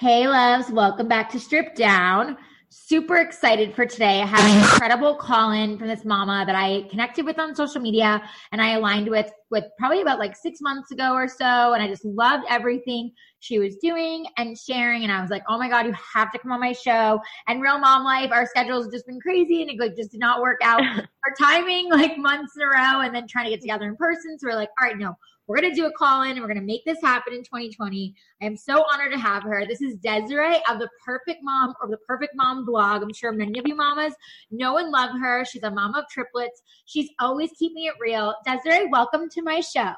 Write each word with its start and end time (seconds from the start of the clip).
Hey, 0.00 0.26
loves, 0.26 0.70
welcome 0.70 1.08
back 1.08 1.28
to 1.32 1.38
Strip 1.38 1.74
Down. 1.74 2.38
Super 2.70 3.16
excited 3.16 3.74
for 3.74 3.84
today. 3.84 4.22
I 4.22 4.24
have 4.24 4.50
an 4.50 4.58
incredible 4.58 5.14
call 5.14 5.50
in 5.50 5.76
from 5.76 5.88
this 5.88 6.06
mama 6.06 6.42
that 6.46 6.56
I 6.56 6.88
connected 6.88 7.26
with 7.26 7.38
on 7.38 7.54
social 7.54 7.82
media 7.82 8.22
and 8.50 8.62
I 8.62 8.76
aligned 8.76 9.10
with 9.10 9.30
with 9.50 9.64
probably 9.78 10.00
about 10.00 10.18
like 10.18 10.36
six 10.36 10.62
months 10.62 10.90
ago 10.90 11.12
or 11.12 11.28
so. 11.28 11.74
And 11.74 11.82
I 11.82 11.86
just 11.86 12.06
loved 12.06 12.46
everything 12.48 13.12
she 13.40 13.58
was 13.58 13.76
doing 13.76 14.24
and 14.38 14.56
sharing. 14.56 15.02
And 15.02 15.12
I 15.12 15.20
was 15.20 15.30
like, 15.30 15.42
oh 15.50 15.58
my 15.58 15.68
God, 15.68 15.84
you 15.84 15.94
have 16.14 16.32
to 16.32 16.38
come 16.38 16.50
on 16.50 16.60
my 16.60 16.72
show. 16.72 17.20
And 17.46 17.60
real 17.60 17.78
mom 17.78 18.02
life, 18.02 18.30
our 18.32 18.46
schedules 18.46 18.88
just 18.90 19.06
been 19.06 19.20
crazy 19.20 19.60
and 19.60 19.70
it 19.70 19.78
like 19.78 19.96
just 19.96 20.12
did 20.12 20.20
not 20.20 20.40
work 20.40 20.60
out. 20.62 20.80
Our 21.26 21.34
timing 21.38 21.90
like 21.90 22.16
months 22.16 22.54
in 22.56 22.62
a 22.62 22.66
row 22.66 23.02
and 23.02 23.14
then 23.14 23.26
trying 23.28 23.44
to 23.44 23.50
get 23.50 23.60
together 23.60 23.84
in 23.84 23.96
person. 23.96 24.38
So 24.38 24.46
we're 24.46 24.54
like, 24.54 24.70
all 24.80 24.88
right, 24.88 24.96
no, 24.96 25.14
we're 25.50 25.60
going 25.60 25.74
to 25.74 25.80
do 25.80 25.88
a 25.88 25.92
call 25.92 26.22
in 26.22 26.30
and 26.30 26.40
we're 26.40 26.46
going 26.46 26.60
to 26.60 26.64
make 26.64 26.84
this 26.84 27.02
happen 27.02 27.32
in 27.32 27.40
2020. 27.40 28.14
I 28.40 28.46
am 28.46 28.56
so 28.56 28.84
honored 28.92 29.10
to 29.10 29.18
have 29.18 29.42
her. 29.42 29.66
This 29.66 29.82
is 29.82 29.96
Desiree 29.96 30.62
of 30.70 30.78
the 30.78 30.88
Perfect 31.04 31.40
Mom 31.42 31.74
or 31.82 31.88
the 31.88 31.96
Perfect 32.06 32.34
Mom 32.36 32.64
blog. 32.64 33.02
I'm 33.02 33.12
sure 33.12 33.32
many 33.32 33.58
of 33.58 33.66
you 33.66 33.74
mamas 33.74 34.14
know 34.52 34.78
and 34.78 34.92
love 34.92 35.10
her. 35.20 35.44
She's 35.44 35.64
a 35.64 35.70
mom 35.72 35.96
of 35.96 36.04
triplets. 36.08 36.62
She's 36.84 37.08
always 37.18 37.50
keeping 37.58 37.86
it 37.86 37.94
real. 38.00 38.32
Desiree, 38.46 38.86
welcome 38.92 39.28
to 39.28 39.42
my 39.42 39.58
show. 39.58 39.92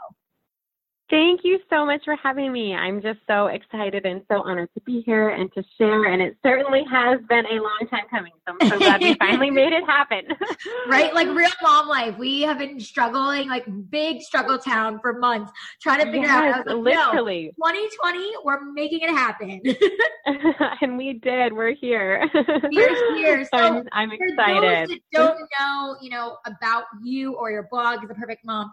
Thank 1.11 1.41
you 1.45 1.59
so 1.69 1.84
much 1.84 2.01
for 2.05 2.16
having 2.16 2.52
me. 2.52 2.74
I'm 2.74 3.02
just 3.02 3.19
so 3.27 3.48
excited 3.48 4.06
and 4.06 4.23
so 4.30 4.41
honored 4.42 4.70
to 4.73 4.80
be 4.80 5.02
here 5.02 5.28
and 5.28 5.52
to 5.52 5.62
share. 5.77 6.05
And 6.05 6.23
it 6.23 6.38
certainly 6.42 6.84
has 6.91 7.20
been 7.28 7.45
a 7.45 7.55
long 7.61 7.87
time 7.91 8.05
coming. 8.11 8.33
So 8.48 8.56
I'm 8.59 8.69
so 8.70 8.78
glad 8.78 9.02
we 9.02 9.15
finally 9.19 9.51
made 9.51 9.75
it 9.75 9.84
happen. 9.84 10.23
right? 10.88 11.12
Like 11.12 11.28
real 11.28 11.51
mom 11.61 11.88
life. 11.88 12.16
We 12.16 12.41
have 12.42 12.59
been 12.59 12.80
struggling, 12.80 13.48
like 13.48 13.66
big 13.91 14.23
struggle 14.23 14.56
town 14.56 15.01
for 15.01 15.12
months, 15.19 15.52
trying 15.83 16.01
to 16.01 16.06
figure 16.06 16.23
yes, 16.23 16.56
out. 16.56 16.66
Like, 16.66 16.77
literally. 16.77 17.53
No, 17.59 17.70
2020, 17.70 18.33
we're 18.45 18.73
making 18.73 19.00
it 19.03 19.11
happen. 19.11 19.61
and 20.80 20.97
we 20.97 21.14
did. 21.14 21.53
We're 21.53 21.75
here. 21.75 22.27
We're 22.34 23.16
here. 23.16 23.45
So 23.45 23.59
I'm, 23.59 23.89
I'm 23.92 24.12
excited. 24.12 24.89
For 24.89 24.89
those 24.89 24.89
that 24.89 25.00
don't 25.12 25.41
know, 25.61 25.97
you 26.00 26.11
know, 26.11 26.39
about 26.47 26.84
you 27.03 27.34
or 27.34 27.50
your 27.50 27.69
blog, 27.70 28.09
The 28.09 28.14
Perfect 28.14 28.44
Mom, 28.44 28.70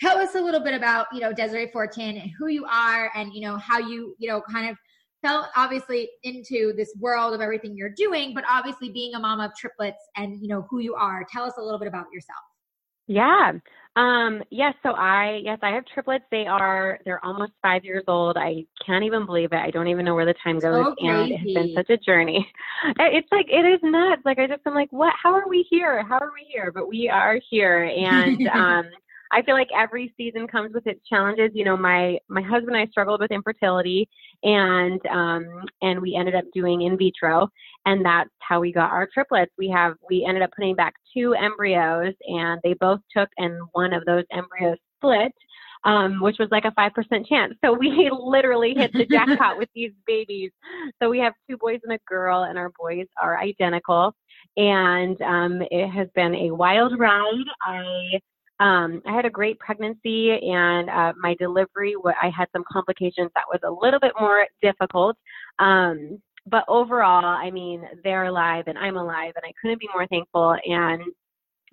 tell 0.00 0.18
us 0.18 0.34
a 0.34 0.40
little 0.40 0.60
bit 0.60 0.74
about 0.74 1.06
you 1.12 1.20
know 1.20 1.32
Desiree 1.32 1.70
Fortin 1.72 2.16
and 2.16 2.30
who 2.38 2.48
you 2.48 2.64
are 2.66 3.10
and 3.14 3.32
you 3.32 3.42
know 3.42 3.56
how 3.56 3.78
you 3.78 4.14
you 4.18 4.28
know 4.28 4.42
kind 4.50 4.68
of 4.68 4.76
fell 5.22 5.48
obviously 5.56 6.10
into 6.24 6.72
this 6.76 6.92
world 6.98 7.32
of 7.32 7.40
everything 7.40 7.76
you're 7.76 7.94
doing 7.96 8.34
but 8.34 8.44
obviously 8.50 8.90
being 8.90 9.14
a 9.14 9.18
mom 9.18 9.40
of 9.40 9.52
triplets 9.56 10.02
and 10.16 10.42
you 10.42 10.48
know 10.48 10.66
who 10.70 10.80
you 10.80 10.94
are. 10.94 11.24
Tell 11.32 11.44
us 11.44 11.54
a 11.58 11.62
little 11.62 11.78
bit 11.78 11.88
about 11.88 12.06
yourself. 12.12 12.40
Yeah. 13.06 13.52
Um 13.94 14.42
yes. 14.50 14.74
So 14.82 14.92
i 14.92 15.40
yes 15.44 15.58
i 15.62 15.70
have 15.70 15.84
triplets. 15.92 16.24
They 16.30 16.46
are 16.46 16.98
they're 17.04 17.24
almost 17.24 17.52
five 17.60 17.84
years 17.84 18.04
old. 18.08 18.36
I 18.36 18.64
can't 18.84 19.04
even 19.04 19.26
believe 19.26 19.52
it. 19.52 19.58
I 19.58 19.70
don't 19.70 19.88
even 19.88 20.04
know 20.04 20.14
where 20.14 20.24
the 20.24 20.34
time 20.42 20.58
goes. 20.60 20.86
So 20.86 20.94
and 21.00 21.32
it's 21.32 21.52
been 21.52 21.74
such 21.74 21.90
a 21.90 21.98
journey. 21.98 22.50
It's 22.98 23.28
like 23.30 23.46
it 23.48 23.64
is 23.66 23.80
nuts. 23.82 24.22
Like 24.24 24.38
i 24.38 24.46
just 24.46 24.62
i'm 24.66 24.74
like 24.74 24.90
what? 24.92 25.12
How 25.22 25.34
are 25.34 25.48
we 25.48 25.66
here? 25.70 26.02
How 26.04 26.18
are 26.18 26.32
we 26.34 26.46
here? 26.50 26.72
But 26.72 26.88
we 26.88 27.08
are 27.08 27.38
here. 27.50 27.84
And 27.84 28.48
um 28.54 28.84
I 29.32 29.42
feel 29.42 29.54
like 29.54 29.68
every 29.74 30.12
season 30.16 30.46
comes 30.46 30.74
with 30.74 30.86
its 30.86 31.00
challenges. 31.08 31.50
You 31.54 31.64
know, 31.64 31.76
my 31.76 32.18
my 32.28 32.42
husband 32.42 32.76
and 32.76 32.86
I 32.86 32.86
struggled 32.90 33.20
with 33.20 33.30
infertility, 33.30 34.08
and 34.42 35.00
um, 35.06 35.64
and 35.80 36.00
we 36.00 36.14
ended 36.14 36.34
up 36.34 36.44
doing 36.54 36.82
in 36.82 36.98
vitro, 36.98 37.48
and 37.86 38.04
that's 38.04 38.30
how 38.40 38.60
we 38.60 38.72
got 38.72 38.90
our 38.90 39.08
triplets. 39.12 39.52
We 39.56 39.70
have 39.70 39.94
we 40.08 40.24
ended 40.28 40.42
up 40.42 40.50
putting 40.54 40.76
back 40.76 40.94
two 41.14 41.34
embryos, 41.34 42.14
and 42.26 42.60
they 42.62 42.74
both 42.74 43.00
took, 43.16 43.30
and 43.38 43.58
one 43.72 43.94
of 43.94 44.04
those 44.04 44.24
embryos 44.30 44.78
split. 44.98 45.32
Um, 45.84 46.20
which 46.20 46.36
was 46.38 46.46
like 46.52 46.64
a 46.64 46.70
5% 46.70 47.26
chance. 47.28 47.54
So 47.64 47.72
we 47.72 48.08
literally 48.16 48.72
hit 48.72 48.92
the 48.92 49.04
jackpot 49.04 49.58
with 49.58 49.68
these 49.74 49.90
babies. 50.06 50.52
So 51.02 51.10
we 51.10 51.18
have 51.18 51.32
two 51.50 51.56
boys 51.56 51.80
and 51.82 51.92
a 51.92 51.98
girl, 52.06 52.44
and 52.44 52.56
our 52.56 52.70
boys 52.78 53.06
are 53.20 53.40
identical. 53.40 54.14
And 54.56 55.20
um, 55.22 55.60
it 55.72 55.88
has 55.88 56.06
been 56.14 56.36
a 56.36 56.52
wild 56.52 56.96
ride. 57.00 57.46
I 57.66 58.20
um, 58.62 59.02
I 59.04 59.12
had 59.12 59.24
a 59.24 59.30
great 59.30 59.58
pregnancy 59.58 60.30
and 60.30 60.88
uh, 60.88 61.12
my 61.20 61.34
delivery, 61.34 61.96
I 62.06 62.30
had 62.30 62.46
some 62.52 62.62
complications 62.70 63.30
that 63.34 63.44
was 63.50 63.58
a 63.64 63.84
little 63.84 63.98
bit 63.98 64.12
more 64.20 64.46
difficult. 64.62 65.16
Um, 65.58 66.22
but 66.46 66.64
overall, 66.68 67.24
I 67.24 67.50
mean, 67.50 67.82
they're 68.04 68.24
alive 68.24 68.64
and 68.68 68.78
I'm 68.78 68.96
alive 68.96 69.32
and 69.34 69.44
I 69.44 69.52
couldn't 69.60 69.80
be 69.80 69.88
more 69.92 70.06
thankful. 70.06 70.56
And 70.64 71.02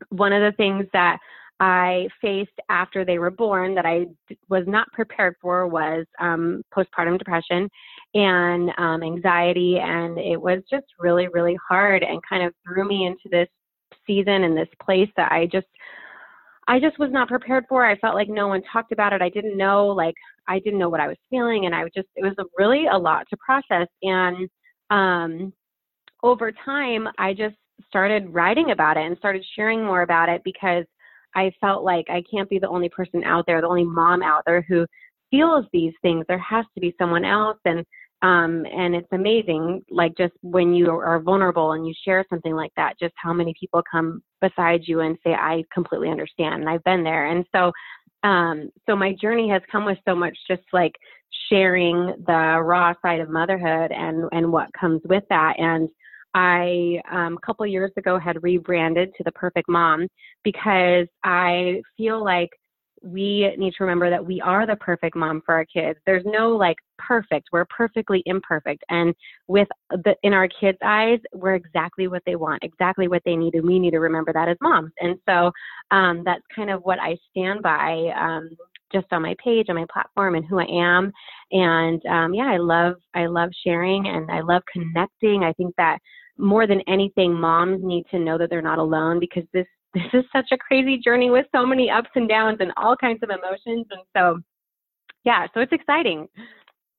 one 0.10 0.34
of 0.34 0.42
the 0.42 0.56
things 0.58 0.88
that 0.94 1.20
I 1.60 2.08
faced 2.22 2.60
after 2.70 3.06
they 3.06 3.20
were 3.20 3.30
born 3.30 3.76
that 3.76 3.86
I 3.86 4.08
was 4.50 4.64
not 4.66 4.92
prepared 4.92 5.36
for 5.40 5.68
was 5.68 6.08
um, 6.20 6.64
postpartum 6.76 7.20
depression 7.20 7.70
and 8.16 8.72
um, 8.80 9.04
anxiety. 9.04 9.78
And 9.78 10.18
it 10.18 10.42
was 10.42 10.64
just 10.72 10.86
really, 10.98 11.28
really 11.28 11.58
hard 11.68 12.02
and 12.02 12.20
kind 12.28 12.42
of 12.44 12.54
threw 12.66 12.88
me 12.88 13.06
into 13.06 13.30
this 13.30 13.50
season 14.08 14.44
and 14.44 14.58
this 14.58 14.70
place 14.82 15.10
that 15.18 15.32
I 15.32 15.46
just 15.46 15.68
I 16.70 16.80
just 16.80 17.00
was 17.00 17.12
not 17.12 17.28
prepared 17.28 17.66
for. 17.68 17.84
It. 17.84 17.92
I 17.92 18.00
felt 18.00 18.14
like 18.14 18.30
no 18.30 18.48
one 18.48 18.62
talked 18.72 18.92
about 18.92 19.12
it. 19.12 19.24
I 19.24 19.30
didn't 19.30 19.58
know, 19.58 19.88
like, 19.88 20.14
I 20.48 20.60
didn't 20.60 20.78
know 20.78 20.88
what 20.88 21.00
I 21.00 21.08
was 21.08 21.18
feeling. 21.32 21.66
And 21.66 21.74
I 21.74 21.84
was 21.84 21.92
just, 21.96 22.08
it 22.16 22.24
was 22.24 22.36
a 22.38 22.46
really 22.60 22.86
a 22.86 22.98
lot 22.98 23.26
to 23.32 23.38
process. 23.38 23.88
And 24.04 24.48
um, 24.92 25.52
over 26.22 26.52
time, 26.52 27.08
I 27.18 27.34
just 27.34 27.56
started 27.88 28.32
writing 28.32 28.70
about 28.70 28.98
it 28.98 29.06
and 29.06 29.18
started 29.18 29.44
sharing 29.56 29.84
more 29.84 30.04
about 30.04 30.30
it 30.30 30.42
because 30.46 30.86
I 31.36 31.52
felt 31.60 31.84
like 31.84 32.06
I 32.08 32.24
can't 32.32 32.50
be 32.50 32.60
the 32.60 32.70
only 32.70 32.90
person 32.90 33.24
out 33.24 33.46
there, 33.48 33.62
the 33.62 33.68
only 33.68 33.84
mom 33.84 34.22
out 34.22 34.44
there 34.46 34.64
who 34.70 34.86
feels 35.32 35.66
these 35.74 35.94
things. 36.04 36.24
There 36.28 36.38
has 36.38 36.66
to 36.76 36.82
be 36.82 36.94
someone 37.00 37.26
else. 37.26 37.58
And 37.66 37.84
um, 38.22 38.66
and 38.66 38.96
it's 38.96 39.08
amazing, 39.12 39.82
like 39.90 40.16
just 40.18 40.34
when 40.42 40.74
you 40.74 40.90
are 40.92 41.22
vulnerable 41.22 41.72
and 41.72 41.88
you 41.88 41.94
share 42.04 42.26
something 42.30 42.54
like 42.54 42.72
that, 42.76 43.00
just 43.00 43.14
how 43.16 43.32
many 43.32 43.54
people 43.58 43.82
come 43.90 44.22
beside 44.42 44.82
you 44.84 45.00
and 45.00 45.18
say, 45.24 45.34
I 45.34 45.64
completely 45.74 46.10
understand 46.10 46.62
and 46.62 46.70
I've 46.70 46.84
been 46.84 47.04
there. 47.04 47.28
And 47.28 47.46
so, 47.56 47.72
um, 48.28 48.70
so 48.86 48.96
my 48.96 49.14
journey 49.22 49.50
has 49.50 49.62
come 49.72 49.86
with 49.86 49.98
so 50.06 50.16
much 50.16 50.38
just 50.50 50.64
like 50.74 50.92
sharing 51.50 52.08
the 52.28 52.60
raw 52.62 52.94
side 53.02 53.22
of 53.22 53.30
motherhood 53.30 53.92
and, 53.94 54.28
and 54.34 54.52
what 54.52 54.68
comes 54.78 55.02
with 55.06 55.24
that. 55.30 55.54
And 55.58 55.88
I, 56.34 57.02
um, 57.10 57.38
a 57.38 57.46
couple 57.46 57.66
years 57.66 57.92
ago 57.96 58.20
had 58.20 58.44
rebranded 58.44 59.14
to 59.16 59.24
the 59.24 59.32
perfect 59.32 59.70
mom 59.70 60.08
because 60.44 61.08
I 61.24 61.82
feel 61.96 62.22
like 62.22 62.50
we 63.02 63.54
need 63.58 63.74
to 63.78 63.84
remember 63.84 64.10
that 64.10 64.26
we 64.26 64.42
are 64.42 64.66
the 64.66 64.76
perfect 64.76 65.16
mom 65.16 65.42
for 65.46 65.56
our 65.56 65.66
kids. 65.66 66.00
There's 66.06 66.26
no 66.26 66.50
like 66.50 66.78
perfect. 66.98 67.50
We're 67.52 67.66
perfectly 67.66 68.24
imperfect. 68.26 68.84
And 68.90 69.14
with 69.48 69.68
the 69.90 70.16
in 70.24 70.34
our 70.34 70.48
kids' 70.48 70.78
eyes, 70.84 71.20
we're 71.34 71.56
exactly 71.56 72.08
what 72.08 72.24
they 72.26 72.36
want, 72.36 72.64
exactly 72.64 73.08
what 73.08 73.22
they 73.26 73.36
need. 73.36 73.56
And 73.56 73.66
we 73.66 73.80
need 73.80 73.92
to 73.92 74.00
remember 74.00 74.34
that 74.34 74.50
as 74.50 74.58
moms. 74.62 74.92
And 75.00 75.18
so 75.28 75.52
um, 75.92 76.24
that's 76.26 76.44
kind 76.56 76.70
of 76.70 76.82
what 76.84 77.00
I 77.00 77.18
stand 77.32 77.62
by. 77.62 78.12
Um, 78.20 78.50
just 78.92 79.06
on 79.12 79.22
my 79.22 79.36
page 79.44 79.68
on 79.70 79.76
my 79.76 79.86
platform 79.94 80.34
and 80.34 80.44
who 80.44 80.60
I 80.60 80.66
am 80.66 81.12
and 81.52 82.04
um, 82.08 82.34
yeah 82.34 82.48
I 82.48 82.58
love 82.58 82.96
I 83.14 83.28
love 83.28 83.52
sharing 83.64 84.08
and 84.08 84.32
I 84.32 84.42
love 84.42 84.64
connecting 84.74 85.44
I 85.44 85.54
think 85.54 85.76
that 85.78 86.00
more 86.40 86.66
than 86.66 86.82
anything 86.88 87.34
moms 87.34 87.82
need 87.84 88.06
to 88.10 88.18
know 88.18 88.38
that 88.40 88.50
they're 88.50 88.64
not 88.64 88.80
alone 88.80 89.20
because 89.20 89.44
this 89.54 89.68
this 89.94 90.04
is 90.14 90.24
such 90.34 90.48
a 90.52 90.58
crazy 90.58 90.98
journey 90.98 91.30
with 91.30 91.46
so 91.54 91.66
many 91.66 91.90
ups 91.90 92.10
and 92.16 92.30
downs 92.30 92.58
and 92.60 92.72
all 92.78 92.96
kinds 92.96 93.20
of 93.24 93.30
emotions. 93.30 93.88
And 93.90 94.02
so, 94.16 94.40
yeah, 95.24 95.48
so 95.54 95.62
it's 95.62 95.74
exciting. 95.74 96.28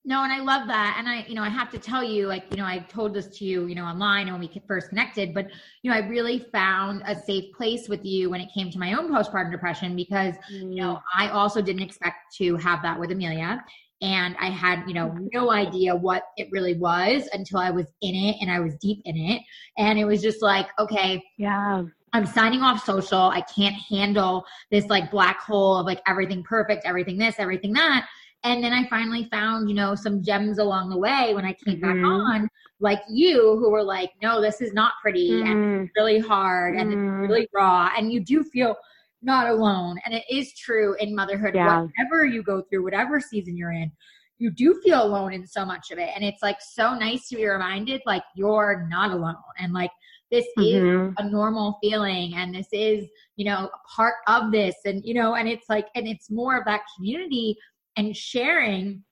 No, 0.04 0.24
and 0.24 0.32
I 0.32 0.40
love 0.40 0.66
that. 0.68 0.96
And 0.98 1.06
I, 1.06 1.26
you 1.28 1.34
know, 1.34 1.42
I 1.42 1.50
have 1.50 1.70
to 1.72 1.78
tell 1.78 2.02
you, 2.02 2.26
like, 2.26 2.44
you 2.50 2.56
know, 2.56 2.64
I 2.64 2.78
told 2.78 3.12
this 3.12 3.26
to 3.38 3.44
you, 3.44 3.66
you 3.66 3.74
know, 3.74 3.84
online 3.84 4.28
and 4.28 4.32
when 4.32 4.40
we 4.40 4.62
first 4.66 4.88
connected, 4.88 5.34
but, 5.34 5.48
you 5.82 5.90
know, 5.90 5.96
I 5.96 6.00
really 6.00 6.38
found 6.52 7.02
a 7.04 7.14
safe 7.14 7.52
place 7.54 7.86
with 7.86 8.02
you 8.04 8.30
when 8.30 8.40
it 8.40 8.48
came 8.54 8.70
to 8.70 8.78
my 8.78 8.94
own 8.94 9.12
postpartum 9.12 9.52
depression 9.52 9.94
because, 9.94 10.34
you 10.48 10.76
know, 10.76 10.94
mm. 10.94 11.02
I 11.14 11.28
also 11.28 11.60
didn't 11.60 11.82
expect 11.82 12.34
to 12.38 12.56
have 12.56 12.82
that 12.82 12.98
with 12.98 13.12
Amelia 13.12 13.62
and 14.02 14.34
I 14.40 14.46
had, 14.46 14.84
you 14.86 14.94
know, 14.94 15.08
mm-hmm. 15.08 15.26
no 15.32 15.50
idea 15.50 15.94
what 15.94 16.22
it 16.36 16.48
really 16.50 16.74
was 16.74 17.28
until 17.32 17.58
I 17.58 17.70
was 17.70 17.86
in 18.00 18.14
it 18.14 18.36
and 18.40 18.50
I 18.50 18.60
was 18.60 18.74
deep 18.76 19.02
in 19.04 19.16
it. 19.16 19.42
And 19.76 19.98
it 19.98 20.06
was 20.06 20.22
just 20.22 20.42
like, 20.42 20.68
okay, 20.78 21.22
yeah. 21.36 21.82
I'm 22.12 22.26
signing 22.26 22.62
off 22.62 22.84
social. 22.84 23.18
I 23.18 23.42
can't 23.42 23.74
handle 23.74 24.44
this 24.70 24.86
like 24.86 25.10
black 25.10 25.40
hole 25.40 25.76
of 25.76 25.86
like 25.86 26.00
everything 26.06 26.42
perfect, 26.42 26.84
everything 26.84 27.18
this, 27.18 27.36
everything 27.38 27.72
that. 27.74 28.08
And 28.42 28.64
then 28.64 28.72
I 28.72 28.88
finally 28.88 29.28
found, 29.30 29.68
you 29.68 29.74
know, 29.74 29.94
some 29.94 30.22
gems 30.22 30.58
along 30.58 30.88
the 30.88 30.96
way 30.96 31.34
when 31.34 31.44
I 31.44 31.52
came 31.52 31.76
mm-hmm. 31.76 32.02
back 32.02 32.10
on, 32.10 32.48
like 32.80 33.00
you, 33.10 33.58
who 33.58 33.70
were 33.70 33.82
like, 33.82 34.12
no, 34.22 34.40
this 34.40 34.60
is 34.62 34.72
not 34.72 34.92
pretty 35.02 35.30
mm-hmm. 35.30 35.50
and 35.50 35.82
it's 35.82 35.92
really 35.96 36.18
hard 36.18 36.74
and 36.74 36.90
mm-hmm. 36.90 37.22
it's 37.22 37.30
really 37.30 37.48
raw. 37.54 37.90
And 37.96 38.10
you 38.10 38.20
do 38.20 38.42
feel 38.42 38.76
not 39.22 39.48
alone. 39.48 39.98
And 40.04 40.14
it 40.14 40.24
is 40.30 40.54
true 40.54 40.96
in 40.98 41.14
motherhood, 41.14 41.54
yeah. 41.54 41.82
whatever 41.82 42.24
you 42.24 42.42
go 42.42 42.62
through, 42.62 42.82
whatever 42.82 43.20
season 43.20 43.56
you're 43.56 43.72
in, 43.72 43.92
you 44.38 44.50
do 44.50 44.80
feel 44.82 45.02
alone 45.04 45.34
in 45.34 45.46
so 45.46 45.66
much 45.66 45.90
of 45.90 45.98
it. 45.98 46.08
And 46.14 46.24
it's 46.24 46.42
like 46.42 46.56
so 46.62 46.94
nice 46.94 47.28
to 47.28 47.36
be 47.36 47.46
reminded, 47.46 48.00
like, 48.06 48.22
you're 48.34 48.86
not 48.88 49.10
alone. 49.10 49.36
And 49.58 49.74
like, 49.74 49.90
this 50.30 50.46
mm-hmm. 50.58 51.08
is 51.08 51.14
a 51.18 51.28
normal 51.28 51.78
feeling 51.82 52.34
and 52.34 52.54
this 52.54 52.68
is, 52.72 53.06
you 53.36 53.44
know, 53.44 53.68
a 53.72 53.94
part 53.94 54.14
of 54.26 54.52
this. 54.52 54.74
And, 54.84 55.04
you 55.04 55.14
know, 55.14 55.34
and 55.34 55.48
it's 55.48 55.68
like, 55.68 55.88
and 55.94 56.06
it's 56.06 56.30
more 56.30 56.56
of 56.56 56.64
that 56.66 56.82
community 56.96 57.56
and 57.96 58.16
sharing 58.16 59.02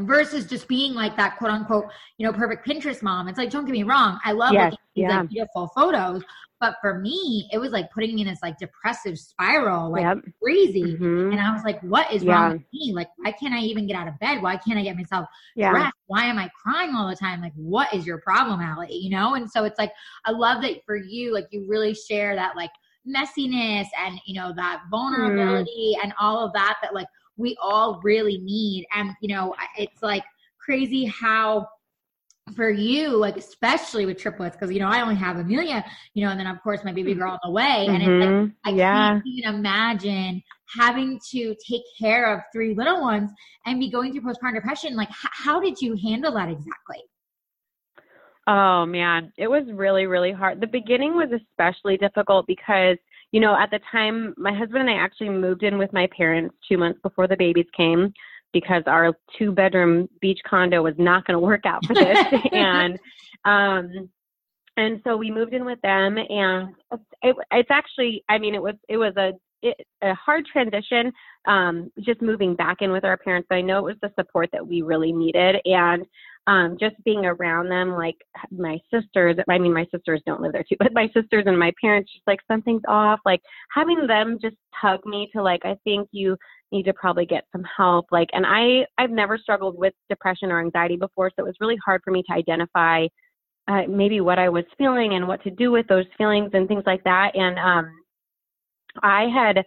versus 0.00 0.46
just 0.46 0.68
being 0.68 0.94
like 0.94 1.16
that 1.16 1.36
quote 1.38 1.50
unquote, 1.50 1.86
you 2.18 2.26
know, 2.26 2.32
perfect 2.32 2.66
Pinterest 2.66 3.02
mom. 3.02 3.28
It's 3.28 3.38
like, 3.38 3.50
don't 3.50 3.64
get 3.64 3.72
me 3.72 3.82
wrong. 3.82 4.18
I 4.24 4.32
love 4.32 4.52
Yes, 4.52 4.72
looking 4.72 5.04
at 5.04 5.10
yeah. 5.10 5.20
like 5.20 5.28
beautiful 5.30 5.70
photos. 5.74 6.22
But 6.60 6.76
for 6.80 6.98
me, 6.98 7.48
it 7.52 7.58
was 7.58 7.72
like 7.72 7.90
putting 7.90 8.14
me 8.14 8.22
in 8.22 8.28
this 8.28 8.40
like 8.42 8.58
depressive 8.58 9.18
spiral, 9.18 9.90
like 9.90 10.04
Yep. 10.04 10.18
crazy. 10.42 10.98
Mhm. 11.00 11.32
And 11.32 11.40
I 11.40 11.52
was 11.52 11.62
like, 11.64 11.80
what 11.82 12.12
is 12.12 12.24
Yeah. 12.24 12.34
wrong 12.34 12.52
with 12.52 12.62
me? 12.72 12.92
Like, 12.92 13.08
why 13.16 13.32
can't 13.32 13.54
I 13.54 13.60
even 13.60 13.86
get 13.86 13.96
out 13.96 14.08
of 14.08 14.18
bed? 14.18 14.42
Why 14.42 14.56
can't 14.56 14.78
I 14.78 14.82
get 14.82 14.96
myself 14.96 15.26
Yeah. 15.56 15.70
dressed? 15.70 15.94
Why 16.06 16.24
am 16.24 16.38
I 16.38 16.50
crying 16.62 16.94
all 16.94 17.08
the 17.08 17.16
time? 17.16 17.40
Like, 17.40 17.52
what 17.54 17.92
is 17.94 18.06
your 18.06 18.18
problem, 18.20 18.60
Allie? 18.60 18.92
You 18.94 19.10
know? 19.10 19.34
And 19.34 19.50
so 19.50 19.64
it's 19.64 19.78
like, 19.78 19.92
I 20.26 20.32
love 20.32 20.62
that 20.62 20.84
for 20.84 20.96
you, 20.96 21.32
like, 21.32 21.46
you 21.50 21.64
really 21.68 21.94
share 21.94 22.34
that, 22.36 22.56
like, 22.56 22.70
messiness 23.06 23.86
and, 23.98 24.20
you 24.26 24.34
know, 24.40 24.52
that 24.54 24.82
vulnerability 24.90 25.96
and 26.02 26.12
all 26.20 26.44
of 26.44 26.52
that, 26.52 26.76
that, 26.82 26.94
like, 26.94 27.06
we 27.36 27.56
all 27.62 28.00
really 28.02 28.38
need. 28.38 28.86
And, 28.94 29.12
you 29.22 29.34
know, 29.34 29.54
it's 29.78 30.02
like 30.02 30.24
crazy 30.58 31.06
how 31.06 31.66
for 32.54 32.70
you, 32.70 33.16
like 33.16 33.36
especially 33.36 34.06
with 34.06 34.18
triplets, 34.18 34.56
because 34.56 34.72
you 34.72 34.80
know 34.80 34.88
I 34.88 35.00
only 35.00 35.16
have 35.16 35.36
Amelia, 35.36 35.84
you 36.14 36.24
know, 36.24 36.30
and 36.30 36.38
then 36.38 36.46
of 36.46 36.62
course 36.62 36.84
my 36.84 36.92
baby 36.92 37.12
mm-hmm. 37.12 37.20
girl 37.20 37.32
on 37.32 37.38
the 37.42 37.50
way, 37.50 37.86
and 37.88 37.96
it's 37.96 38.06
like. 38.06 38.28
Mm-hmm. 38.28 38.50
I 38.64 38.70
yeah. 38.70 39.08
can't 39.08 39.22
even 39.26 39.54
imagine 39.54 40.42
having 40.78 41.18
to 41.30 41.54
take 41.68 41.82
care 41.98 42.32
of 42.34 42.42
three 42.52 42.74
little 42.74 43.00
ones 43.00 43.30
and 43.66 43.80
be 43.80 43.90
going 43.90 44.12
through 44.12 44.22
postpartum 44.22 44.54
depression. 44.54 44.96
Like, 44.96 45.08
h- 45.10 45.30
how 45.32 45.60
did 45.60 45.80
you 45.80 45.96
handle 46.02 46.32
that 46.34 46.48
exactly? 46.48 47.02
Oh 48.46 48.86
man, 48.86 49.32
it 49.36 49.48
was 49.48 49.64
really, 49.72 50.06
really 50.06 50.32
hard. 50.32 50.60
The 50.60 50.66
beginning 50.66 51.14
was 51.14 51.28
especially 51.32 51.96
difficult 51.96 52.46
because, 52.46 52.96
you 53.32 53.40
know, 53.40 53.56
at 53.56 53.70
the 53.70 53.80
time, 53.92 54.34
my 54.36 54.52
husband 54.52 54.88
and 54.88 54.90
I 54.90 54.94
actually 54.94 55.28
moved 55.28 55.62
in 55.62 55.78
with 55.78 55.92
my 55.92 56.08
parents 56.16 56.54
two 56.68 56.78
months 56.78 56.98
before 57.02 57.28
the 57.28 57.36
babies 57.36 57.66
came 57.76 58.12
because 58.52 58.82
our 58.86 59.14
two 59.38 59.52
bedroom 59.52 60.08
beach 60.20 60.40
condo 60.46 60.82
was 60.82 60.94
not 60.98 61.24
going 61.24 61.34
to 61.34 61.40
work 61.40 61.64
out 61.66 61.84
for 61.86 61.94
this. 61.94 62.18
and, 62.52 62.98
um, 63.44 64.08
and 64.76 65.00
so 65.04 65.16
we 65.16 65.30
moved 65.30 65.52
in 65.52 65.64
with 65.64 65.80
them 65.82 66.16
and 66.18 66.74
it, 67.22 67.36
it's 67.52 67.70
actually, 67.70 68.24
I 68.28 68.38
mean, 68.38 68.54
it 68.54 68.62
was, 68.62 68.74
it 68.88 68.96
was 68.96 69.14
a, 69.16 69.32
it, 69.62 69.86
a 70.02 70.14
hard 70.14 70.46
transition, 70.46 71.12
um, 71.46 71.90
just 72.00 72.22
moving 72.22 72.54
back 72.54 72.78
in 72.80 72.92
with 72.92 73.04
our 73.04 73.16
parents, 73.16 73.46
but 73.50 73.56
I 73.56 73.60
know 73.60 73.78
it 73.78 73.84
was 73.84 73.96
the 74.00 74.12
support 74.18 74.48
that 74.52 74.66
we 74.66 74.82
really 74.82 75.12
needed. 75.12 75.56
And, 75.64 76.06
um, 76.46 76.76
just 76.80 76.96
being 77.04 77.26
around 77.26 77.68
them, 77.68 77.92
like 77.92 78.16
my 78.50 78.78
sisters, 78.92 79.36
I 79.48 79.58
mean, 79.58 79.74
my 79.74 79.86
sisters 79.94 80.22
don't 80.26 80.40
live 80.40 80.52
there 80.52 80.64
too, 80.68 80.76
but 80.78 80.92
my 80.92 81.06
sisters 81.14 81.44
and 81.46 81.58
my 81.58 81.72
parents, 81.80 82.12
just 82.12 82.26
like 82.26 82.40
something's 82.48 82.82
off, 82.88 83.20
like 83.24 83.40
having 83.74 84.06
them 84.06 84.38
just 84.40 84.56
tug 84.80 85.04
me 85.04 85.28
to 85.34 85.42
like, 85.42 85.64
I 85.64 85.76
think 85.84 86.08
you 86.12 86.36
need 86.72 86.84
to 86.84 86.94
probably 86.94 87.26
get 87.26 87.44
some 87.52 87.64
help. 87.76 88.06
Like, 88.10 88.28
and 88.32 88.46
I, 88.46 88.86
I've 88.98 89.10
never 89.10 89.38
struggled 89.38 89.78
with 89.78 89.94
depression 90.08 90.50
or 90.50 90.60
anxiety 90.60 90.96
before. 90.96 91.30
So 91.30 91.44
it 91.44 91.46
was 91.46 91.56
really 91.60 91.78
hard 91.84 92.00
for 92.04 92.10
me 92.10 92.22
to 92.28 92.34
identify 92.34 93.06
uh, 93.68 93.82
maybe 93.88 94.20
what 94.20 94.38
I 94.38 94.48
was 94.48 94.64
feeling 94.78 95.14
and 95.14 95.28
what 95.28 95.42
to 95.44 95.50
do 95.50 95.70
with 95.70 95.86
those 95.88 96.06
feelings 96.16 96.50
and 96.54 96.66
things 96.66 96.84
like 96.86 97.04
that. 97.04 97.32
And, 97.34 97.58
um, 97.58 97.92
I 99.02 99.28
had, 99.32 99.64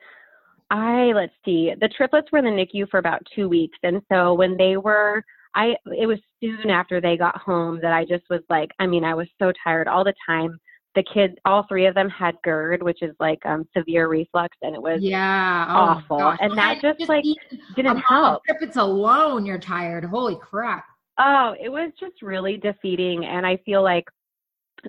I, 0.69 1.13
let's 1.13 1.33
see, 1.45 1.71
the 1.79 1.87
triplets 1.87 2.31
were 2.31 2.39
in 2.39 2.45
the 2.45 2.51
NICU 2.51 2.89
for 2.89 2.97
about 2.97 3.21
two 3.35 3.47
weeks. 3.47 3.77
And 3.83 4.01
so 4.11 4.33
when 4.33 4.57
they 4.57 4.75
were, 4.75 5.23
I, 5.55 5.75
it 5.97 6.07
was 6.07 6.19
soon 6.41 6.69
after 6.69 6.99
they 6.99 7.17
got 7.17 7.37
home 7.37 7.79
that 7.81 7.93
I 7.93 8.05
just 8.05 8.23
was 8.29 8.41
like, 8.49 8.71
I 8.79 8.87
mean, 8.87 9.03
I 9.03 9.13
was 9.13 9.27
so 9.39 9.51
tired 9.63 9.87
all 9.87 10.03
the 10.03 10.13
time. 10.27 10.57
The 10.95 11.03
kids, 11.11 11.33
all 11.45 11.65
three 11.67 11.85
of 11.87 11.95
them 11.95 12.09
had 12.09 12.35
GERD, 12.43 12.83
which 12.83 13.01
is 13.01 13.15
like 13.19 13.43
um, 13.45 13.67
severe 13.75 14.07
reflux, 14.07 14.55
and 14.61 14.75
it 14.75 14.81
was 14.81 14.99
Yeah, 15.01 15.65
oh 15.69 15.73
awful. 15.73 16.35
And 16.39 16.55
that 16.57 16.81
just, 16.81 17.09
like, 17.09 17.23
being 17.23 17.35
didn't 17.75 17.97
help. 17.97 18.37
of 18.37 18.41
triplets 18.45 18.77
alone, 18.77 19.45
you're 19.45 19.57
tired. 19.59 20.05
Holy 20.05 20.35
crap! 20.35 20.85
Oh, 21.17 21.55
it 21.59 21.69
was 21.69 21.91
just 21.99 22.21
really 22.21 22.57
defeating. 22.57 23.25
And 23.25 23.45
I 23.45 23.57
feel 23.65 23.81
like 23.81 24.05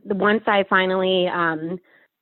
the- 0.05 0.15
once 0.15 0.43
I 0.47 0.65
finally, 0.69 1.27
um, 1.29 1.79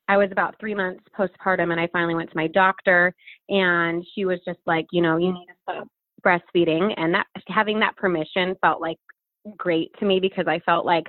I 0.09 0.17
was 0.17 0.31
about 0.31 0.59
three 0.61 0.75
months 0.75 1.03
postpartum 1.17 1.71
and 1.71 1.81
I 1.81 1.87
finally 1.89 2.15
went 2.15 2.31
to 2.31 2.37
my 2.37 2.49
doctor 2.49 3.15
and 3.49 4.05
she 4.15 4.25
was 4.25 4.41
just 4.45 4.59
like, 4.67 4.87
you 4.93 5.01
know, 5.01 5.17
you 5.17 5.33
need 5.33 5.47
to 5.47 5.55
stop 5.63 5.89
breastfeeding. 6.25 6.93
And 6.97 7.15
that 7.15 7.27
having 7.49 7.81
that 7.81 7.97
permission 7.97 8.55
felt 8.61 8.81
like 8.81 8.99
great 9.57 9.91
to 9.99 10.05
me 10.05 10.21
because 10.21 10.47
I 10.47 10.61
felt 10.61 10.87
like, 10.87 11.05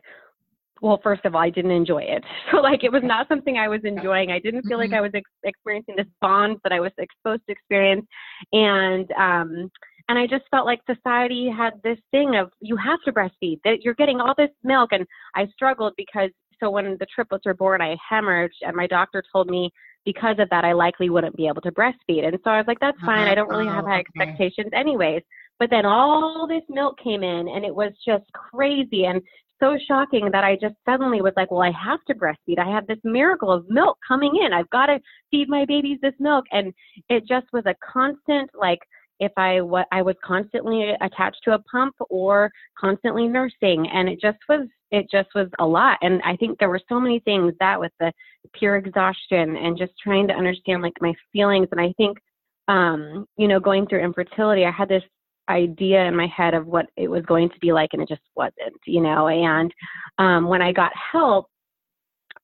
well, 0.81 0.99
first 1.01 1.23
of 1.23 1.33
all, 1.35 1.41
I 1.41 1.49
didn't 1.49 1.71
enjoy 1.71 2.03
it. 2.03 2.23
So 2.51 2.57
like 2.57 2.83
it 2.83 2.91
was 2.91 3.03
not 3.03 3.27
something 3.27 3.57
I 3.57 3.67
was 3.67 3.81
enjoying. 3.83 4.31
I 4.31 4.39
didn't 4.39 4.63
feel 4.67 4.77
like 4.77 4.91
Mhm. 4.91 4.97
I 4.97 5.01
was 5.01 5.11
ex- 5.13 5.29
experiencing 5.43 5.95
this 5.95 6.07
bond 6.21 6.57
that 6.63 6.71
I 6.73 6.79
was 6.79 6.91
supposed 6.95 7.41
to 7.47 7.51
experience. 7.51 8.05
And, 8.51 9.11
um, 9.13 9.71
and 10.09 10.19
I 10.19 10.27
just 10.27 10.43
felt 10.51 10.65
like 10.65 10.81
society 10.85 11.49
had 11.49 11.73
this 11.83 11.97
thing 12.11 12.35
of 12.35 12.51
you 12.59 12.75
have 12.75 13.01
to 13.05 13.13
breastfeed 13.13 13.59
that 13.63 13.81
you're 13.83 13.93
getting 13.93 14.19
all 14.19 14.33
this 14.37 14.49
milk. 14.63 14.91
And 14.91 15.07
I 15.35 15.47
struggled 15.47 15.93
because 15.95 16.29
so 16.63 16.69
when 16.69 16.97
the 16.99 17.05
triplets 17.13 17.45
were 17.45 17.53
born, 17.53 17.81
I 17.81 17.97
hemorrhaged 18.11 18.61
and 18.61 18.75
my 18.75 18.87
doctor 18.87 19.21
told 19.31 19.49
me 19.49 19.69
because 20.05 20.35
of 20.39 20.49
that, 20.49 20.65
I 20.65 20.73
likely 20.73 21.09
wouldn't 21.09 21.35
be 21.35 21.47
able 21.47 21.61
to 21.61 21.71
breastfeed. 21.71 22.25
And 22.25 22.37
so 22.43 22.49
I 22.49 22.57
was 22.57 22.65
like, 22.67 22.79
that's 22.79 22.99
fine. 23.05 23.27
I 23.27 23.35
don't 23.35 23.49
really 23.49 23.67
have 23.67 23.85
oh, 23.85 23.87
high 23.87 23.97
Oh, 23.97 24.21
expectations 24.21 24.71
anyways. 24.73 25.21
But 25.59 25.69
then 25.69 25.85
all 25.85 26.47
this 26.47 26.63
milk 26.69 26.97
came 27.01 27.23
in 27.23 27.47
and 27.47 27.63
it 27.63 27.73
was 27.73 27.93
just 28.05 28.25
crazy 28.33 29.05
and 29.05 29.21
so 29.59 29.77
shocking 29.87 30.29
that 30.31 30.43
I 30.43 30.57
just 30.59 30.75
suddenly 30.83 31.21
was 31.21 31.31
like, 31.37 31.49
well, 31.49 31.61
I 31.61 31.71
have 31.71 32.03
to 32.07 32.15
breastfeed. 32.15 32.59
I 32.59 32.69
have 32.69 32.85
this 32.85 32.97
miracle 33.05 33.49
of 33.51 33.65
milk 33.69 33.97
coming 34.05 34.41
in. 34.43 34.51
I've 34.51 34.69
got 34.71 34.87
to 34.87 34.99
feed 35.31 35.47
my 35.47 35.63
babies 35.65 35.99
this 36.01 36.15
milk. 36.19 36.43
And 36.51 36.73
it 37.07 37.25
just 37.25 37.45
was 37.53 37.63
a 37.65 37.75
constant, 37.93 38.49
like, 38.53 38.79
if 39.19 39.31
I 39.37 39.61
what 39.61 39.87
I 39.91 40.01
was 40.01 40.15
constantly 40.25 40.91
attached 40.99 41.41
to 41.45 41.53
a 41.53 41.59
pump 41.59 41.95
or 42.09 42.51
constantly 42.77 43.27
nursing, 43.27 43.87
and 43.93 44.09
it 44.09 44.19
just 44.19 44.39
was 44.49 44.67
it 44.93 45.09
just 45.11 45.29
was 45.33 45.47
a 45.57 45.65
lot. 45.65 45.97
And 46.03 46.21
I 46.23 46.35
think 46.35 46.59
there 46.59 46.69
were 46.69 46.79
so 46.87 46.99
many 46.99 47.19
things 47.19 47.51
that 47.59 47.79
with 47.79 47.91
the 47.99 48.13
pure 48.53 48.77
exhaustion 48.77 49.57
and 49.57 49.75
just 49.75 49.91
trying 50.01 50.27
to 50.27 50.35
understand 50.35 50.83
like 50.83 50.93
my 51.01 51.13
feelings. 51.33 51.67
And 51.71 51.81
I 51.81 51.93
think, 51.97 52.19
um, 52.67 53.25
you 53.35 53.47
know, 53.47 53.59
going 53.59 53.87
through 53.87 54.03
infertility, 54.03 54.65
I 54.65 54.71
had 54.71 54.87
this 54.87 55.03
idea 55.49 56.05
in 56.05 56.15
my 56.15 56.27
head 56.27 56.53
of 56.53 56.67
what 56.67 56.85
it 56.95 57.07
was 57.07 57.25
going 57.25 57.49
to 57.49 57.59
be 57.59 57.73
like, 57.73 57.89
and 57.93 58.03
it 58.03 58.07
just 58.07 58.21
wasn't, 58.35 58.79
you 58.85 59.01
know. 59.01 59.27
And 59.27 59.73
um, 60.19 60.47
when 60.47 60.61
I 60.61 60.71
got 60.71 60.91
help, 61.11 61.47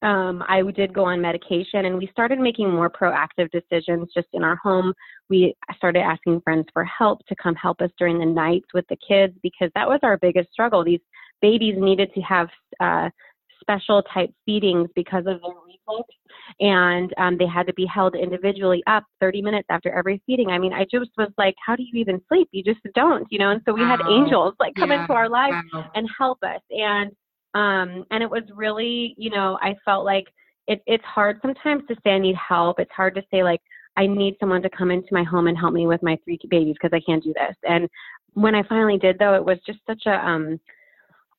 um, 0.02 0.44
I 0.48 0.62
did 0.76 0.94
go 0.94 1.06
on 1.06 1.22
medication, 1.22 1.86
and 1.86 1.98
we 1.98 2.08
started 2.08 2.40
making 2.40 2.72
more 2.72 2.90
proactive 2.90 3.50
decisions 3.52 4.10
just 4.14 4.28
in 4.34 4.44
our 4.44 4.56
home. 4.56 4.94
We 5.30 5.56
started 5.76 6.00
asking 6.00 6.42
friends 6.42 6.66
for 6.74 6.84
help 6.84 7.26
to 7.28 7.36
come 7.36 7.56
help 7.56 7.82
us 7.82 7.92
during 8.00 8.18
the 8.18 8.26
nights 8.26 8.68
with 8.74 8.86
the 8.90 8.98
kids 9.06 9.34
because 9.44 9.70
that 9.76 9.88
was 9.88 10.00
our 10.02 10.18
biggest 10.18 10.52
struggle. 10.52 10.84
These 10.84 11.02
babies 11.42 11.76
needed 11.78 12.12
to 12.14 12.22
have 12.22 12.48
uh, 12.80 13.10
special 13.62 14.02
type 14.14 14.32
feedings 14.46 14.90
because 14.96 15.26
of 15.28 15.42
their 15.42 15.54
reflux, 15.66 16.10
and 16.60 17.14
um, 17.18 17.38
they 17.38 17.48
had 17.48 17.68
to 17.68 17.74
be 17.74 17.86
held 17.86 18.16
individually 18.16 18.82
up 18.88 19.04
30 19.20 19.42
minutes 19.42 19.68
after 19.70 19.92
every 19.92 20.22
feeding. 20.26 20.50
I 20.50 20.58
mean, 20.58 20.74
I 20.74 20.86
just 20.92 21.12
was 21.18 21.30
like, 21.38 21.56
how 21.66 21.76
do 21.76 21.84
you 21.84 22.00
even 22.00 22.22
sleep? 22.28 22.48
You 22.52 22.64
just 22.64 22.80
don't, 22.96 23.28
you 23.30 23.40
know. 23.40 23.52
And 23.52 23.62
so 23.66 23.74
we 23.74 23.82
had 23.82 24.02
angels 24.08 24.56
like 24.60 24.74
come 24.76 24.92
Yeah. 24.92 25.02
into 25.02 25.14
our 25.14 25.30
lives 25.30 25.58
Wow. 25.74 25.92
and 25.96 26.10
help 26.18 26.40
us 26.44 26.62
and 26.72 27.12
um 27.56 28.06
and 28.12 28.22
it 28.22 28.30
was 28.30 28.44
really 28.54 29.16
you 29.18 29.30
know 29.30 29.58
i 29.62 29.76
felt 29.84 30.06
like 30.06 30.26
it, 30.68 30.82
it's 30.86 31.04
hard 31.04 31.40
sometimes 31.42 31.84
to 31.88 31.96
say 32.04 32.12
i 32.12 32.20
need 32.20 32.36
help 32.36 32.80
it's 32.80 32.92
hard 32.92 33.16
to 33.16 33.24
say 33.32 33.44
like 33.44 33.62
i 33.98 34.06
need 34.06 34.36
someone 34.40 34.62
to 34.62 34.70
come 34.70 34.92
into 34.92 35.08
my 35.12 35.24
home 35.24 35.48
and 35.48 35.58
help 35.58 35.74
me 35.74 35.88
with 35.88 36.02
my 36.04 36.18
three 36.24 36.38
babies 36.50 36.76
because 36.80 36.96
i 36.96 37.04
can't 37.06 37.24
do 37.24 37.34
this 37.34 37.56
and 37.68 37.90
when 38.34 38.54
i 38.54 38.62
finally 38.64 38.98
did 38.98 39.18
though 39.18 39.34
it 39.34 39.44
was 39.44 39.58
just 39.66 39.80
such 39.88 40.04
a 40.06 40.28
um 40.28 40.60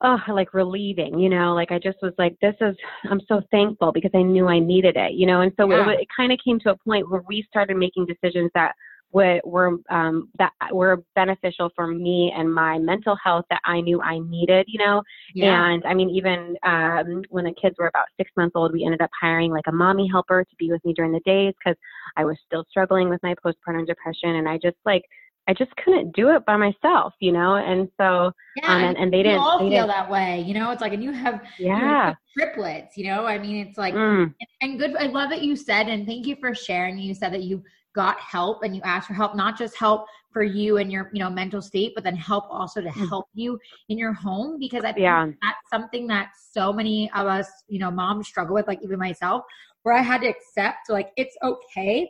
oh 0.03 0.19
like 0.29 0.55
relieving 0.55 1.19
you 1.19 1.29
know 1.29 1.55
like 1.55 1.71
i 1.71 1.79
just 1.79 1.99
was 2.03 2.13
like 2.19 2.37
this 2.41 2.55
is 2.61 2.77
i'm 3.11 3.21
so 3.29 3.41
thankful 3.51 3.93
because 3.93 4.11
i 4.15 4.23
knew 4.23 4.49
i 4.49 4.59
needed 4.59 4.97
it 4.97 5.13
you 5.13 5.27
know 5.27 5.41
and 5.43 5.53
so 5.59 5.69
Yeah. 5.69 5.89
it, 5.91 6.01
it 6.01 6.09
kind 6.15 6.33
of 6.33 6.39
came 6.45 6.59
to 6.61 6.71
a 6.71 6.77
point 6.77 7.11
where 7.11 7.23
we 7.29 7.45
started 7.49 7.77
making 7.77 8.07
decisions 8.07 8.51
that 8.55 8.75
were, 9.13 9.41
were 9.45 9.77
um, 9.91 10.29
that 10.39 10.53
were 10.73 11.03
beneficial 11.15 11.71
for 11.75 11.87
me 11.89 12.33
and 12.37 12.53
my 12.53 12.79
mental 12.79 13.17
health 13.23 13.45
that 13.51 13.61
I 13.65 13.81
knew 13.81 14.01
I 14.01 14.21
needed, 14.21 14.67
you 14.69 14.79
know. 14.79 15.03
Yeah. 15.35 15.69
And 15.71 15.85
I 15.85 15.95
mean, 15.95 16.11
even 16.11 16.57
um, 16.63 17.23
when 17.29 17.45
the 17.45 17.55
kids 17.61 17.77
were 17.79 17.89
about 17.89 18.07
six 18.17 18.31
months 18.37 18.53
old, 18.55 18.73
we 18.73 18.85
ended 18.85 19.01
up 19.01 19.11
hiring 19.21 19.51
like 19.51 19.67
a 19.67 19.73
mommy 19.73 20.09
helper 20.09 20.45
to 20.45 20.57
be 20.59 20.71
with 20.71 20.85
me 20.85 20.93
during 20.95 21.13
the 21.13 21.21
days 21.21 21.55
because 21.59 21.77
I 22.17 22.25
was 22.25 22.37
still 22.47 22.65
struggling 22.71 23.09
with 23.09 23.23
my 23.23 23.35
postpartum 23.45 23.87
depression, 23.87 24.37
and 24.37 24.49
I 24.49 24.59
just 24.59 24.77
like 24.85 25.03
I 25.51 25.53
just 25.53 25.75
couldn't 25.85 26.15
do 26.15 26.31
it 26.31 26.47
by 26.47 26.57
myself, 26.57 27.13
you 27.19 27.33
know. 27.33 27.57
And 27.57 27.89
so, 27.97 28.31
Yeah, 28.55 28.73
um, 28.73 28.83
and, 28.85 28.97
and 28.97 29.13
they 29.13 29.25
didn't. 29.25 29.41
all 29.41 29.59
they 29.59 29.65
feel 29.65 29.71
didn't 29.71 29.89
that 29.89 30.09
way, 30.09 30.43
you 30.47 30.55
know. 30.55 30.71
It's 30.71 30.81
like, 30.81 30.93
and 30.93 31.03
you 31.03 31.11
have 31.11 31.43
you 31.61 31.71
know, 31.73 31.79
yeah. 31.87 32.15
triplets, 32.39 32.97
you 32.97 33.07
know. 33.09 33.27
I 33.27 33.37
mean, 33.37 33.67
it's 33.67 33.77
like, 33.77 33.95
Mm, 33.95 34.33
and 34.61 34.79
good. 34.79 34.95
I 34.97 35.07
love 35.07 35.29
that 35.31 35.43
you 35.43 35.57
said, 35.57 35.89
and 35.89 36.07
thank 36.07 36.25
you 36.25 36.37
for 36.37 36.55
sharing. 36.55 36.99
You 36.99 37.15
said 37.15 37.33
that 37.33 37.43
you 37.43 37.65
got 37.97 38.21
help 38.21 38.63
and 38.63 38.77
you 38.77 38.83
asked 38.85 39.09
for 39.09 39.15
help, 39.15 39.35
not 39.35 39.59
just 39.59 39.77
help 39.77 40.07
for 40.33 40.45
you 40.45 40.77
and 40.77 40.93
your, 40.93 41.11
you 41.13 41.19
know, 41.19 41.29
mental 41.29 41.61
state, 41.61 41.91
but 41.97 42.05
then 42.05 42.15
help 42.15 42.45
also 42.49 42.81
to 42.81 42.89
Mm. 42.89 43.09
help 43.09 43.27
you 43.35 43.59
in 43.89 43.99
your 43.99 44.13
home 44.13 44.57
because 44.61 44.85
I 44.85 44.93
think 44.93 45.03
Yeah. 45.03 45.27
that's 45.43 45.59
something 45.73 46.07
that 46.07 46.29
so 46.53 46.73
many 46.73 47.11
of 47.17 47.27
us, 47.27 47.49
you 47.67 47.81
know, 47.81 47.91
moms 47.91 48.29
struggle 48.29 48.55
with, 48.55 48.69
like 48.69 48.79
even 48.85 49.01
myself, 49.01 49.43
where 49.83 49.97
I 49.97 50.03
had 50.03 50.21
to 50.21 50.29
accept, 50.29 50.89
like, 50.89 51.11
it's 51.17 51.37
okay 51.43 52.09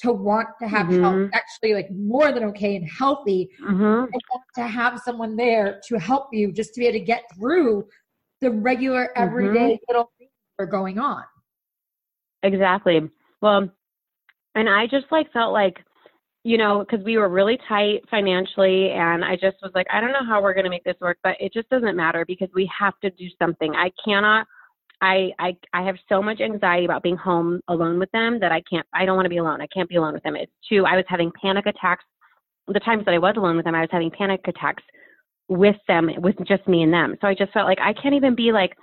to 0.00 0.12
want 0.12 0.48
to 0.60 0.68
have 0.68 0.86
mm-hmm. 0.86 1.02
help 1.02 1.30
actually 1.34 1.74
like 1.74 1.90
more 1.90 2.32
than 2.32 2.44
okay 2.44 2.76
and 2.76 2.88
healthy 2.88 3.50
mm-hmm. 3.62 4.04
and 4.12 4.22
to 4.54 4.62
have 4.62 5.00
someone 5.04 5.36
there 5.36 5.80
to 5.86 5.98
help 5.98 6.28
you 6.32 6.52
just 6.52 6.74
to 6.74 6.80
be 6.80 6.86
able 6.86 6.98
to 6.98 7.04
get 7.04 7.22
through 7.34 7.86
the 8.40 8.50
regular 8.50 9.16
everyday 9.16 9.74
mm-hmm. 9.74 9.84
little 9.88 10.10
things 10.18 10.30
that 10.56 10.64
are 10.64 10.66
going 10.66 10.98
on 10.98 11.22
exactly 12.42 13.00
well 13.42 13.68
and 14.54 14.68
i 14.68 14.86
just 14.86 15.06
like 15.10 15.30
felt 15.32 15.52
like 15.52 15.78
you 16.44 16.56
know 16.56 16.84
because 16.88 17.04
we 17.04 17.16
were 17.16 17.28
really 17.28 17.58
tight 17.68 18.00
financially 18.10 18.90
and 18.90 19.24
i 19.24 19.34
just 19.34 19.56
was 19.62 19.72
like 19.74 19.86
i 19.92 20.00
don't 20.00 20.12
know 20.12 20.24
how 20.26 20.40
we're 20.40 20.54
going 20.54 20.64
to 20.64 20.70
make 20.70 20.84
this 20.84 20.96
work 21.00 21.18
but 21.24 21.36
it 21.40 21.52
just 21.52 21.68
doesn't 21.70 21.96
matter 21.96 22.24
because 22.24 22.48
we 22.54 22.70
have 22.76 22.94
to 23.00 23.10
do 23.10 23.26
something 23.40 23.72
i 23.74 23.90
cannot 24.04 24.46
I, 25.00 25.30
I 25.38 25.56
I 25.72 25.82
have 25.82 25.96
so 26.08 26.20
much 26.20 26.40
anxiety 26.40 26.84
about 26.84 27.02
being 27.02 27.16
home 27.16 27.60
alone 27.68 27.98
with 27.98 28.10
them 28.10 28.40
that 28.40 28.52
I 28.52 28.62
can't 28.68 28.86
I 28.92 29.04
don't 29.04 29.16
want 29.16 29.26
to 29.26 29.30
be 29.30 29.36
alone. 29.38 29.60
I 29.60 29.68
can't 29.68 29.88
be 29.88 29.96
alone 29.96 30.14
with 30.14 30.22
them. 30.22 30.36
It's 30.36 30.52
too 30.68 30.84
I 30.86 30.96
was 30.96 31.04
having 31.08 31.30
panic 31.40 31.66
attacks 31.66 32.04
the 32.68 32.80
times 32.80 33.04
that 33.04 33.14
I 33.14 33.18
was 33.18 33.34
alone 33.36 33.56
with 33.56 33.64
them, 33.64 33.74
I 33.74 33.80
was 33.80 33.88
having 33.90 34.10
panic 34.10 34.40
attacks 34.46 34.82
with 35.48 35.76
them, 35.88 36.10
with 36.18 36.36
just 36.46 36.68
me 36.68 36.82
and 36.82 36.92
them. 36.92 37.16
So 37.20 37.26
I 37.26 37.34
just 37.34 37.52
felt 37.52 37.66
like 37.66 37.78
I 37.80 37.92
can't 37.94 38.14
even 38.14 38.34
be 38.34 38.52
like 38.52 38.76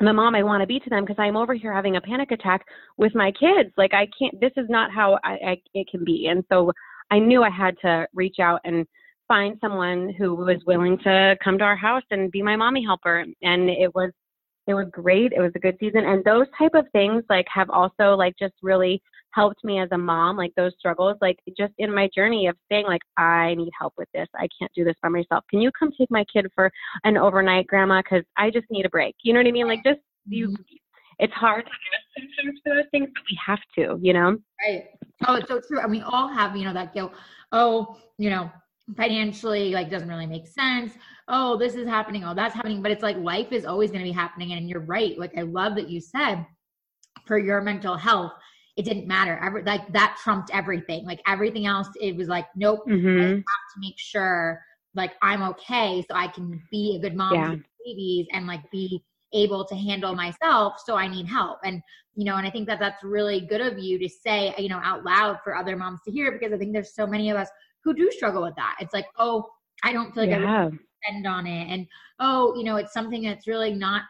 the 0.00 0.12
mom 0.12 0.34
I 0.34 0.42
want 0.42 0.62
to 0.62 0.66
be 0.66 0.80
to 0.80 0.90
them 0.90 1.04
because 1.04 1.18
I'm 1.18 1.36
over 1.36 1.54
here 1.54 1.72
having 1.72 1.96
a 1.96 2.00
panic 2.00 2.32
attack 2.32 2.64
with 2.96 3.14
my 3.14 3.30
kids. 3.30 3.70
Like 3.76 3.94
I 3.94 4.08
can't. 4.18 4.38
This 4.40 4.52
is 4.56 4.66
not 4.68 4.90
how 4.90 5.18
I, 5.22 5.32
I 5.32 5.56
it 5.74 5.86
can 5.88 6.04
be. 6.04 6.26
And 6.28 6.44
so 6.50 6.72
I 7.10 7.20
knew 7.20 7.42
I 7.42 7.50
had 7.50 7.76
to 7.82 8.06
reach 8.12 8.36
out 8.40 8.60
and 8.64 8.84
find 9.28 9.56
someone 9.60 10.12
who 10.18 10.34
was 10.34 10.60
willing 10.66 10.98
to 11.04 11.36
come 11.42 11.56
to 11.58 11.64
our 11.64 11.76
house 11.76 12.02
and 12.10 12.32
be 12.32 12.42
my 12.42 12.56
mommy 12.56 12.84
helper. 12.84 13.24
And 13.42 13.70
it 13.70 13.94
was 13.94 14.10
it 14.66 14.74
was 14.74 14.86
great. 14.92 15.32
It 15.32 15.40
was 15.40 15.52
a 15.54 15.58
good 15.58 15.76
season. 15.80 16.04
And 16.04 16.24
those 16.24 16.46
type 16.56 16.72
of 16.74 16.86
things 16.92 17.24
like 17.28 17.46
have 17.52 17.70
also 17.70 18.14
like 18.14 18.34
just 18.38 18.54
really 18.62 19.02
helped 19.32 19.64
me 19.64 19.80
as 19.80 19.88
a 19.92 19.98
mom, 19.98 20.36
like 20.36 20.52
those 20.56 20.72
struggles, 20.78 21.16
like 21.20 21.38
just 21.56 21.72
in 21.78 21.92
my 21.92 22.08
journey 22.14 22.46
of 22.46 22.56
saying 22.70 22.86
like, 22.86 23.00
I 23.16 23.54
need 23.54 23.70
help 23.78 23.94
with 23.96 24.08
this. 24.14 24.28
I 24.36 24.46
can't 24.58 24.70
do 24.74 24.84
this 24.84 24.94
by 25.02 25.08
myself. 25.08 25.44
Can 25.50 25.60
you 25.60 25.70
come 25.76 25.90
take 25.98 26.10
my 26.10 26.24
kid 26.32 26.46
for 26.54 26.70
an 27.04 27.16
overnight 27.16 27.66
grandma? 27.66 28.02
Cause 28.08 28.22
I 28.36 28.50
just 28.50 28.66
need 28.70 28.86
a 28.86 28.90
break. 28.90 29.16
You 29.22 29.32
know 29.32 29.40
what 29.40 29.48
I 29.48 29.52
mean? 29.52 29.66
Like 29.68 29.82
just 29.84 30.00
you, 30.26 30.48
mm-hmm. 30.48 30.62
it's 31.18 31.32
hard 31.32 31.64
to 31.64 32.42
do 32.42 32.52
for 32.62 32.74
those 32.74 32.84
things, 32.90 33.08
but 33.14 33.22
we 33.28 33.38
have 33.44 33.60
to, 33.76 33.98
you 34.00 34.12
know? 34.12 34.36
Right. 34.66 34.84
Oh, 35.26 35.34
it's 35.34 35.48
so 35.48 35.60
true. 35.66 35.80
And 35.80 35.90
we 35.90 36.02
all 36.02 36.28
have, 36.28 36.56
you 36.56 36.64
know, 36.64 36.74
that 36.74 36.94
guilt. 36.94 37.12
Oh, 37.52 37.96
you 38.18 38.30
know, 38.30 38.50
financially 38.96 39.70
like 39.70 39.90
doesn't 39.90 40.08
really 40.08 40.26
make 40.26 40.46
sense. 40.46 40.92
Oh 41.28 41.56
this 41.56 41.74
is 41.74 41.86
happening 41.86 42.24
oh 42.24 42.34
that's 42.34 42.54
happening. 42.54 42.82
But 42.82 42.92
it's 42.92 43.02
like 43.02 43.16
life 43.16 43.52
is 43.52 43.64
always 43.64 43.90
going 43.90 44.04
to 44.04 44.08
be 44.08 44.12
happening. 44.12 44.52
And 44.52 44.68
you're 44.68 44.80
right 44.80 45.18
like 45.18 45.36
i 45.38 45.42
love 45.42 45.74
that 45.76 45.88
you 45.88 46.00
said 46.00 46.44
for 47.26 47.38
your 47.38 47.60
mental 47.60 47.96
health 47.96 48.32
it 48.76 48.86
didn't 48.86 49.06
matter. 49.06 49.38
Every, 49.42 49.62
like 49.64 49.92
that 49.92 50.18
trumped 50.22 50.50
everything. 50.52 51.04
Like 51.04 51.20
everything 51.26 51.66
else 51.66 51.88
it 52.00 52.16
was 52.16 52.28
like 52.28 52.46
nope 52.56 52.80
mm-hmm. 52.88 53.18
i 53.18 53.28
have 53.28 53.34
to 53.74 53.80
make 53.80 53.98
sure 53.98 54.60
like 54.94 55.12
i'm 55.22 55.42
okay 55.42 56.04
so 56.08 56.14
i 56.14 56.28
can 56.28 56.62
be 56.70 56.96
a 56.96 57.00
good 57.00 57.16
mom 57.16 57.34
yeah. 57.34 57.50
to 57.50 57.62
babies 57.84 58.26
and 58.32 58.46
like 58.46 58.70
be 58.70 59.02
able 59.34 59.64
to 59.64 59.74
handle 59.74 60.14
myself 60.14 60.74
so 60.84 60.96
i 60.96 61.06
need 61.08 61.26
help. 61.26 61.58
And 61.64 61.82
you 62.14 62.24
know 62.24 62.36
and 62.36 62.46
i 62.46 62.50
think 62.50 62.66
that 62.68 62.78
that's 62.78 63.02
really 63.02 63.40
good 63.40 63.60
of 63.60 63.78
you 63.78 63.98
to 63.98 64.08
say 64.08 64.54
you 64.58 64.68
know 64.68 64.80
out 64.82 65.04
loud 65.04 65.38
for 65.42 65.56
other 65.56 65.76
moms 65.76 66.00
to 66.04 66.12
hear 66.12 66.30
because 66.30 66.52
i 66.52 66.58
think 66.58 66.72
there's 66.72 66.94
so 66.94 67.06
many 67.06 67.30
of 67.30 67.36
us 67.36 67.48
who 67.84 67.94
do 67.94 68.10
struggle 68.10 68.42
with 68.42 68.56
that. 68.56 68.76
It's 68.80 68.94
like, 68.94 69.06
oh, 69.18 69.46
I 69.82 69.92
don't 69.92 70.14
feel 70.14 70.24
like 70.24 70.38
yeah. 70.38 70.66
I 70.66 70.70
spend 71.04 71.26
on 71.26 71.46
it. 71.46 71.68
And 71.68 71.86
oh, 72.20 72.54
you 72.56 72.64
know, 72.64 72.76
it's 72.76 72.92
something 72.92 73.22
that's 73.22 73.46
really 73.46 73.74
not, 73.74 74.02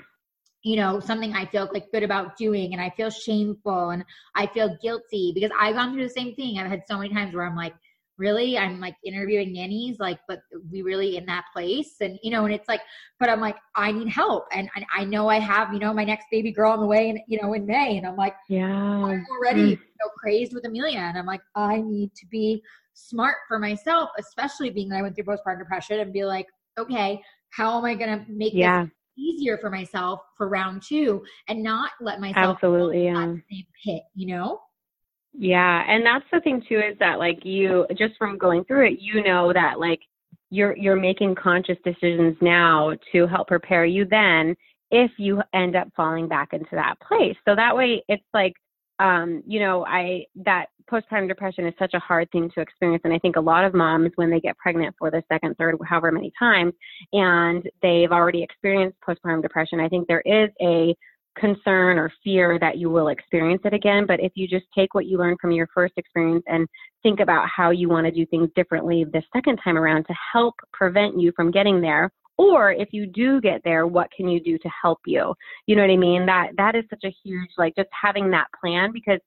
you 0.62 0.76
know, 0.76 1.00
something 1.00 1.32
I 1.34 1.46
feel 1.46 1.68
like 1.72 1.90
good 1.92 2.02
about 2.02 2.36
doing 2.36 2.72
and 2.72 2.82
I 2.82 2.90
feel 2.96 3.10
shameful 3.10 3.90
and 3.90 4.04
I 4.34 4.46
feel 4.46 4.76
guilty 4.82 5.32
because 5.34 5.50
I've 5.58 5.76
gone 5.76 5.92
through 5.92 6.04
the 6.04 6.10
same 6.10 6.34
thing. 6.34 6.58
I've 6.58 6.70
had 6.70 6.82
so 6.86 6.98
many 6.98 7.12
times 7.12 7.34
where 7.34 7.46
I'm 7.46 7.56
like, 7.56 7.74
really 8.18 8.58
i'm 8.58 8.78
like 8.78 8.94
interviewing 9.04 9.52
nannies 9.52 9.98
like 9.98 10.18
but 10.28 10.40
we 10.70 10.82
really 10.82 11.16
in 11.16 11.24
that 11.26 11.44
place 11.52 11.96
and 12.00 12.18
you 12.22 12.30
know 12.30 12.44
and 12.44 12.54
it's 12.54 12.68
like 12.68 12.80
but 13.18 13.30
i'm 13.30 13.40
like 13.40 13.56
i 13.74 13.90
need 13.90 14.08
help 14.08 14.44
and 14.52 14.68
i, 14.76 15.00
I 15.00 15.04
know 15.04 15.28
i 15.28 15.38
have 15.38 15.72
you 15.72 15.80
know 15.80 15.94
my 15.94 16.04
next 16.04 16.26
baby 16.30 16.52
girl 16.52 16.72
on 16.72 16.80
the 16.80 16.86
way 16.86 17.10
and 17.10 17.18
you 17.26 17.40
know 17.40 17.52
in 17.54 17.66
may 17.66 17.96
and 17.96 18.06
i'm 18.06 18.16
like 18.16 18.34
yeah 18.48 18.66
i'm 18.66 19.26
already 19.30 19.62
mm. 19.62 19.70
you 19.70 19.76
know, 19.76 20.10
crazed 20.18 20.52
with 20.54 20.66
amelia 20.66 20.98
and 20.98 21.18
i'm 21.18 21.26
like 21.26 21.40
i 21.56 21.80
need 21.80 22.14
to 22.14 22.26
be 22.26 22.62
smart 22.94 23.36
for 23.48 23.58
myself, 23.58 24.10
especially 24.18 24.70
being 24.70 24.88
that 24.90 24.98
I 24.98 25.02
went 25.02 25.14
through 25.14 25.24
postpartum 25.24 25.58
depression 25.58 26.00
and 26.00 26.12
be 26.12 26.24
like, 26.24 26.46
okay, 26.78 27.20
how 27.50 27.78
am 27.78 27.84
I 27.84 27.94
going 27.94 28.18
to 28.18 28.24
make 28.30 28.54
yeah. 28.54 28.84
this 28.84 28.90
easier 29.16 29.58
for 29.58 29.70
myself 29.70 30.20
for 30.36 30.48
round 30.48 30.82
two 30.82 31.22
and 31.48 31.62
not 31.62 31.90
let 32.00 32.20
myself 32.20 32.56
absolutely 32.56 33.04
yeah. 33.04 33.14
same 33.14 33.66
pit, 33.84 34.02
you 34.14 34.34
know? 34.34 34.60
Yeah, 35.34 35.84
and 35.88 36.04
that's 36.04 36.26
the 36.30 36.40
thing 36.40 36.62
too 36.68 36.78
is 36.78 36.96
that 36.98 37.18
like 37.18 37.44
you 37.44 37.86
just 37.96 38.14
from 38.18 38.36
going 38.36 38.64
through 38.64 38.88
it, 38.88 38.98
you 39.00 39.22
know 39.22 39.52
that 39.52 39.80
like 39.80 40.00
you're 40.50 40.76
you're 40.76 41.00
making 41.00 41.34
conscious 41.34 41.78
decisions 41.84 42.36
now 42.42 42.92
to 43.12 43.26
help 43.26 43.48
prepare 43.48 43.86
you 43.86 44.04
then 44.04 44.54
if 44.90 45.10
you 45.16 45.40
end 45.54 45.74
up 45.74 45.88
falling 45.96 46.28
back 46.28 46.52
into 46.52 46.68
that 46.72 46.96
place. 47.00 47.36
So 47.48 47.56
that 47.56 47.74
way 47.74 48.04
it's 48.08 48.22
like 48.34 48.52
um, 49.02 49.42
you 49.46 49.58
know, 49.58 49.84
I 49.84 50.26
that 50.44 50.66
postpartum 50.90 51.26
depression 51.26 51.66
is 51.66 51.74
such 51.78 51.94
a 51.94 51.98
hard 51.98 52.30
thing 52.30 52.50
to 52.54 52.60
experience, 52.60 53.02
and 53.04 53.12
I 53.12 53.18
think 53.18 53.36
a 53.36 53.40
lot 53.40 53.64
of 53.64 53.74
moms, 53.74 54.12
when 54.14 54.30
they 54.30 54.40
get 54.40 54.56
pregnant 54.58 54.94
for 54.98 55.10
the 55.10 55.22
second, 55.30 55.56
third, 55.58 55.76
however 55.84 56.12
many 56.12 56.32
times, 56.38 56.72
and 57.12 57.68
they've 57.82 58.12
already 58.12 58.42
experienced 58.42 58.98
postpartum 59.06 59.42
depression, 59.42 59.80
I 59.80 59.88
think 59.88 60.06
there 60.06 60.22
is 60.24 60.50
a 60.60 60.94
concern 61.36 61.98
or 61.98 62.12
fear 62.22 62.58
that 62.60 62.78
you 62.78 62.90
will 62.90 63.08
experience 63.08 63.62
it 63.64 63.72
again. 63.72 64.06
But 64.06 64.20
if 64.20 64.32
you 64.34 64.46
just 64.46 64.66
take 64.74 64.94
what 64.94 65.06
you 65.06 65.18
learned 65.18 65.38
from 65.40 65.50
your 65.50 65.66
first 65.74 65.94
experience 65.96 66.44
and 66.46 66.68
think 67.02 67.20
about 67.20 67.48
how 67.48 67.70
you 67.70 67.88
want 67.88 68.06
to 68.06 68.12
do 68.12 68.26
things 68.26 68.50
differently 68.54 69.04
the 69.04 69.22
second 69.34 69.58
time 69.64 69.78
around 69.78 70.04
to 70.04 70.14
help 70.32 70.54
prevent 70.72 71.18
you 71.18 71.32
from 71.34 71.50
getting 71.50 71.80
there 71.80 72.10
or 72.38 72.72
if 72.72 72.88
you 72.92 73.06
do 73.06 73.40
get 73.40 73.60
there 73.64 73.86
what 73.86 74.10
can 74.16 74.28
you 74.28 74.40
do 74.40 74.58
to 74.58 74.68
help 74.80 74.98
you 75.06 75.34
you 75.66 75.76
know 75.76 75.82
what 75.82 75.90
i 75.90 75.96
mean 75.96 76.26
that 76.26 76.48
that 76.56 76.74
is 76.74 76.84
such 76.90 77.04
a 77.04 77.14
huge 77.24 77.50
like 77.58 77.74
just 77.76 77.88
having 77.90 78.30
that 78.30 78.46
plan 78.58 78.90
because 78.92 79.20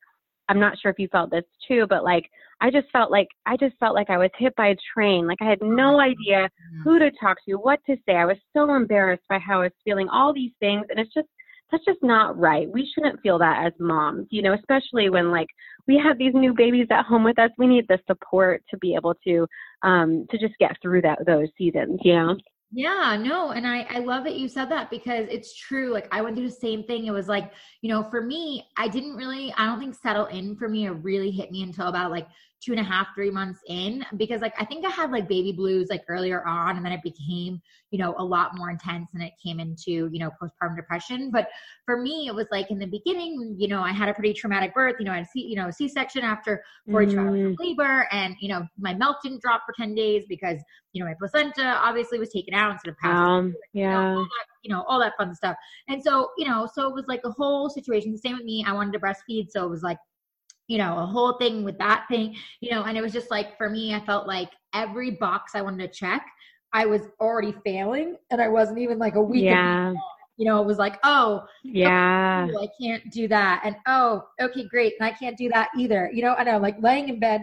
i'm 0.50 0.60
not 0.60 0.78
sure 0.80 0.92
if 0.92 1.00
you 1.00 1.08
felt 1.12 1.32
this 1.32 1.44
too 1.68 1.86
but 1.90 2.04
like 2.04 2.30
i 2.62 2.70
just 2.70 2.88
felt 2.92 3.12
like 3.12 3.28
i 3.46 3.56
just 3.58 3.76
felt 3.80 3.96
like 3.96 4.10
i 4.10 4.18
was 4.18 4.32
hit 4.38 4.56
by 4.56 4.68
a 4.68 4.76
train 4.94 5.28
like 5.28 5.42
i 5.42 5.50
had 5.50 5.60
no 5.62 6.00
idea 6.00 6.50
who 6.84 7.00
to 7.00 7.12
talk 7.20 7.38
to 7.48 7.56
what 7.56 7.80
to 7.86 7.96
say 8.06 8.16
i 8.16 8.26
was 8.26 8.38
so 8.56 8.74
embarrassed 8.76 9.24
by 9.30 9.40
how 9.40 9.60
i 9.62 9.64
was 9.64 9.72
feeling 9.84 10.10
all 10.10 10.34
these 10.34 10.52
things 10.60 10.86
and 10.90 11.00
it's 11.00 11.14
just 11.14 11.28
that's 11.72 11.86
just 11.86 12.04
not 12.04 12.38
right. 12.38 12.72
We 12.72 12.90
shouldn't 12.94 13.22
feel 13.22 13.40
that 13.40 13.66
as 13.66 13.74
moms, 13.80 14.28
you 14.30 14.42
know, 14.42 14.54
especially 14.54 15.10
when 15.10 15.32
like 15.32 15.48
we 15.88 16.00
have 16.04 16.18
these 16.18 16.34
new 16.34 16.54
babies 16.54 16.88
at 16.92 17.06
home 17.06 17.24
with 17.24 17.40
us. 17.40 17.50
We 17.58 17.68
need 17.68 17.88
the 17.88 18.00
support 18.08 18.64
to 18.70 18.78
be 18.78 18.96
able 18.96 19.16
to 19.26 19.48
um 19.82 20.26
to 20.30 20.38
just 20.38 20.58
get 20.60 20.78
through 20.82 21.02
that 21.02 21.26
those 21.26 21.48
seasons, 21.58 22.00
you 22.04 22.14
know. 22.14 22.36
Yeah, 22.72 23.16
no, 23.22 23.52
and 23.52 23.66
I 23.66 23.84
I 23.90 24.00
love 24.00 24.24
that 24.26 24.36
you 24.38 24.50
said 24.50 24.70
that 24.70 24.90
because 24.90 25.28
it's 25.30 25.56
true. 25.56 25.94
Like 25.94 26.08
I 26.12 26.22
went 26.22 26.36
through 26.36 26.48
the 26.50 26.56
same 26.56 26.84
thing. 26.84 27.06
It 27.06 27.12
was 27.12 27.28
like, 27.28 27.54
you 27.82 27.90
know, 27.90 28.04
for 28.10 28.22
me, 28.22 28.66
I 28.76 28.88
didn't 28.88 29.16
really 29.16 29.54
I 29.58 29.66
don't 29.66 29.80
think 29.80 29.96
settle 29.96 30.26
in 30.26 30.56
for 30.58 30.68
me 30.68 30.88
or 30.88 30.94
really 30.94 31.32
hit 31.32 31.52
me 31.52 31.64
until 31.64 31.88
about 31.88 32.12
like 32.12 32.28
two 32.66 32.72
and 32.72 32.82
a 32.82 32.84
half, 32.84 33.08
three 33.14 33.30
months 33.30 33.60
in 33.68 34.04
because 34.18 34.42
like 34.42 34.54
I 34.60 34.66
think 34.66 34.86
I 34.86 34.90
had 34.90 35.12
like 35.12 35.28
baby 35.28 35.52
blues 35.52 35.88
like 35.90 36.04
earlier 36.08 36.46
on 36.48 36.78
and 36.78 36.86
then 36.86 36.94
it 36.94 37.04
became, 37.04 37.62
you 37.92 38.00
know, 38.00 38.16
a 38.18 38.24
lot 38.24 38.58
more 38.58 38.72
intense 38.72 39.10
and 39.14 39.22
it 39.22 39.34
came 39.42 39.60
into, 39.60 40.10
you 40.12 40.20
know, 40.20 40.32
postpartum 40.42 40.76
depression. 40.76 41.30
But 41.30 41.48
for 41.86 42.02
me, 42.02 42.28
it 42.28 42.34
was 42.34 42.48
like 42.52 42.72
in 42.72 42.80
the 42.80 42.88
beginning, 42.88 43.56
you 43.60 43.68
know, 43.68 43.82
I 43.82 43.92
had 43.92 44.10
a 44.10 44.14
pretty 44.16 44.34
traumatic 44.34 44.74
birth, 44.74 44.96
you 44.98 45.06
know, 45.06 45.12
I 45.12 45.18
had 45.18 45.26
a 45.26 45.30
C, 45.30 45.42
you 45.42 45.56
know, 45.56 45.70
C-section 45.70 46.24
after 46.24 46.64
42 46.90 47.16
mm. 47.16 47.20
hours 47.20 47.52
of 47.52 47.60
labor 47.60 48.08
and, 48.12 48.36
you 48.40 48.50
know, 48.50 48.66
my 48.80 48.96
milk 48.96 49.18
didn't 49.22 49.42
drop 49.42 49.62
for 49.66 49.74
10 49.78 49.94
days 49.94 50.24
because, 50.28 50.60
you 50.94 51.04
know, 51.04 51.08
my 51.08 51.16
placenta 51.20 51.80
obviously 51.84 52.18
was 52.18 52.30
taken 52.30 52.56
out 52.56 52.72
instead 52.72 52.90
of 52.90 52.98
passed. 52.98 53.16
Um, 53.16 53.54
yeah. 53.74 54.10
You 54.10 54.16
know, 54.16 54.28
you 54.64 54.74
know, 54.74 54.84
all 54.88 55.00
that 55.00 55.14
fun 55.20 55.36
stuff. 55.36 55.56
And 55.88 56.02
so, 56.02 56.32
you 56.40 56.48
know, 56.48 56.68
so 56.74 56.88
it 56.88 56.96
was 56.96 57.06
like 57.08 57.22
a 57.26 57.30
whole 57.30 57.70
situation. 57.70 58.12
The 58.12 58.18
same 58.18 58.38
with 58.38 58.46
me. 58.46 58.66
I 58.68 58.74
wanted 58.74 58.94
to 58.94 59.00
breastfeed. 59.00 59.52
So 59.52 59.64
it 59.64 59.70
was 59.70 59.84
like, 59.84 60.00
you 60.68 60.78
know, 60.78 60.98
a 60.98 61.06
whole 61.06 61.38
thing 61.38 61.64
with 61.64 61.78
that 61.78 62.06
thing, 62.10 62.36
you 62.60 62.72
know, 62.72 62.84
and 62.84 62.98
it 62.98 63.02
was 63.02 63.14
just 63.14 63.30
like 63.30 63.58
for 63.58 63.70
me, 63.70 63.94
I 63.94 64.00
felt 64.00 64.28
like 64.28 64.50
every 64.74 65.12
box 65.12 65.54
I 65.56 65.62
wanted 65.62 65.92
to 65.92 65.98
check, 65.98 66.26
I 66.74 66.86
was 66.86 67.02
already 67.20 67.54
failing 67.64 68.18
and 68.32 68.42
I 68.42 68.48
wasn't 68.48 68.80
even 68.80 68.98
like 68.98 69.16
a 69.16 69.22
week. 69.22 69.46
Yeah. 69.46 69.94
You 70.38 70.46
know, 70.46 70.62
it 70.62 70.66
was 70.66 70.78
like, 70.78 71.00
oh, 71.04 71.46
yeah, 71.64 72.46
okay, 72.50 72.66
I 72.66 72.68
can't 72.82 73.10
do 73.10 73.26
that. 73.30 73.62
And 73.64 73.78
oh, 73.88 74.26
okay, 74.42 74.68
great. 74.68 74.94
And 75.00 75.08
I 75.08 75.12
can't 75.12 75.38
do 75.38 75.48
that 75.54 75.70
either. 75.78 76.10
You 76.14 76.24
know, 76.24 76.36
and 76.38 76.50
I 76.50 76.54
know 76.54 76.58
like 76.58 76.76
laying 76.82 77.08
in 77.08 77.22
bed, 77.22 77.42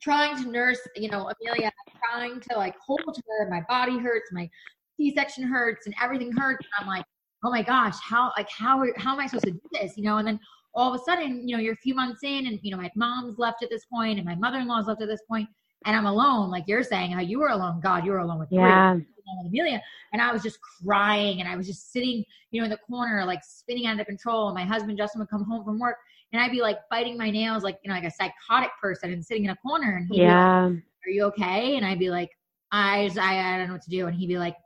trying 0.00 0.40
to 0.40 0.48
nurse, 0.48 0.78
you 0.94 1.10
know, 1.10 1.28
Amelia, 1.42 1.72
trying 2.08 2.38
to 2.38 2.56
like 2.56 2.76
hold 2.78 3.00
her. 3.00 3.50
My 3.50 3.62
body 3.68 3.98
hurts. 3.98 4.30
My 4.30 4.48
C-section 4.96 5.42
hurts 5.42 5.86
and 5.86 5.94
everything 6.00 6.30
hurts. 6.30 6.64
And 6.64 6.84
I'm 6.84 6.86
like, 6.86 7.04
oh 7.42 7.50
my 7.50 7.62
gosh, 7.62 7.96
how, 8.00 8.30
like, 8.38 8.48
how, 8.48 8.84
how 8.96 9.14
am 9.14 9.20
I 9.20 9.26
supposed 9.26 9.46
to 9.46 9.50
do 9.50 9.60
this? 9.72 9.96
You 9.96 10.04
know, 10.04 10.18
and 10.18 10.28
then 10.28 10.38
all 10.74 10.92
of 10.92 11.00
a 11.00 11.04
sudden, 11.04 11.46
you 11.46 11.56
know, 11.56 11.62
you're 11.62 11.74
a 11.74 11.78
few 11.78 11.94
months 11.94 12.22
in 12.22 12.46
and, 12.46 12.58
you 12.62 12.70
know, 12.70 12.76
my 12.76 12.90
mom's 12.96 13.38
left 13.38 13.62
at 13.62 13.70
this 13.70 13.84
point 13.86 14.18
and 14.18 14.26
my 14.26 14.34
mother-in-law's 14.34 14.86
left 14.86 15.02
at 15.02 15.08
this 15.08 15.22
point 15.28 15.48
and 15.86 15.94
I'm 15.94 16.06
alone, 16.06 16.50
like 16.50 16.64
you're 16.66 16.82
saying, 16.82 17.12
how 17.12 17.20
you 17.20 17.38
were 17.38 17.48
alone. 17.48 17.80
God, 17.80 18.04
you 18.04 18.12
were 18.12 18.18
alone 18.18 18.38
with 18.38 18.48
yeah. 18.50 18.94
With 18.94 19.04
Amelia. 19.46 19.82
And 20.12 20.20
I 20.20 20.32
was 20.32 20.42
just 20.42 20.58
crying 20.60 21.40
and 21.40 21.48
I 21.48 21.56
was 21.56 21.66
just 21.66 21.92
sitting, 21.92 22.24
you 22.50 22.60
know, 22.60 22.64
in 22.64 22.70
the 22.70 22.78
corner, 22.78 23.24
like 23.24 23.40
spinning 23.42 23.86
out 23.86 24.00
of 24.00 24.06
control. 24.06 24.48
And 24.48 24.54
my 24.54 24.64
husband, 24.64 24.98
Justin, 24.98 25.20
would 25.20 25.30
come 25.30 25.44
home 25.44 25.64
from 25.64 25.78
work 25.78 25.96
and 26.34 26.42
I'd 26.42 26.50
be 26.50 26.60
like 26.60 26.78
biting 26.90 27.16
my 27.16 27.30
nails 27.30 27.62
like 27.62 27.78
you 27.82 27.88
know 27.88 27.94
like 27.94 28.04
a 28.04 28.10
psychotic 28.10 28.70
person 28.82 29.12
and 29.12 29.24
sitting 29.24 29.44
in 29.44 29.50
a 29.50 29.56
corner 29.56 29.96
and 29.96 30.08
he'd 30.10 30.22
yeah. 30.22 30.68
be 30.68 30.74
like, 30.74 30.82
Are 31.06 31.10
you 31.10 31.24
okay? 31.26 31.76
And 31.76 31.86
I'd 31.86 31.98
be 31.98 32.10
like, 32.10 32.30
I 32.72 33.06
just, 33.06 33.18
I, 33.18 33.54
I 33.54 33.58
don't 33.58 33.68
know 33.68 33.74
what 33.74 33.82
to 33.82 33.90
do. 33.90 34.06
And 34.06 34.16
he'd 34.16 34.26
be 34.26 34.38
like, 34.38 34.56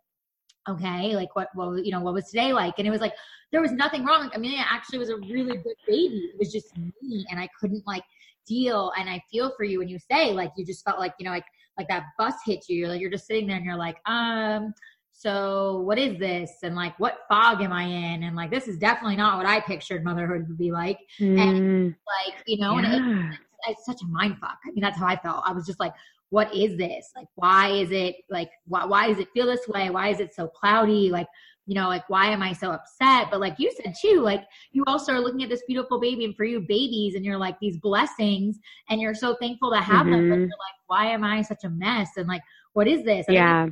Okay, 0.68 1.14
like 1.16 1.34
what 1.34 1.48
what 1.54 1.84
you 1.84 1.92
know, 1.92 2.00
what 2.00 2.14
was 2.14 2.26
today 2.26 2.52
like? 2.52 2.74
And 2.78 2.86
it 2.86 2.90
was 2.90 3.00
like 3.00 3.14
there 3.52 3.60
was 3.62 3.72
nothing 3.72 4.04
wrong. 4.04 4.30
I 4.34 4.38
mean, 4.38 4.58
it 4.58 4.66
actually 4.70 4.98
was 4.98 5.08
a 5.08 5.16
really 5.16 5.56
good 5.56 5.76
baby. 5.86 6.30
It 6.32 6.38
was 6.38 6.52
just 6.52 6.76
me 6.76 7.24
and 7.30 7.40
I 7.40 7.48
couldn't 7.58 7.86
like 7.86 8.02
deal 8.46 8.92
and 8.98 9.08
I 9.08 9.22
feel 9.30 9.52
for 9.56 9.64
you 9.64 9.78
when 9.78 9.88
you 9.88 9.98
say 9.98 10.32
like 10.32 10.52
you 10.56 10.64
just 10.66 10.84
felt 10.84 10.98
like, 10.98 11.14
you 11.18 11.24
know, 11.24 11.30
like 11.30 11.44
like 11.78 11.88
that 11.88 12.04
bus 12.18 12.34
hit 12.44 12.68
you. 12.68 12.76
You're 12.76 12.88
like 12.88 13.00
you're 13.00 13.10
just 13.10 13.26
sitting 13.26 13.46
there 13.46 13.56
and 13.56 13.64
you're 13.64 13.76
like, 13.76 13.96
um, 14.06 14.74
so 15.18 15.80
what 15.80 15.98
is 15.98 16.16
this 16.18 16.50
and 16.62 16.76
like 16.76 16.98
what 17.00 17.20
fog 17.28 17.60
am 17.60 17.72
i 17.72 17.82
in 17.82 18.22
and 18.22 18.36
like 18.36 18.50
this 18.52 18.68
is 18.68 18.78
definitely 18.78 19.16
not 19.16 19.36
what 19.36 19.46
i 19.46 19.58
pictured 19.60 20.04
motherhood 20.04 20.46
would 20.46 20.56
be 20.58 20.70
like 20.70 20.98
Mm. 21.20 21.40
and 21.40 21.94
like 22.06 22.42
you 22.46 22.58
know 22.58 22.78
and 22.78 22.86
Yeah. 22.86 23.30
it, 23.32 23.38
it's 23.68 23.84
such 23.84 24.00
a 24.02 24.06
mind 24.06 24.36
fuck 24.40 24.58
i 24.64 24.70
mean 24.70 24.80
that's 24.80 24.96
how 24.96 25.06
i 25.06 25.16
felt 25.16 25.42
i 25.44 25.52
was 25.52 25.66
just 25.66 25.80
like 25.80 25.92
what 26.30 26.54
is 26.54 26.76
this 26.76 27.10
like 27.16 27.28
why 27.36 27.70
is 27.70 27.90
it 27.90 28.16
like 28.28 28.50
why, 28.66 28.84
why 28.84 29.08
does 29.08 29.18
it 29.18 29.28
feel 29.32 29.46
this 29.46 29.66
way 29.68 29.90
why 29.90 30.08
is 30.08 30.20
it 30.20 30.34
so 30.34 30.46
cloudy 30.48 31.10
like 31.10 31.26
you 31.66 31.74
know 31.74 31.88
like 31.88 32.08
why 32.08 32.26
am 32.26 32.42
i 32.42 32.52
so 32.52 32.70
upset 32.70 33.28
but 33.30 33.40
like 33.40 33.54
you 33.58 33.70
said 33.82 33.94
too 34.00 34.20
like 34.20 34.44
you 34.72 34.84
also 34.86 35.12
are 35.12 35.20
looking 35.20 35.42
at 35.42 35.48
this 35.48 35.62
beautiful 35.66 36.00
baby 36.00 36.24
and 36.24 36.36
for 36.36 36.44
you 36.44 36.60
babies 36.60 37.14
and 37.14 37.24
you're 37.24 37.38
like 37.38 37.58
these 37.60 37.78
blessings 37.78 38.58
and 38.90 39.00
you're 39.00 39.14
so 39.14 39.36
thankful 39.40 39.70
to 39.70 39.80
have 39.80 40.06
them 40.06 40.24
but 40.28 40.36
Mhm. 40.36 40.46
you're 40.46 40.48
like 40.48 40.78
why 40.86 41.06
am 41.06 41.24
i 41.24 41.42
such 41.42 41.64
a 41.64 41.70
mess 41.70 42.10
and 42.16 42.28
like 42.28 42.42
what 42.72 42.86
is 42.86 43.04
this 43.04 43.26
And 43.28 43.36
Yeah. 43.36 43.66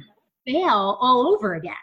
fail 0.46 0.96
all 1.00 1.28
over 1.34 1.54
again. 1.54 1.74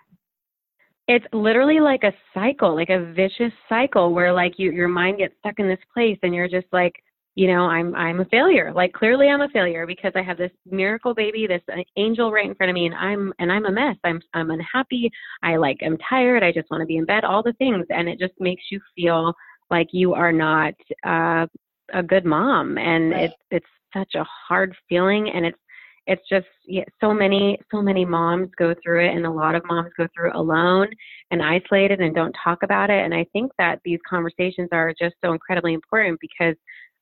It's 1.08 1.26
literally 1.34 1.80
like 1.82 2.04
a 2.04 2.14
cycle, 2.34 2.76
like 2.76 2.90
a 2.90 3.12
vicious 3.14 3.52
cycle 3.68 4.14
where 4.14 4.32
like 4.32 4.58
you 4.58 4.72
your 4.72 4.88
mind 4.88 5.18
gets 5.18 5.36
stuck 5.40 5.60
in 5.60 5.68
this 5.68 5.84
place 5.94 6.18
and 6.24 6.34
you're 6.34 6.48
just 6.48 6.68
like, 6.72 6.94
you 7.36 7.48
know, 7.48 7.64
I'm 7.66 7.96
I'm 7.96 8.20
a 8.20 8.26
failure. 8.26 8.72
Like 8.74 8.94
clearly 8.94 9.28
I'm 9.28 9.42
a 9.42 9.50
failure 9.50 9.88
because 9.88 10.12
I 10.16 10.22
have 10.22 10.38
this 10.38 10.52
miracle 10.70 11.14
baby, 11.16 11.48
this 11.48 11.62
uh, 11.72 11.82
angel 11.98 12.32
right 12.32 12.48
in 12.48 12.56
front 12.56 12.70
of 12.70 12.76
me 12.76 12.86
and 12.86 12.96
I'm 12.96 13.34
and 13.40 13.52
I'm 13.52 13.66
a 13.66 13.72
mess. 13.72 13.96
I'm 14.04 14.22
I'm 14.34 14.52
unhappy. 14.52 15.10
I 15.42 15.56
like 15.56 15.78
I'm 15.84 15.98
tired. 16.10 16.44
I 16.44 16.52
just 16.52 16.70
want 16.70 16.82
to 16.82 16.86
be 16.86 16.98
in 16.98 17.06
bed, 17.06 17.24
all 17.24 17.42
the 17.42 17.54
things 17.54 17.86
and 17.90 18.08
it 18.08 18.20
just 18.20 18.34
makes 18.40 18.64
you 18.72 18.80
feel 18.96 19.34
like 19.72 19.88
you 19.92 20.14
are 20.14 20.32
not 20.32 20.74
uh 21.06 21.48
a 21.94 22.04
good 22.04 22.26
mom 22.26 22.78
and 22.78 23.12
Right. 23.12 23.24
it's 23.26 23.34
it's 23.52 23.66
such 23.94 24.16
a 24.16 24.24
hard 24.48 24.76
feeling 24.90 25.30
and 25.34 25.46
it's 25.46 25.58
it's 26.06 26.22
just 26.30 26.48
yeah, 26.66 26.84
so 27.00 27.14
many 27.14 27.58
so 27.72 27.82
many 27.82 28.04
moms 28.06 28.50
go 28.58 28.74
through 28.84 29.06
it 29.06 29.16
and 29.16 29.26
a 29.26 29.32
lot 29.32 29.56
of 29.56 29.64
moms 29.66 29.92
go 29.98 30.08
through 30.14 30.30
it 30.30 30.36
alone 30.36 30.88
and 31.32 31.42
isolated 31.42 32.00
and 32.00 32.16
don't 32.16 32.36
talk 32.44 32.64
about 32.64 32.90
it 32.90 33.04
and 33.04 33.14
i 33.14 33.26
think 33.34 33.52
that 33.58 33.80
these 33.86 34.00
conversations 34.10 34.70
are 34.72 34.94
just 35.00 35.16
so 35.24 35.34
incredibly 35.34 35.74
important 35.74 36.20
because 36.20 36.56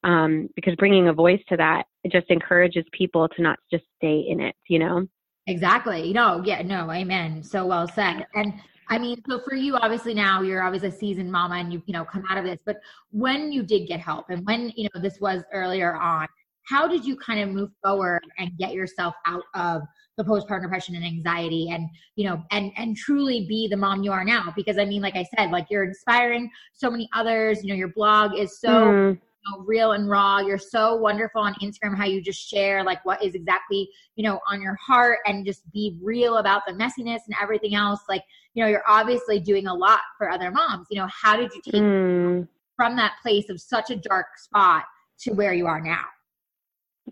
um 0.03 0.49
because 0.55 0.75
bringing 0.75 1.07
a 1.07 1.13
voice 1.13 1.41
to 1.47 1.57
that 1.57 1.83
it 2.03 2.11
just 2.11 2.29
encourages 2.29 2.83
people 2.91 3.27
to 3.29 3.41
not 3.41 3.59
just 3.71 3.83
stay 3.97 4.25
in 4.27 4.39
it 4.39 4.55
you 4.67 4.79
know 4.79 5.05
Exactly. 5.47 6.13
No, 6.13 6.41
yeah, 6.45 6.61
no, 6.61 6.91
amen. 6.91 7.43
So 7.43 7.65
well 7.65 7.87
said. 7.87 8.27
And 8.35 8.53
I 8.89 8.97
mean, 8.97 9.21
so 9.27 9.39
for 9.39 9.55
you, 9.55 9.75
obviously 9.75 10.13
now 10.13 10.41
you're 10.41 10.61
obviously 10.61 10.89
a 10.89 10.91
seasoned 10.91 11.31
mama 11.31 11.55
and 11.55 11.73
you've, 11.73 11.83
you 11.85 11.93
know, 11.93 12.05
come 12.05 12.23
out 12.29 12.37
of 12.37 12.43
this, 12.43 12.59
but 12.65 12.77
when 13.11 13.51
you 13.51 13.63
did 13.63 13.87
get 13.87 13.99
help 13.99 14.25
and 14.29 14.45
when, 14.45 14.71
you 14.75 14.87
know, 14.93 15.01
this 15.01 15.19
was 15.19 15.43
earlier 15.53 15.95
on, 15.95 16.27
how 16.63 16.87
did 16.87 17.03
you 17.05 17.15
kind 17.15 17.39
of 17.39 17.49
move 17.49 17.71
forward 17.83 18.21
and 18.37 18.51
get 18.57 18.73
yourself 18.73 19.15
out 19.25 19.43
of 19.55 19.81
the 20.17 20.23
postpartum 20.23 20.63
depression 20.63 20.95
and 20.95 21.03
anxiety 21.05 21.69
and, 21.71 21.89
you 22.15 22.29
know, 22.29 22.43
and, 22.51 22.71
and 22.77 22.95
truly 22.95 23.47
be 23.47 23.67
the 23.67 23.77
mom 23.77 24.03
you 24.03 24.11
are 24.11 24.23
now? 24.23 24.53
Because 24.55 24.77
I 24.77 24.85
mean, 24.85 25.01
like 25.01 25.15
I 25.15 25.25
said, 25.35 25.51
like 25.51 25.67
you're 25.71 25.85
inspiring 25.85 26.51
so 26.73 26.91
many 26.91 27.09
others, 27.15 27.63
you 27.63 27.69
know, 27.69 27.75
your 27.75 27.93
blog 27.93 28.37
is 28.37 28.59
so, 28.59 28.91
Mm, 28.91 29.13
you 29.13 29.19
know, 29.49 29.63
real 29.65 29.93
and 29.93 30.09
raw. 30.09 30.39
You're 30.39 30.57
so 30.57 30.95
wonderful 30.95 31.41
on 31.41 31.53
Instagram 31.55 31.97
how 31.97 32.05
you 32.05 32.21
just 32.21 32.47
share 32.47 32.83
like 32.83 33.03
what 33.05 33.23
is 33.23 33.35
exactly, 33.35 33.89
you 34.15 34.23
know, 34.23 34.39
on 34.49 34.61
your 34.61 34.75
heart 34.75 35.19
and 35.25 35.45
just 35.45 35.69
be 35.71 35.97
real 36.01 36.37
about 36.37 36.63
the 36.67 36.73
messiness 36.73 37.21
and 37.27 37.35
everything 37.41 37.75
else. 37.75 38.01
Like, 38.07 38.23
you 38.53 38.63
know, 38.63 38.69
you're 38.69 38.83
obviously 38.87 39.39
doing 39.39 39.67
a 39.67 39.73
lot 39.73 40.01
for 40.17 40.29
other 40.29 40.51
moms. 40.51 40.87
You 40.89 41.01
know, 41.01 41.07
how 41.11 41.37
did 41.37 41.51
you 41.53 41.61
take 41.63 41.81
mm. 41.81 42.47
from 42.75 42.95
that 42.97 43.13
place 43.21 43.49
of 43.49 43.59
such 43.61 43.89
a 43.89 43.95
dark 43.95 44.37
spot 44.37 44.83
to 45.21 45.31
where 45.31 45.53
you 45.53 45.67
are 45.67 45.81
now? 45.81 46.03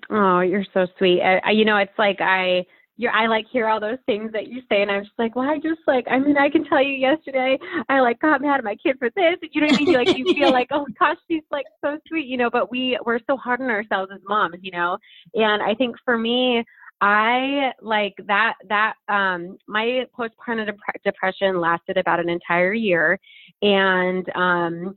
Oh, 0.10 0.42
you're 0.42 0.66
so 0.74 0.88
sweet. 0.98 1.22
I, 1.22 1.42
I, 1.44 1.52
you 1.52 1.66
know, 1.66 1.78
it's 1.78 1.98
like 1.98 2.22
I, 2.22 2.66
you're, 3.00 3.14
I 3.14 3.28
like 3.28 3.46
hear 3.50 3.70
all 3.70 3.80
those 3.80 3.98
things 4.06 4.34
that 4.34 4.48
you 4.48 4.62
say, 4.68 4.82
and 4.82 4.92
I'm 4.92 5.04
just 5.06 5.18
like, 5.18 5.34
well, 5.34 5.50
I 5.50 5.56
just 5.56 5.80
like, 5.88 6.06
I 6.12 6.20
mean, 6.20 6.36
I 6.36 6.50
can 6.50 6.66
tell 6.66 6.84
you 6.84 6.96
yesterday, 6.96 7.58
I 7.88 8.02
like 8.02 8.20
got 8.20 8.42
mad 8.42 8.58
at 8.58 8.66
my 8.66 8.76
kid 8.76 8.98
for 9.00 9.10
this. 9.16 9.38
and 9.42 9.50
You 9.54 9.62
know 9.62 9.68
what 9.68 9.80
I 9.80 9.86
mean? 9.86 9.94
Like, 9.94 10.10
you 10.18 10.26
feel 10.36 10.52
like, 10.52 10.68
oh 10.72 10.86
gosh, 11.00 11.16
she's 11.30 11.44
like 11.50 11.66
so 11.80 11.98
sweet, 12.10 12.28
you 12.28 12.36
know. 12.36 12.50
But 12.50 12.70
we, 12.70 13.00
we're 13.06 13.22
so 13.26 13.38
hard 13.38 13.62
on 13.62 13.70
ourselves 13.70 14.12
as 14.14 14.20
moms, 14.28 14.58
you 14.62 14.72
know. 14.72 14.98
And 15.34 15.64
I 15.64 15.76
think 15.76 15.96
for 16.04 16.18
me, 16.18 16.66
I 17.00 17.72
like 17.82 18.16
that 18.28 18.56
that 18.68 18.96
um 19.08 19.58
my 19.66 20.04
postpartum 20.18 20.66
dep- 20.66 21.04
depression 21.06 21.62
lasted 21.62 21.96
about 21.96 22.20
an 22.20 22.28
entire 22.28 22.74
year 22.74 23.18
and 23.62 24.28
um 24.36 24.94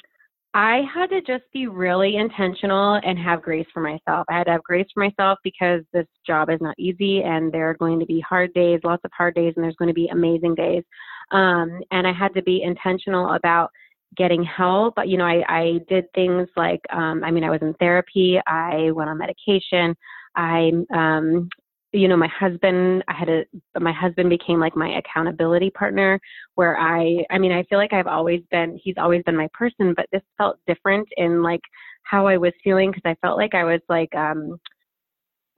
I 0.55 0.83
had 0.93 1.09
to 1.11 1.23
just 1.23 1.45
be 1.53 1.67
really 1.67 2.17
intentional 2.17 3.01
and 3.03 3.19
have 3.19 3.41
grace 3.41 3.67
for 3.73 3.81
myself. 3.81 4.27
I 4.29 4.37
had 4.37 4.45
to 4.45 4.53
have 4.53 4.63
grace 4.63 4.87
for 4.93 5.03
myself 5.03 5.39
because 5.43 5.81
this 5.95 6.07
job 6.27 6.51
is 6.51 6.61
not 6.61 6.75
easy 6.79 7.23
and 7.23 7.51
there 7.51 7.71
are 7.71 7.75
going 7.75 7.99
to 8.01 8.07
be 8.07 8.21
hard 8.21 8.53
days, 8.53 8.81
lots 8.85 9.03
of 9.05 9.11
hard 9.17 9.35
days, 9.35 9.55
and 9.57 9.65
there's 9.65 9.77
going 9.77 9.89
to 9.89 9.95
be 9.95 10.09
amazing 10.09 10.55
days. 10.55 10.85
Um, 11.31 11.81
and 11.91 12.07
I 12.07 12.13
had 12.13 12.35
to 12.35 12.43
be 12.43 12.63
intentional 12.63 13.31
about 13.33 13.71
getting 14.15 14.45
help. 14.45 14.95
You 15.07 15.17
know, 15.17 15.25
I, 15.25 15.43
I 15.49 15.81
did 15.89 16.05
things 16.15 16.49
like, 16.55 16.81
um, 16.91 17.25
I 17.25 17.31
mean, 17.31 17.45
I 17.45 17.51
was 17.51 17.63
in 17.63 17.73
therapy, 17.75 18.39
I 18.47 18.91
went 18.91 19.09
on 19.09 19.17
medication, 19.17 19.97
I, 20.37 20.71
um, 20.95 21.49
you 21.93 22.09
know, 22.09 22.17
my 22.17 22.29
husband, 22.29 23.05
I 23.07 23.13
had 23.13 23.29
a, 23.29 23.45
my 23.79 23.93
husband 23.93 24.31
became 24.31 24.59
like 24.59 24.75
my 24.75 24.99
accountability 24.99 25.71
partner 25.71 26.19
where 26.55 26.79
I, 26.79 27.25
I 27.31 27.39
mean, 27.39 27.53
I 27.53 27.65
feel 27.65 27.79
like 27.79 27.93
I've 27.93 28.07
always 28.07 28.43
been, 28.51 28.79
he's 28.83 28.95
always 28.97 29.23
been 29.25 29.37
my 29.37 29.49
person, 29.53 29.93
but 29.95 30.07
this 30.11 30.23
felt 30.39 30.59
different 30.67 31.07
in 31.17 31.43
like 31.43 31.61
how 32.05 32.27
I 32.27 32.39
was 32.39 32.53
feeling 32.65 32.91
because 32.91 33.03
I 33.05 33.17
felt 33.21 33.37
like 33.37 33.55
I 33.55 33.65
was 33.65 33.81
like, 33.89 34.15
um, 34.15 34.59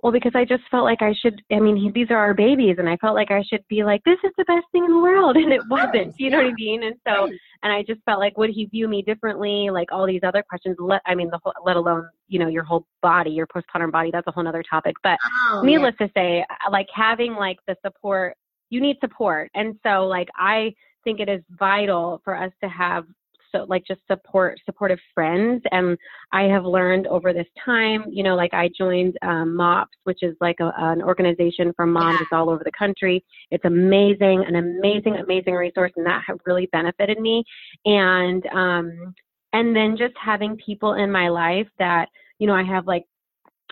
well, 0.05 0.13
because 0.13 0.33
I 0.35 0.45
just 0.45 0.65
felt 0.71 0.85
like 0.85 1.01
I 1.01 1.15
should, 1.15 1.41
I 1.51 1.59
mean, 1.61 1.77
he, 1.77 1.91
these 1.91 2.11
are 2.11 2.19
our 2.19 2.35
babies 2.35 2.77
and 2.79 2.91
I 2.91 2.99
felt 2.99 3.15
like 3.15 3.31
I 3.31 3.43
should 3.43 3.65
be 3.71 3.85
like, 3.85 4.05
this 4.05 4.19
is 4.23 4.33
the 4.37 4.45
best 4.45 4.67
thing 4.71 4.85
in 4.85 4.91
the 4.91 4.99
world. 4.99 5.35
And 5.45 5.51
it 5.51 5.63
wasn't, 5.71 6.15
you 6.21 6.29
know 6.29 6.37
what 6.37 6.47
I 6.47 6.53
mean? 6.53 6.83
And 6.83 6.95
so, 7.09 7.25
and 7.63 7.73
I 7.73 7.83
just 7.83 8.03
felt 8.05 8.21
like, 8.21 8.37
would 8.37 8.51
he 8.51 8.67
view 8.67 8.87
me 8.87 9.01
differently? 9.01 9.71
Like 9.71 9.93
all 9.93 10.07
these 10.07 10.21
other 10.23 10.45
questions, 10.47 10.77
let, 10.79 11.01
I 11.07 11.15
mean, 11.15 11.31
the 11.31 11.41
whole, 11.43 11.55
let 11.65 11.77
alone, 11.77 12.07
you 12.29 12.39
know, 12.39 12.49
your 12.49 12.65
whole 12.65 12.87
body, 13.01 13.31
your 13.31 13.47
postpartum 13.47 13.91
body, 13.91 14.11
that's 14.13 14.27
a 14.27 14.31
whole 14.31 14.47
other 14.47 14.63
topic. 14.69 14.95
But 15.03 15.19
Oh, 15.25 15.63
needless 15.65 15.95
to 15.99 16.11
say, 16.15 16.45
uh, 16.51 16.71
like 16.71 16.89
having 16.95 17.33
like 17.33 17.57
the 17.67 17.75
support, 17.83 18.37
you 18.69 18.83
need 18.83 18.99
support. 19.01 19.51
And 19.55 19.79
so 19.83 20.07
like 20.07 20.29
I 20.37 20.75
think 21.05 21.19
it 21.19 21.31
is 21.31 21.41
vital 21.59 22.21
for 22.25 22.37
us 22.37 22.53
to 22.63 22.69
have 22.69 23.07
so 23.55 23.65
like 23.69 23.85
just 23.87 24.01
support 24.11 24.59
supportive 24.65 24.99
friends 25.15 25.63
and 25.71 25.97
I 26.33 26.43
have 26.45 26.65
learned 26.65 27.07
over 27.07 27.33
this 27.33 27.47
time, 27.65 28.05
you 28.11 28.23
know, 28.23 28.35
like 28.35 28.53
I 28.53 28.69
joined 28.77 29.17
um, 29.23 29.55
MOPS, 29.57 29.97
which 30.05 30.23
is 30.23 30.37
like 30.41 30.57
a, 30.61 30.73
an 30.77 31.03
organization 31.03 31.73
for 31.77 31.87
moms 31.87 32.21
Yeah. 32.31 32.39
all 32.39 32.51
over 32.51 32.63
the 32.65 32.73
country. 32.77 33.25
It's 33.51 33.65
amazing, 33.65 34.45
an 34.47 34.57
amazing, 34.57 35.17
amazing 35.17 35.55
resource, 35.55 35.93
and 35.97 36.07
that 36.07 36.23
have 36.27 36.39
really 36.47 36.67
benefited 36.73 37.21
me. 37.21 37.45
And 37.85 38.45
um, 38.47 39.15
and 39.53 39.75
then 39.75 39.97
just 39.97 40.15
having 40.23 40.57
people 40.57 40.95
in 40.95 41.11
my 41.11 41.29
life 41.29 41.69
that, 41.79 42.09
you 42.39 42.47
know, 42.47 42.55
I 42.55 42.65
have 42.65 42.87
like 42.87 43.05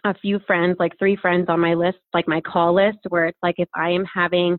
a 0.04 0.14
few 0.14 0.38
friends, 0.46 0.76
like 0.78 0.96
three 0.98 1.16
friends 1.16 1.46
on 1.48 1.60
my 1.60 1.74
list, 1.74 1.98
like 2.14 2.28
my 2.28 2.40
call 2.40 2.74
list, 2.74 2.98
where 3.08 3.26
it's 3.26 3.38
like 3.42 3.56
if 3.58 3.68
I 3.74 3.90
am 3.90 4.04
having 4.04 4.58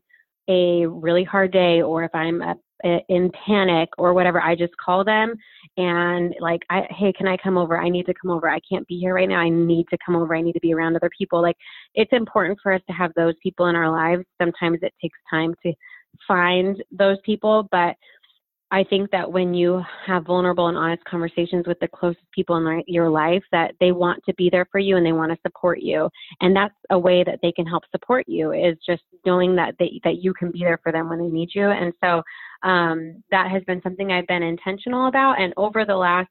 a 0.49 0.85
really 0.85 1.23
hard 1.23 1.51
day 1.53 1.81
or 1.81 2.03
if 2.03 2.13
I'm 2.13 2.41
in 2.83 3.31
panic 3.45 3.89
or 3.97 4.13
whatever, 4.13 4.41
I 4.41 4.55
just 4.55 4.75
call 4.77 5.03
them 5.03 5.35
and 5.77 6.35
like, 6.39 6.61
I, 6.69 6.81
hey, 6.89 7.13
can 7.13 7.27
I 7.27 7.37
come 7.37 7.57
over? 7.57 7.79
I 7.79 7.89
need 7.89 8.05
to 8.07 8.13
come 8.13 8.31
over. 8.31 8.49
I 8.49 8.59
can't 8.69 8.87
be 8.87 8.99
here 8.99 9.15
right 9.15 9.29
now. 9.29 9.39
I 9.39 9.49
need 9.49 9.87
to 9.89 9.97
come 10.05 10.15
over. 10.15 10.35
I 10.35 10.41
need 10.41 10.53
to 10.53 10.59
be 10.59 10.73
around 10.73 10.95
other 10.95 11.09
people. 11.17 11.41
Like, 11.41 11.55
it's 11.95 12.11
important 12.11 12.59
for 12.61 12.73
us 12.73 12.81
to 12.87 12.93
have 12.93 13.11
those 13.15 13.35
people 13.41 13.67
in 13.67 13.75
our 13.75 13.89
lives. 13.89 14.25
Sometimes 14.41 14.79
it 14.81 14.93
takes 15.01 15.17
time 15.29 15.55
to 15.63 15.73
find 16.27 16.83
those 16.91 17.17
people, 17.25 17.67
but 17.71 17.95
I 18.73 18.83
think 18.83 19.11
that 19.11 19.31
when 19.31 19.53
you 19.53 19.83
have 20.07 20.25
vulnerable 20.25 20.67
and 20.67 20.75
honest 20.75 21.03
conversations 21.05 21.67
with 21.67 21.79
the 21.79 21.87
closest 21.87 22.25
people 22.31 22.57
in 22.57 22.83
your 22.87 23.07
life, 23.07 23.43
that 23.51 23.75
they 23.79 23.91
want 23.91 24.23
to 24.25 24.33
be 24.33 24.49
there 24.49 24.65
for 24.71 24.79
you 24.79 24.97
and 24.97 25.05
they 25.05 25.11
want 25.11 25.31
to 25.31 25.37
support 25.45 25.79
you, 25.79 26.09
and 26.41 26.55
that's 26.55 26.73
a 26.89 26.97
way 26.97 27.23
that 27.23 27.37
they 27.43 27.51
can 27.51 27.67
help 27.67 27.83
support 27.91 28.25
you 28.27 28.51
is 28.51 28.75
just 28.83 29.03
knowing 29.27 29.55
that 29.55 29.75
they, 29.77 30.01
that 30.03 30.23
you 30.23 30.33
can 30.33 30.51
be 30.51 30.61
there 30.61 30.79
for 30.81 30.91
them 30.91 31.07
when 31.07 31.19
they 31.19 31.27
need 31.27 31.49
you. 31.53 31.69
And 31.69 31.93
so 32.03 32.23
um, 32.67 33.23
that 33.29 33.51
has 33.51 33.61
been 33.65 33.79
something 33.83 34.11
I've 34.11 34.25
been 34.25 34.41
intentional 34.41 35.07
about. 35.07 35.39
And 35.39 35.53
over 35.55 35.85
the 35.85 35.95
last 35.95 36.29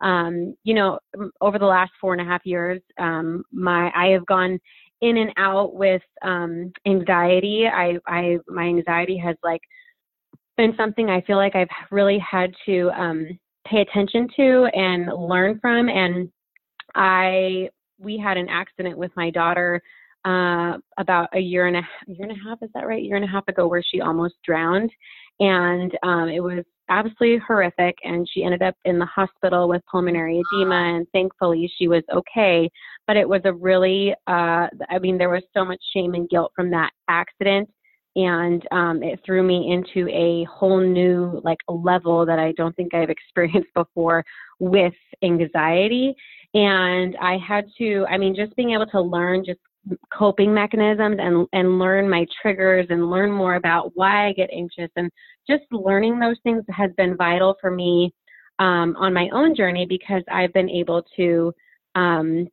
um, 0.00 0.54
you 0.62 0.74
know, 0.74 0.98
over 1.40 1.58
the 1.58 1.64
last 1.64 1.90
four 2.00 2.12
and 2.12 2.22
a 2.22 2.24
half 2.24 2.42
years, 2.44 2.80
um, 3.00 3.42
my 3.50 3.90
I 3.96 4.08
have 4.08 4.26
gone 4.26 4.60
in 5.00 5.16
and 5.16 5.32
out 5.36 5.74
with 5.74 6.02
um, 6.22 6.70
anxiety. 6.86 7.66
I, 7.66 7.98
I 8.06 8.36
my 8.46 8.64
anxiety 8.64 9.16
has 9.18 9.36
like 9.42 9.62
been 10.58 10.74
something 10.76 11.08
I 11.08 11.22
feel 11.22 11.36
like 11.36 11.56
I've 11.56 11.68
really 11.90 12.18
had 12.18 12.52
to 12.66 12.90
um, 12.90 13.26
pay 13.66 13.80
attention 13.80 14.28
to 14.36 14.68
and 14.74 15.06
learn 15.16 15.58
from. 15.60 15.88
And 15.88 16.30
I 16.94 17.70
we 17.98 18.18
had 18.18 18.36
an 18.36 18.48
accident 18.48 18.98
with 18.98 19.10
my 19.16 19.30
daughter 19.30 19.80
uh, 20.24 20.76
about 20.98 21.28
a 21.32 21.38
year 21.38 21.68
and 21.68 21.76
a 21.76 21.82
year 22.06 22.28
and 22.28 22.32
a 22.32 22.48
half. 22.48 22.58
Is 22.60 22.70
that 22.74 22.86
right? 22.86 23.02
Year 23.02 23.16
and 23.16 23.24
a 23.24 23.28
half 23.28 23.48
ago, 23.48 23.66
where 23.66 23.82
she 23.82 24.00
almost 24.00 24.34
drowned, 24.44 24.90
and 25.40 25.96
um, 26.02 26.28
it 26.28 26.40
was 26.40 26.64
absolutely 26.90 27.40
horrific. 27.46 27.96
And 28.04 28.28
she 28.32 28.44
ended 28.44 28.62
up 28.62 28.74
in 28.84 28.98
the 28.98 29.06
hospital 29.06 29.68
with 29.68 29.82
pulmonary 29.90 30.40
edema, 30.40 30.96
and 30.96 31.06
thankfully 31.12 31.70
she 31.78 31.88
was 31.88 32.02
okay. 32.12 32.68
But 33.06 33.16
it 33.16 33.28
was 33.28 33.42
a 33.44 33.52
really, 33.52 34.12
uh, 34.26 34.66
I 34.90 34.98
mean, 35.00 35.18
there 35.18 35.30
was 35.30 35.44
so 35.56 35.64
much 35.64 35.80
shame 35.94 36.14
and 36.14 36.28
guilt 36.28 36.52
from 36.54 36.70
that 36.70 36.90
accident 37.08 37.70
and 38.18 38.66
um, 38.72 39.00
it 39.00 39.20
threw 39.24 39.44
me 39.44 39.72
into 39.72 40.08
a 40.10 40.44
whole 40.52 40.80
new 40.80 41.40
like 41.44 41.58
level 41.68 42.26
that 42.26 42.40
I 42.40 42.52
don't 42.52 42.74
think 42.74 42.92
I've 42.92 43.10
experienced 43.18 43.72
before 43.74 44.24
with 44.58 44.94
anxiety. 45.22 46.14
And 46.52 47.16
I 47.20 47.38
had 47.38 47.66
to, 47.78 48.04
I 48.10 48.18
mean, 48.18 48.34
just 48.34 48.56
being 48.56 48.72
able 48.72 48.86
to 48.86 49.00
learn 49.00 49.44
just 49.44 49.60
coping 50.12 50.52
mechanisms 50.52 51.16
and 51.20 51.46
and 51.52 51.78
learn 51.78 52.10
my 52.10 52.26
triggers 52.42 52.86
and 52.90 53.08
learn 53.08 53.30
more 53.30 53.54
about 53.54 53.92
why 53.94 54.26
I 54.26 54.32
get 54.32 54.50
anxious 54.52 54.90
and 54.96 55.10
just 55.48 55.62
learning 55.70 56.18
those 56.18 56.36
things 56.42 56.64
has 56.68 56.90
been 56.96 57.16
vital 57.16 57.56
for 57.60 57.70
me 57.70 58.12
um, 58.58 58.96
on 58.98 59.14
my 59.14 59.28
own 59.32 59.54
journey 59.54 59.86
because 59.88 60.22
I've 60.30 60.52
been 60.52 60.68
able 60.68 61.04
to 61.16 61.54
um, 61.94 62.48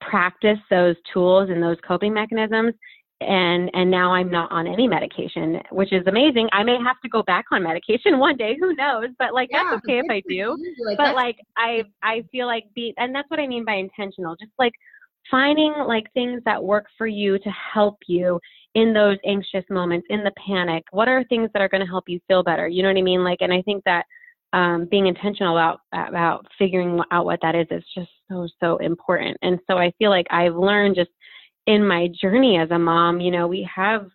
practice 0.00 0.58
those 0.70 0.94
tools 1.12 1.50
and 1.50 1.62
those 1.62 1.76
coping 1.86 2.14
mechanisms 2.14 2.74
and 3.20 3.70
and 3.74 3.90
now 3.90 4.12
I'm 4.12 4.30
not 4.30 4.50
on 4.52 4.66
any 4.66 4.86
medication, 4.86 5.60
which 5.70 5.92
is 5.92 6.06
amazing. 6.06 6.48
I 6.52 6.62
may 6.62 6.76
have 6.84 7.00
to 7.02 7.08
go 7.08 7.22
back 7.22 7.46
on 7.50 7.62
medication 7.62 8.18
one 8.18 8.36
day, 8.36 8.56
who 8.58 8.74
knows? 8.74 9.08
But 9.18 9.34
like 9.34 9.48
yeah, 9.50 9.64
that's 9.70 9.84
okay 9.84 9.98
if 9.98 10.10
I 10.10 10.22
do. 10.28 10.56
Like, 10.84 10.98
but 10.98 11.14
like 11.14 11.36
I 11.56 11.82
I 12.02 12.22
feel 12.30 12.46
like 12.46 12.64
be 12.74 12.94
and 12.96 13.14
that's 13.14 13.28
what 13.30 13.40
I 13.40 13.46
mean 13.46 13.64
by 13.64 13.74
intentional. 13.74 14.36
Just 14.36 14.52
like 14.58 14.72
finding 15.30 15.74
like 15.86 16.12
things 16.14 16.42
that 16.44 16.62
work 16.62 16.86
for 16.96 17.06
you 17.06 17.38
to 17.38 17.50
help 17.50 17.96
you 18.06 18.40
in 18.74 18.92
those 18.92 19.16
anxious 19.26 19.64
moments, 19.68 20.06
in 20.10 20.22
the 20.22 20.32
panic. 20.46 20.84
What 20.92 21.08
are 21.08 21.24
things 21.24 21.50
that 21.52 21.60
are 21.62 21.68
going 21.68 21.84
to 21.84 21.90
help 21.90 22.04
you 22.06 22.20
feel 22.28 22.42
better? 22.42 22.68
You 22.68 22.82
know 22.82 22.88
what 22.88 22.98
I 22.98 23.02
mean? 23.02 23.24
Like 23.24 23.38
and 23.40 23.52
I 23.52 23.62
think 23.62 23.82
that 23.84 24.04
um, 24.52 24.86
being 24.90 25.08
intentional 25.08 25.56
about 25.56 25.80
about 25.92 26.46
figuring 26.56 27.00
out 27.10 27.24
what 27.24 27.40
that 27.42 27.54
is 27.54 27.66
is 27.70 27.84
just 27.94 28.10
so 28.30 28.46
so 28.60 28.76
important. 28.78 29.36
And 29.42 29.58
so 29.68 29.76
I 29.76 29.92
feel 29.98 30.10
like 30.10 30.26
I've 30.30 30.54
learned 30.54 30.94
just 30.94 31.10
in 31.68 31.86
my 31.86 32.08
journey 32.18 32.56
as 32.56 32.70
a 32.70 32.78
mom, 32.78 33.20
you 33.20 33.30
know, 33.30 33.46
we 33.46 33.68
have 33.72 34.08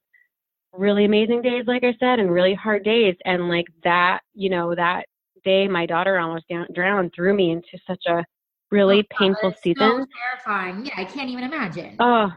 really 0.73 1.05
amazing 1.05 1.43
days, 1.43 1.65
like 1.67 1.83
I 1.83 1.93
said, 1.99 2.17
and 2.17 2.31
really 2.31 2.55
hard 2.55 2.83
days. 2.83 3.15
And 3.25 3.47
like 3.47 3.67
that, 3.83 4.21
you 4.33 4.49
know, 4.49 4.73
that 4.73 5.05
day 5.45 5.67
my 5.67 5.85
daughter 5.85 6.17
almost 6.17 6.47
down, 6.49 6.65
drowned 6.73 7.13
threw 7.15 7.31
me 7.35 7.51
into 7.51 7.77
such 7.85 8.03
a 8.07 8.25
really 8.71 9.03
oh, 9.13 9.15
painful 9.19 9.53
season. 9.61 9.75
So 9.77 10.05
terrifying. 10.43 10.83
Yeah, 10.87 10.93
I 10.97 11.05
can't 11.05 11.29
even 11.29 11.43
imagine. 11.43 11.95
Oh, 11.99 12.31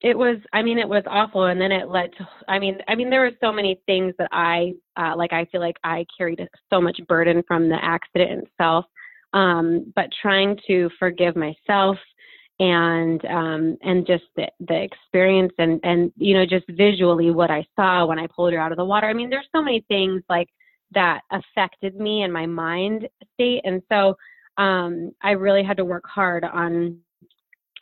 it 0.00 0.18
was. 0.18 0.38
I 0.52 0.62
mean, 0.62 0.80
it 0.80 0.88
was 0.88 1.04
awful, 1.06 1.44
and 1.44 1.60
then 1.60 1.70
it 1.70 1.88
led 1.88 2.10
to. 2.18 2.28
I 2.48 2.58
mean, 2.58 2.78
I 2.88 2.96
mean, 2.96 3.08
there 3.08 3.20
were 3.20 3.32
so 3.40 3.52
many 3.52 3.80
things 3.86 4.14
that 4.18 4.30
I 4.32 4.72
uh, 4.96 5.14
like. 5.16 5.32
I 5.32 5.44
feel 5.52 5.60
like 5.60 5.76
I 5.84 6.06
carried 6.18 6.40
so 6.70 6.80
much 6.80 6.98
burden 7.06 7.44
from 7.46 7.68
the 7.68 7.78
accident 7.80 8.48
itself. 8.48 8.84
Um, 9.32 9.92
but 9.94 10.06
trying 10.20 10.58
to 10.66 10.90
forgive 10.98 11.36
myself 11.36 11.98
and 12.60 13.24
um, 13.24 13.78
and 13.82 14.06
just 14.06 14.24
the, 14.36 14.46
the 14.60 14.82
experience 14.82 15.52
and 15.58 15.80
and 15.82 16.12
you 16.16 16.34
know 16.34 16.44
just 16.44 16.66
visually 16.68 17.30
what 17.30 17.50
I 17.50 17.66
saw 17.74 18.06
when 18.06 18.18
I 18.18 18.28
pulled 18.28 18.52
her 18.52 18.60
out 18.60 18.70
of 18.70 18.78
the 18.78 18.84
water. 18.84 19.08
I 19.08 19.14
mean, 19.14 19.30
there's 19.30 19.48
so 19.50 19.62
many 19.62 19.84
things 19.88 20.22
like 20.28 20.48
that 20.92 21.22
affected 21.32 21.96
me 21.96 22.22
and 22.22 22.32
my 22.32 22.46
mind 22.46 23.08
state, 23.34 23.62
and 23.64 23.82
so 23.90 24.14
um, 24.58 25.10
I 25.22 25.30
really 25.32 25.64
had 25.64 25.78
to 25.78 25.84
work 25.84 26.04
hard 26.06 26.44
on 26.44 26.98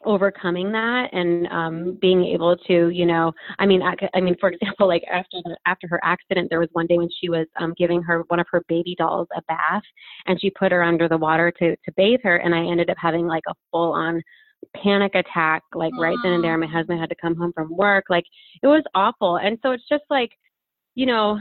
overcoming 0.04 0.70
that 0.70 1.08
and 1.12 1.48
um 1.48 1.98
being 2.00 2.24
able 2.24 2.56
to 2.56 2.88
you 2.90 3.04
know 3.04 3.32
i 3.58 3.66
mean 3.66 3.82
I, 3.82 3.96
I 4.14 4.20
mean 4.20 4.36
for 4.38 4.48
example 4.52 4.86
like 4.86 5.02
after 5.10 5.38
the, 5.42 5.56
after 5.66 5.88
her 5.88 6.00
accident 6.04 6.50
there 6.50 6.60
was 6.60 6.68
one 6.70 6.86
day 6.86 6.98
when 6.98 7.08
she 7.20 7.28
was 7.28 7.48
um 7.60 7.74
giving 7.76 8.00
her 8.02 8.22
one 8.28 8.38
of 8.38 8.46
her 8.52 8.62
baby 8.68 8.94
dolls 8.96 9.26
a 9.36 9.42
bath 9.48 9.82
and 10.26 10.40
she 10.40 10.50
put 10.50 10.70
her 10.70 10.84
under 10.84 11.08
the 11.08 11.18
water 11.18 11.52
to 11.58 11.74
to 11.84 11.92
bathe 11.96 12.20
her 12.22 12.36
and 12.36 12.54
i 12.54 12.60
ended 12.60 12.90
up 12.90 12.96
having 12.96 13.26
like 13.26 13.42
a 13.48 13.54
full 13.72 13.92
on 13.92 14.22
panic 14.76 15.14
attack 15.14 15.62
like 15.74 15.92
right 15.98 16.16
then 16.22 16.32
and 16.32 16.44
there 16.44 16.56
my 16.58 16.66
husband 16.66 17.00
had 17.00 17.08
to 17.08 17.16
come 17.20 17.36
home 17.36 17.52
from 17.54 17.74
work 17.76 18.04
like 18.10 18.24
it 18.62 18.66
was 18.66 18.82
awful. 18.94 19.36
And 19.36 19.58
so 19.62 19.72
it's 19.72 19.88
just 19.88 20.04
like 20.10 20.30
you 20.94 21.06
know 21.06 21.38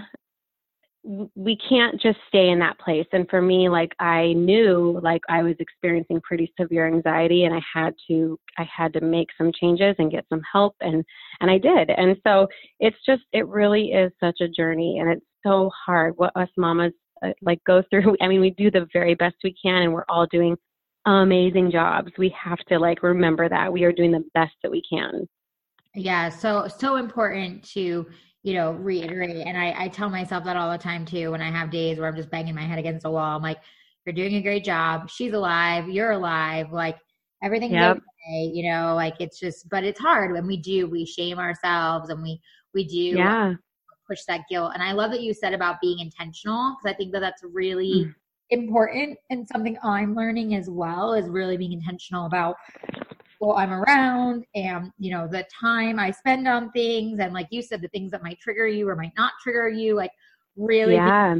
we 1.36 1.58
can't 1.70 2.02
just 2.02 2.18
stay 2.28 2.50
in 2.50 2.60
that 2.60 2.78
place. 2.80 3.06
And 3.14 3.30
for 3.30 3.42
me 3.42 3.70
like 3.70 3.94
i 4.00 4.34
knew 4.34 5.00
like 5.02 5.22
i 5.30 5.42
was 5.42 5.56
experiencing 5.60 6.22
pretty 6.22 6.52
severe 6.60 6.88
anxiety 6.88 7.46
and 7.46 7.56
i 7.56 7.62
had 7.74 7.94
to 8.10 8.38
i 8.58 8.68
had 8.76 8.94
to 8.94 9.02
make 9.02 9.30
some 9.38 9.52
changes 9.60 9.96
and 10.00 10.12
get 10.12 10.26
some 10.30 10.42
help 10.52 10.76
and 10.82 11.04
and 11.42 11.50
i 11.50 11.58
did. 11.58 11.90
And 11.90 12.18
so 12.26 12.48
it's 12.80 12.98
just 13.06 13.24
it 13.34 13.48
really 13.48 13.88
is 13.92 14.12
such 14.20 14.42
a 14.42 14.48
journey 14.48 15.00
and 15.00 15.10
it's 15.10 15.26
so 15.46 15.72
hard 15.86 16.14
what 16.18 16.36
us 16.36 16.50
mamas 16.58 16.94
uh, 17.24 17.32
like 17.42 17.60
go 17.66 17.82
through. 17.90 18.16
I 18.22 18.28
mean 18.28 18.42
we 18.42 18.52
do 18.52 18.70
the 18.70 18.88
very 18.94 19.16
best 19.16 19.36
we 19.44 19.56
can 19.62 19.84
and 19.84 19.94
we're 19.94 20.06
all 20.10 20.28
doing 20.28 20.56
amazing 21.08 21.72
jobs. 21.72 22.12
We 22.18 22.30
have 22.42 22.60
to 22.68 22.80
like 22.80 23.02
remember 23.02 23.48
that 23.50 23.72
we 23.72 23.84
are 23.84 23.92
doing 23.92 24.12
the 24.12 24.26
best 24.34 24.54
that 24.64 24.72
we 24.72 24.82
can. 24.90 25.28
Yeah, 25.96 26.30
so 26.30 26.68
so 26.68 26.98
important 26.98 27.64
to 27.72 28.06
you 28.44 28.54
know 28.54 28.74
reiterate, 28.74 29.48
and 29.48 29.58
I, 29.58 29.74
I 29.78 29.88
tell 29.88 30.10
myself 30.10 30.44
that 30.44 30.58
all 30.58 30.72
the 30.72 30.78
time 30.78 31.06
too. 31.06 31.32
When 31.32 31.42
I 31.42 31.50
have 31.50 31.72
days 31.72 31.98
where 31.98 32.08
I'm 32.08 32.16
just 32.16 32.30
banging 32.30 32.56
my 32.56 32.66
head 32.66 32.80
against 32.80 33.04
the 33.04 33.12
wall, 33.12 33.36
I'm 33.36 33.42
like, 33.42 33.60
"You're 34.06 34.14
doing 34.14 34.36
a 34.36 34.42
great 34.42 34.64
job. 34.64 35.10
She's 35.10 35.34
alive. 35.34 35.90
You're 35.90 36.12
alive. 36.12 36.72
Like 36.72 36.98
everything's 37.42 37.74
yep. 37.74 37.98
okay." 37.98 38.52
You 38.54 38.70
know, 38.72 38.94
like 38.94 39.16
it's 39.20 39.40
just, 39.40 39.70
but 39.70 39.84
it's 39.84 40.00
hard 40.00 40.34
when 40.34 40.46
we 40.46 40.58
do. 40.58 40.88
We 40.88 41.06
shame 41.06 41.40
ourselves, 41.40 42.10
and 42.10 42.22
we 42.22 42.40
we 42.74 42.86
do 42.86 43.18
yeah. 43.18 43.54
push 44.08 44.20
that 44.28 44.42
guilt. 44.50 44.72
And 44.74 44.84
I 44.84 44.92
love 44.92 45.12
that 45.12 45.22
you 45.22 45.34
said 45.34 45.54
about 45.54 45.82
being 45.82 46.00
intentional 46.00 46.76
because 46.76 46.94
I 46.94 46.98
think 46.98 47.14
that 47.14 47.22
that's 47.22 47.44
really. 47.44 48.06
Mm 48.08 48.14
important 48.50 49.18
and 49.30 49.48
something 49.48 49.78
I'm 49.84 50.16
learning 50.16 50.56
as 50.56 50.70
well 50.70 51.14
is 51.14 51.30
really 51.30 51.58
being 51.58 51.74
intentional 51.74 52.26
about 52.26 52.56
well 53.40 53.58
I'm 53.58 53.72
around 53.72 54.46
and 54.56 54.92
you 54.98 55.12
know 55.12 55.28
the 55.28 55.46
time 55.60 56.00
I 56.00 56.12
spend 56.12 56.48
on 56.48 56.72
things 56.72 57.20
and 57.20 57.34
like 57.34 57.48
you 57.52 57.62
said 57.62 57.82
the 57.82 57.90
things 57.90 58.12
that 58.12 58.24
might 58.24 58.40
trigger 58.40 58.68
you 58.68 58.88
or 58.88 58.96
might 58.96 59.14
not 59.18 59.34
trigger 59.44 59.70
you 59.70 59.96
like 59.96 60.12
really 60.56 60.96
yeah. 60.96 61.36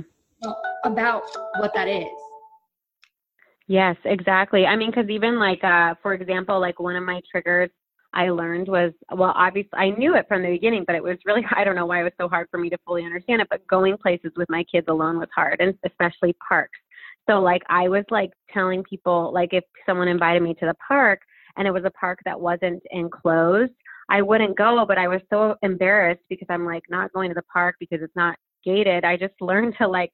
about 0.86 1.24
what 1.58 1.74
that 1.74 1.88
is. 1.88 2.06
Yes, 3.68 3.96
exactly. 4.06 4.66
I 4.66 4.76
mean 4.76 4.92
cuz 4.92 5.10
even 5.10 5.40
like 5.40 5.64
uh 5.64 5.96
for 6.02 6.14
example 6.14 6.60
like 6.60 6.80
one 6.80 6.96
of 6.96 7.04
my 7.04 7.22
triggers 7.30 7.70
I 8.14 8.30
learned 8.30 8.68
was 8.68 8.92
well 9.12 9.34
obviously 9.36 9.78
I 9.78 9.90
knew 9.92 10.16
it 10.16 10.28
from 10.28 10.44
the 10.44 10.50
beginning 10.50 10.84
but 10.86 10.96
it 10.96 11.04
was 11.04 11.18
really 11.26 11.46
I 11.56 11.64
don't 11.64 11.76
know 11.76 11.86
why 11.86 12.02
it 12.02 12.04
was 12.04 12.14
so 12.20 12.28
hard 12.28 12.48
for 12.52 12.58
me 12.58 12.70
to 12.70 12.78
fully 12.86 13.06
understand 13.06 13.42
it 13.42 13.48
but 13.50 13.66
going 13.68 13.98
places 13.98 14.32
with 14.36 14.50
my 14.50 14.64
kids 14.66 14.88
alone 14.90 15.20
was 15.20 15.30
hard 15.34 15.62
and 15.62 15.74
especially 15.84 16.36
parks 16.48 16.78
so 17.30 17.40
like 17.40 17.62
I 17.70 17.90
was 17.90 18.04
like 18.10 18.32
telling 18.54 18.84
people 18.84 19.32
like 19.34 19.50
if 19.54 19.64
someone 19.86 20.08
invited 20.08 20.42
me 20.42 20.54
to 20.56 20.66
the 20.66 20.76
park 20.88 21.20
and 21.58 21.68
it 21.68 21.72
was 21.72 21.84
a 21.86 21.92
park 21.92 22.20
that 22.26 22.40
wasn't 22.40 22.82
enclosed, 22.92 23.74
I 24.10 24.22
wouldn't 24.22 24.58
go, 24.58 24.86
but 24.88 24.98
I 24.98 25.08
was 25.08 25.22
so 25.32 25.56
embarrassed 25.62 26.24
because 26.30 26.48
I'm 26.50 26.66
like 26.66 26.84
not 26.90 27.12
going 27.14 27.30
to 27.30 27.36
the 27.36 27.42
park 27.54 27.76
because 27.80 28.00
it's 28.02 28.16
not 28.16 28.38
gated. 28.64 29.04
I 29.04 29.18
just 29.18 29.34
learned 29.42 29.76
to 29.80 29.88
like 29.88 30.12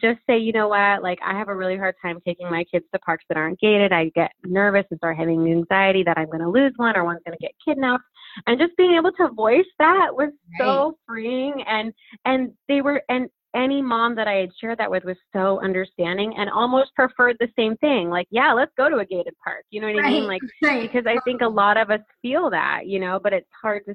just 0.00 0.20
say, 0.28 0.38
you 0.38 0.52
know 0.52 0.68
what, 0.68 1.02
like 1.02 1.18
I 1.24 1.36
have 1.36 1.48
a 1.48 1.56
really 1.56 1.76
hard 1.76 1.94
time 2.02 2.18
taking 2.26 2.50
my 2.50 2.64
kids 2.64 2.84
to 2.92 2.98
parks 3.00 3.24
that 3.28 3.38
aren't 3.38 3.60
gated. 3.60 3.92
I 3.92 4.10
get 4.14 4.32
nervous 4.44 4.84
and 4.90 4.98
start 4.98 5.16
having 5.16 5.46
anxiety 5.46 6.02
that 6.04 6.18
I'm 6.18 6.26
going 6.26 6.40
to 6.40 6.48
lose 6.48 6.72
one 6.76 6.96
or 6.96 7.04
one's 7.04 7.20
going 7.26 7.36
to 7.38 7.42
get 7.42 7.52
kidnapped. 7.64 8.04
And 8.46 8.58
just 8.58 8.76
being 8.76 8.96
able 8.96 9.12
to 9.12 9.28
voice 9.32 9.64
that 9.78 10.08
was 10.12 10.30
right. 10.58 10.66
so 10.66 10.98
freeing 11.06 11.62
and 11.68 11.92
and 12.24 12.52
they 12.68 12.80
were 12.80 13.00
and 13.08 13.28
any 13.54 13.80
mom 13.80 14.14
that 14.16 14.28
I 14.28 14.34
had 14.34 14.50
shared 14.60 14.78
that 14.78 14.90
with 14.90 15.04
was 15.04 15.16
so 15.32 15.60
understanding 15.62 16.34
and 16.36 16.50
almost 16.50 16.94
preferred 16.94 17.36
the 17.38 17.48
same 17.56 17.76
thing. 17.76 18.10
Like, 18.10 18.26
yeah, 18.30 18.52
let's 18.52 18.72
go 18.76 18.88
to 18.88 18.96
a 18.96 19.04
gated 19.04 19.34
park. 19.42 19.64
You 19.70 19.80
know 19.80 19.86
what 19.88 20.02
right, 20.02 20.06
I 20.06 20.10
mean? 20.10 20.26
Like, 20.26 20.42
right. 20.62 20.82
because 20.82 21.06
I 21.06 21.18
think 21.24 21.40
a 21.40 21.48
lot 21.48 21.76
of 21.76 21.90
us 21.90 22.00
feel 22.20 22.50
that, 22.50 22.86
you 22.86 22.98
know, 22.98 23.20
but 23.22 23.32
it's 23.32 23.48
hard 23.62 23.84
to, 23.86 23.94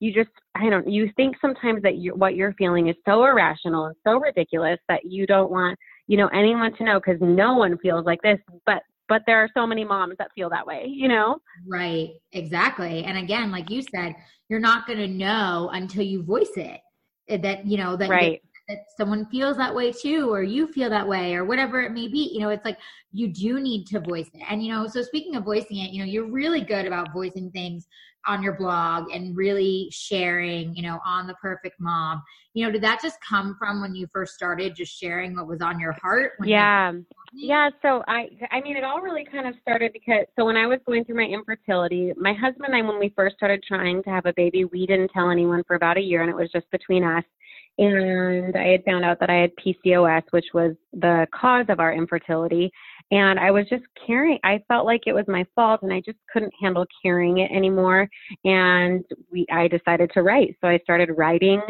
you 0.00 0.12
just, 0.12 0.30
I 0.54 0.68
don't, 0.68 0.88
you 0.88 1.10
think 1.16 1.36
sometimes 1.40 1.82
that 1.82 1.96
you, 1.96 2.14
what 2.14 2.34
you're 2.34 2.52
feeling 2.54 2.88
is 2.88 2.96
so 3.06 3.24
irrational 3.24 3.86
and 3.86 3.96
so 4.06 4.18
ridiculous 4.18 4.78
that 4.88 5.04
you 5.04 5.26
don't 5.26 5.50
want, 5.50 5.78
you 6.08 6.16
know, 6.16 6.28
anyone 6.28 6.76
to 6.76 6.84
know 6.84 7.00
because 7.00 7.20
no 7.20 7.54
one 7.54 7.78
feels 7.78 8.04
like 8.04 8.20
this. 8.22 8.38
But, 8.66 8.82
but 9.08 9.22
there 9.26 9.38
are 9.38 9.48
so 9.54 9.66
many 9.66 9.84
moms 9.84 10.16
that 10.18 10.28
feel 10.34 10.50
that 10.50 10.66
way, 10.66 10.84
you 10.88 11.06
know? 11.06 11.38
Right. 11.66 12.10
Exactly. 12.32 13.04
And 13.04 13.16
again, 13.16 13.52
like 13.52 13.70
you 13.70 13.82
said, 13.82 14.16
you're 14.48 14.60
not 14.60 14.86
going 14.86 14.98
to 14.98 15.08
know 15.08 15.70
until 15.72 16.02
you 16.02 16.22
voice 16.24 16.56
it 16.56 16.80
eh, 17.28 17.36
that, 17.38 17.66
you 17.66 17.78
know, 17.78 17.96
that, 17.96 18.10
right 18.10 18.42
that 18.68 18.78
someone 18.96 19.26
feels 19.26 19.56
that 19.56 19.74
way 19.74 19.92
too, 19.92 20.32
or 20.32 20.42
you 20.42 20.66
feel 20.66 20.90
that 20.90 21.06
way, 21.06 21.34
or 21.34 21.44
whatever 21.44 21.80
it 21.80 21.92
may 21.92 22.08
be. 22.08 22.30
You 22.32 22.40
know, 22.40 22.48
it's 22.48 22.64
like 22.64 22.78
you 23.12 23.28
do 23.28 23.60
need 23.60 23.86
to 23.86 24.00
voice 24.00 24.28
it. 24.34 24.42
And, 24.48 24.62
you 24.64 24.72
know, 24.72 24.86
so 24.86 25.02
speaking 25.02 25.36
of 25.36 25.44
voicing 25.44 25.78
it, 25.78 25.90
you 25.90 26.00
know, 26.00 26.10
you're 26.10 26.30
really 26.30 26.60
good 26.60 26.86
about 26.86 27.12
voicing 27.12 27.50
things 27.50 27.86
on 28.26 28.42
your 28.42 28.54
blog 28.54 29.10
and 29.12 29.36
really 29.36 29.88
sharing, 29.92 30.74
you 30.74 30.82
know, 30.82 30.98
on 31.06 31.26
the 31.26 31.34
perfect 31.34 31.78
mom. 31.78 32.22
You 32.54 32.66
know, 32.66 32.72
did 32.72 32.82
that 32.82 33.00
just 33.00 33.18
come 33.26 33.56
from 33.58 33.80
when 33.80 33.94
you 33.94 34.08
first 34.12 34.34
started 34.34 34.74
just 34.74 34.98
sharing 34.98 35.36
what 35.36 35.46
was 35.46 35.60
on 35.60 35.78
your 35.78 35.92
heart? 35.92 36.32
yeah. 36.44 36.92
Yeah. 37.34 37.70
So 37.82 38.02
I, 38.08 38.28
I 38.50 38.60
mean, 38.62 38.76
it 38.76 38.84
all 38.84 39.00
really 39.00 39.24
kind 39.24 39.46
of 39.46 39.54
started 39.60 39.92
because, 39.92 40.24
so 40.38 40.44
when 40.44 40.56
I 40.56 40.66
was 40.66 40.78
going 40.86 41.04
through 41.04 41.16
my 41.16 41.24
infertility, 41.24 42.12
my 42.16 42.32
husband 42.32 42.66
and 42.66 42.74
I, 42.74 42.82
when 42.82 42.98
we 42.98 43.12
first 43.14 43.36
started 43.36 43.62
trying 43.62 44.02
to 44.04 44.10
have 44.10 44.26
a 44.26 44.32
baby, 44.32 44.64
we 44.64 44.86
didn't 44.86 45.10
tell 45.12 45.30
anyone 45.30 45.62
for 45.66 45.76
about 45.76 45.98
a 45.98 46.00
year 46.00 46.22
and 46.22 46.30
it 46.30 46.36
was 46.36 46.50
just 46.50 46.70
between 46.70 47.04
us 47.04 47.24
and 47.78 48.56
I 48.56 48.68
had 48.68 48.84
found 48.84 49.04
out 49.04 49.20
that 49.20 49.30
I 49.30 49.34
had 49.34 49.52
PCOS, 49.56 50.22
which 50.30 50.46
was 50.54 50.74
the 50.92 51.26
cause 51.34 51.66
of 51.68 51.80
our 51.80 51.92
infertility. 51.92 52.70
And 53.10 53.38
I 53.38 53.50
was 53.50 53.66
just 53.68 53.84
carrying, 54.06 54.38
I 54.44 54.62
felt 54.66 54.86
like 54.86 55.02
it 55.06 55.12
was 55.12 55.26
my 55.28 55.44
fault 55.54 55.82
and 55.82 55.92
I 55.92 56.00
just 56.00 56.18
couldn't 56.32 56.52
handle 56.60 56.86
carrying 57.02 57.38
it 57.38 57.50
anymore. 57.52 58.08
And 58.44 59.04
we, 59.30 59.46
I 59.52 59.68
decided 59.68 60.10
to 60.14 60.22
write. 60.22 60.56
So 60.60 60.68
I 60.68 60.78
started 60.78 61.10
writing. 61.16 61.60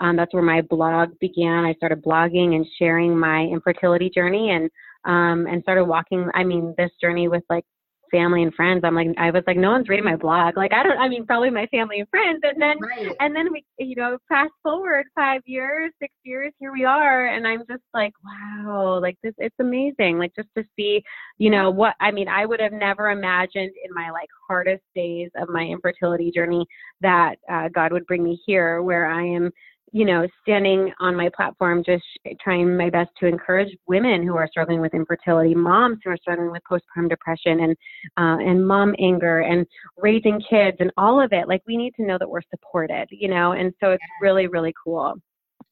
Um, 0.00 0.16
that's 0.16 0.32
where 0.32 0.42
my 0.42 0.62
blog 0.62 1.18
began. 1.20 1.64
I 1.64 1.74
started 1.74 2.02
blogging 2.02 2.54
and 2.54 2.66
sharing 2.78 3.18
my 3.18 3.42
infertility 3.42 4.10
journey 4.10 4.50
and, 4.50 4.70
um, 5.04 5.46
and 5.46 5.62
started 5.62 5.84
walking, 5.84 6.28
I 6.34 6.44
mean, 6.44 6.74
this 6.78 6.90
journey 7.00 7.28
with 7.28 7.42
like 7.50 7.64
family 8.10 8.42
and 8.42 8.54
friends. 8.54 8.82
I'm 8.84 8.94
like, 8.94 9.08
I 9.18 9.30
was 9.30 9.42
like, 9.46 9.56
no 9.56 9.70
one's 9.70 9.88
reading 9.88 10.04
my 10.04 10.16
blog. 10.16 10.56
Like, 10.56 10.72
I 10.72 10.82
don't, 10.82 10.98
I 10.98 11.08
mean, 11.08 11.26
probably 11.26 11.50
my 11.50 11.66
family 11.66 12.00
and 12.00 12.08
friends. 12.08 12.40
And 12.42 12.60
then, 12.60 12.78
right. 12.80 13.14
and 13.20 13.34
then 13.34 13.52
we, 13.52 13.64
you 13.78 13.96
know, 13.96 14.18
fast 14.28 14.52
forward 14.62 15.06
five 15.14 15.42
years, 15.44 15.92
six 16.00 16.12
years, 16.24 16.52
here 16.58 16.72
we 16.72 16.84
are. 16.84 17.26
And 17.26 17.46
I'm 17.46 17.60
just 17.68 17.82
like, 17.94 18.12
wow, 18.24 18.98
like 19.00 19.16
this, 19.22 19.34
it's 19.38 19.56
amazing. 19.58 20.18
Like 20.18 20.32
just 20.34 20.48
to 20.56 20.64
see, 20.76 21.02
you 21.38 21.50
know, 21.50 21.70
what, 21.70 21.94
I 22.00 22.10
mean, 22.10 22.28
I 22.28 22.46
would 22.46 22.60
have 22.60 22.72
never 22.72 23.10
imagined 23.10 23.72
in 23.84 23.94
my 23.94 24.10
like 24.10 24.28
hardest 24.48 24.84
days 24.94 25.30
of 25.36 25.48
my 25.48 25.62
infertility 25.62 26.30
journey 26.30 26.66
that 27.00 27.36
uh, 27.50 27.68
God 27.74 27.92
would 27.92 28.06
bring 28.06 28.22
me 28.22 28.40
here 28.46 28.82
where 28.82 29.10
I 29.10 29.24
am 29.24 29.50
you 29.96 30.04
know, 30.04 30.26
standing 30.42 30.92
on 31.00 31.16
my 31.16 31.30
platform, 31.34 31.82
just 31.82 32.04
trying 32.42 32.76
my 32.76 32.90
best 32.90 33.08
to 33.18 33.26
encourage 33.26 33.74
women 33.88 34.22
who 34.22 34.36
are 34.36 34.46
struggling 34.46 34.82
with 34.82 34.92
infertility, 34.92 35.54
moms 35.54 35.96
who 36.04 36.10
are 36.10 36.18
struggling 36.18 36.50
with 36.50 36.60
postpartum 36.70 37.08
depression 37.08 37.60
and 37.60 37.72
uh, 38.18 38.36
and 38.46 38.68
mom 38.68 38.94
anger 38.98 39.40
and 39.40 39.64
raising 39.96 40.38
kids 40.50 40.76
and 40.80 40.92
all 40.98 41.18
of 41.18 41.32
it. 41.32 41.48
Like 41.48 41.62
we 41.66 41.78
need 41.78 41.94
to 41.94 42.04
know 42.04 42.18
that 42.18 42.28
we're 42.28 42.42
supported, 42.50 43.06
you 43.10 43.28
know, 43.28 43.52
and 43.52 43.72
so 43.82 43.92
it's 43.92 44.04
really 44.20 44.48
really 44.48 44.74
cool. 44.84 45.14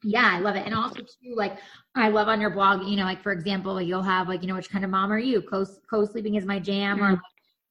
Yeah, 0.02 0.30
I 0.32 0.40
love 0.40 0.56
it. 0.56 0.64
And 0.64 0.74
also 0.74 1.00
too, 1.00 1.34
like 1.36 1.58
I 1.94 2.08
love 2.08 2.28
on 2.28 2.40
your 2.40 2.50
blog, 2.50 2.88
you 2.88 2.96
know, 2.96 3.04
like 3.04 3.22
for 3.22 3.32
example, 3.32 3.78
you'll 3.82 4.00
have 4.00 4.26
like, 4.26 4.40
you 4.40 4.48
know, 4.48 4.54
which 4.54 4.70
kind 4.70 4.86
of 4.86 4.90
mom 4.90 5.12
are 5.12 5.18
you? 5.18 5.42
Co 5.42 5.66
co 5.90 6.06
sleeping 6.06 6.36
is 6.36 6.46
my 6.46 6.58
jam, 6.58 6.98
mm. 6.98 7.12
or 7.12 7.20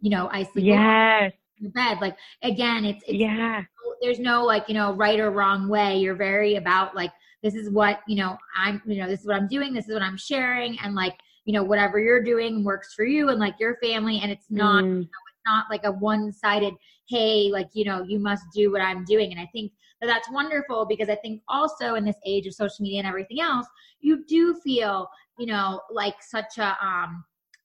you 0.02 0.12
know, 0.12 0.30
I 0.32 0.44
sleep. 0.44 0.66
Yes. 0.66 1.34
In 1.60 1.72
bed. 1.72 1.98
Like 2.00 2.16
again, 2.44 2.86
it's, 2.86 3.04
it's 3.08 3.18
yeah 3.18 3.64
there's 4.02 4.20
no 4.20 4.44
like 4.44 4.68
you 4.68 4.74
know 4.74 4.94
right 4.94 5.20
or 5.20 5.32
wrong 5.32 5.68
way 5.68 5.98
you're 5.98 6.16
very 6.16 6.56
about 6.56 6.96
like 6.96 7.12
this 7.42 7.56
is 7.56 7.70
what 7.70 8.00
you 8.08 8.16
know 8.16 8.38
i'm 8.56 8.82
you 8.86 8.98
know 9.02 9.08
this 9.08 9.22
is 9.22 9.28
what 9.28 9.36
i'm 9.36 9.48
doing 9.48 9.74
this 9.74 9.88
is 9.88 9.94
what 9.94 10.02
i'm 10.02 10.18
sharing 10.18 10.78
and 10.80 10.96
like 10.96 11.16
you 11.46 11.54
know 11.54 11.64
whatever 11.64 12.00
you're 12.00 12.24
doing 12.24 12.64
works 12.64 12.94
for 12.94 13.06
you 13.06 13.30
and 13.30 13.40
like 13.40 13.60
your 13.60 13.78
family 13.84 14.20
and 14.22 14.32
it's 14.32 14.50
not 14.50 14.84
mm. 14.84 14.88
you 14.88 14.94
know, 14.94 15.02
it's 15.02 15.46
not 15.46 15.66
like 15.70 15.84
a 15.84 15.92
one-sided 15.92 16.74
hey 17.10 17.50
like 17.52 17.68
you 17.74 17.86
know 17.86 18.04
you 18.04 18.20
must 18.20 18.44
do 18.54 18.72
what 18.72 18.82
i'm 18.82 19.04
doing 19.06 19.32
and 19.32 19.40
i 19.40 19.50
think 19.52 19.72
that 20.00 20.08
that's 20.08 20.32
wonderful 20.32 20.86
because 20.86 21.10
i 21.10 21.16
think 21.16 21.42
also 21.48 21.96
in 21.96 22.06
this 22.06 22.16
age 22.26 22.48
of 22.48 22.54
social 22.54 22.84
media 22.84 23.00
and 23.00 23.08
everything 23.08 23.42
else 23.42 23.68
you 24.00 24.24
do 24.26 24.56
feel 24.64 25.08
you 25.38 25.46
know 25.46 25.82
like 25.92 26.16
such 26.22 26.58
a 26.58 26.78
um 26.86 27.24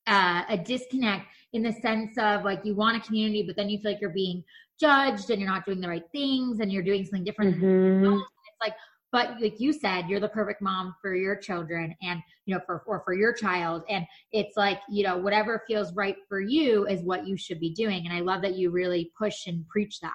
uh, 0.08 0.42
a 0.48 0.56
disconnect 0.56 1.26
in 1.52 1.62
the 1.62 1.72
sense 1.72 2.16
of 2.16 2.42
like 2.42 2.64
you 2.64 2.74
want 2.74 2.96
a 2.96 3.00
community 3.06 3.42
but 3.42 3.54
then 3.56 3.68
you 3.68 3.78
feel 3.78 3.92
like 3.92 4.00
you're 4.00 4.10
being 4.10 4.42
judged 4.80 5.30
and 5.30 5.40
you're 5.40 5.50
not 5.50 5.64
doing 5.64 5.80
the 5.80 5.88
right 5.88 6.04
things 6.12 6.60
and 6.60 6.72
you're 6.72 6.82
doing 6.82 7.04
something 7.04 7.24
different. 7.24 7.56
Mm-hmm. 7.56 8.14
It's 8.14 8.60
like, 8.60 8.74
but 9.10 9.40
like 9.40 9.58
you 9.58 9.72
said, 9.72 10.08
you're 10.08 10.20
the 10.20 10.28
perfect 10.28 10.60
mom 10.60 10.94
for 11.00 11.14
your 11.14 11.34
children 11.34 11.94
and, 12.02 12.20
you 12.44 12.54
know, 12.54 12.60
for, 12.66 12.82
or 12.86 13.02
for 13.04 13.14
your 13.14 13.32
child. 13.32 13.82
And 13.88 14.04
it's 14.32 14.56
like, 14.56 14.80
you 14.90 15.02
know, 15.02 15.16
whatever 15.16 15.62
feels 15.66 15.94
right 15.94 16.16
for 16.28 16.40
you 16.40 16.86
is 16.86 17.00
what 17.02 17.26
you 17.26 17.36
should 17.36 17.58
be 17.58 17.70
doing. 17.70 18.06
And 18.06 18.14
I 18.14 18.20
love 18.20 18.42
that 18.42 18.56
you 18.56 18.70
really 18.70 19.10
push 19.18 19.46
and 19.46 19.66
preach 19.68 20.00
that. 20.00 20.12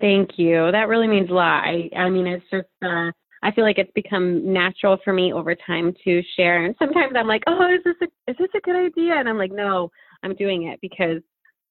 Thank 0.00 0.38
you. 0.38 0.70
That 0.72 0.88
really 0.88 1.08
means 1.08 1.30
a 1.30 1.34
lot. 1.34 1.64
I, 1.64 1.88
I 1.96 2.10
mean, 2.10 2.26
it's 2.26 2.44
just, 2.50 2.66
uh, 2.84 3.10
I 3.42 3.52
feel 3.52 3.64
like 3.64 3.78
it's 3.78 3.92
become 3.94 4.52
natural 4.52 4.98
for 5.04 5.12
me 5.12 5.32
over 5.32 5.54
time 5.54 5.94
to 6.04 6.22
share. 6.36 6.64
And 6.64 6.74
sometimes 6.80 7.12
I'm 7.16 7.28
like, 7.28 7.42
oh, 7.46 7.68
is 7.72 7.80
this 7.84 7.94
a, 8.02 8.30
is 8.30 8.36
this 8.38 8.48
a 8.56 8.60
good 8.60 8.76
idea? 8.76 9.14
And 9.14 9.28
I'm 9.28 9.38
like, 9.38 9.52
no, 9.52 9.90
I'm 10.24 10.34
doing 10.34 10.64
it 10.64 10.80
because 10.82 11.22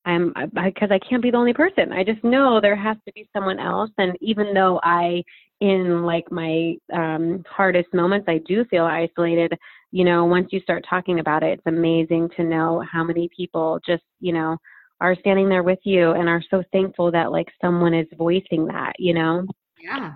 I'm 0.07 0.33
because 0.53 0.89
I, 0.89 0.95
I 0.95 0.99
can't 0.99 1.21
be 1.21 1.31
the 1.31 1.37
only 1.37 1.53
person. 1.53 1.91
I 1.91 2.03
just 2.03 2.23
know 2.23 2.61
there 2.61 2.77
has 2.77 2.95
to 3.05 3.11
be 3.13 3.29
someone 3.33 3.59
else. 3.59 3.91
And 3.97 4.17
even 4.21 4.53
though 4.53 4.79
I, 4.83 5.21
in 5.59 6.03
like 6.03 6.31
my 6.31 6.75
um, 6.93 7.43
hardest 7.47 7.93
moments, 7.93 8.25
I 8.29 8.39
do 8.47 8.63
feel 8.65 8.85
isolated. 8.85 9.53
You 9.91 10.05
know, 10.05 10.25
once 10.25 10.47
you 10.51 10.61
start 10.61 10.85
talking 10.89 11.19
about 11.19 11.43
it, 11.43 11.59
it's 11.59 11.67
amazing 11.67 12.29
to 12.37 12.43
know 12.43 12.83
how 12.89 13.03
many 13.03 13.29
people 13.35 13.79
just 13.85 14.03
you 14.21 14.31
know 14.31 14.57
are 15.01 15.15
standing 15.19 15.49
there 15.49 15.63
with 15.63 15.79
you 15.83 16.11
and 16.11 16.29
are 16.29 16.41
so 16.49 16.63
thankful 16.71 17.11
that 17.11 17.31
like 17.31 17.47
someone 17.61 17.93
is 17.93 18.07
voicing 18.17 18.65
that. 18.67 18.93
You 18.97 19.13
know. 19.13 19.45
Yeah. 19.79 20.13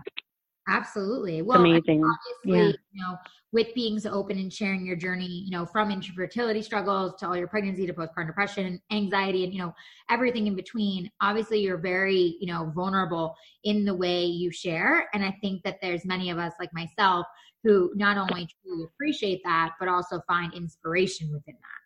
Absolutely. 0.68 1.42
Well, 1.42 1.60
amazing. 1.60 2.04
Obviously, 2.04 2.60
yeah. 2.60 2.72
you 2.94 3.02
know, 3.02 3.18
with 3.54 3.68
being 3.76 4.00
so 4.00 4.10
open 4.12 4.38
and 4.38 4.52
sharing 4.52 4.86
your 4.86 4.96
journey, 4.96 5.44
you 5.46 5.52
know, 5.52 5.66
from 5.66 5.92
infertility 5.92 6.62
struggles 6.62 7.14
to 7.20 7.28
all 7.28 7.36
your 7.36 7.48
pregnancy 7.48 7.86
to 7.86 7.94
postpartum 7.94 8.28
depression, 8.28 8.82
anxiety, 8.92 9.44
and 9.44 9.54
you 9.54 9.60
know, 9.60 9.74
everything 10.10 10.48
in 10.48 10.56
between. 10.56 11.10
Obviously, 11.22 11.60
you're 11.60 11.78
very, 11.78 12.38
you 12.40 12.48
know, 12.48 12.72
vulnerable 12.74 13.36
in 13.64 13.84
the 13.84 13.94
way 13.94 14.24
you 14.24 14.52
share, 14.52 15.10
and 15.14 15.24
I 15.24 15.38
think 15.42 15.64
that 15.64 15.80
there's 15.82 16.06
many 16.06 16.30
of 16.30 16.38
us, 16.38 16.54
like 16.60 16.74
myself, 16.74 17.26
who 17.64 17.92
not 17.96 18.18
only 18.18 18.48
truly 18.64 18.86
appreciate 18.86 19.42
that, 19.44 19.74
but 19.80 19.88
also 19.88 20.22
find 20.28 20.54
inspiration 20.54 21.32
within 21.32 21.56
that. 21.56 21.82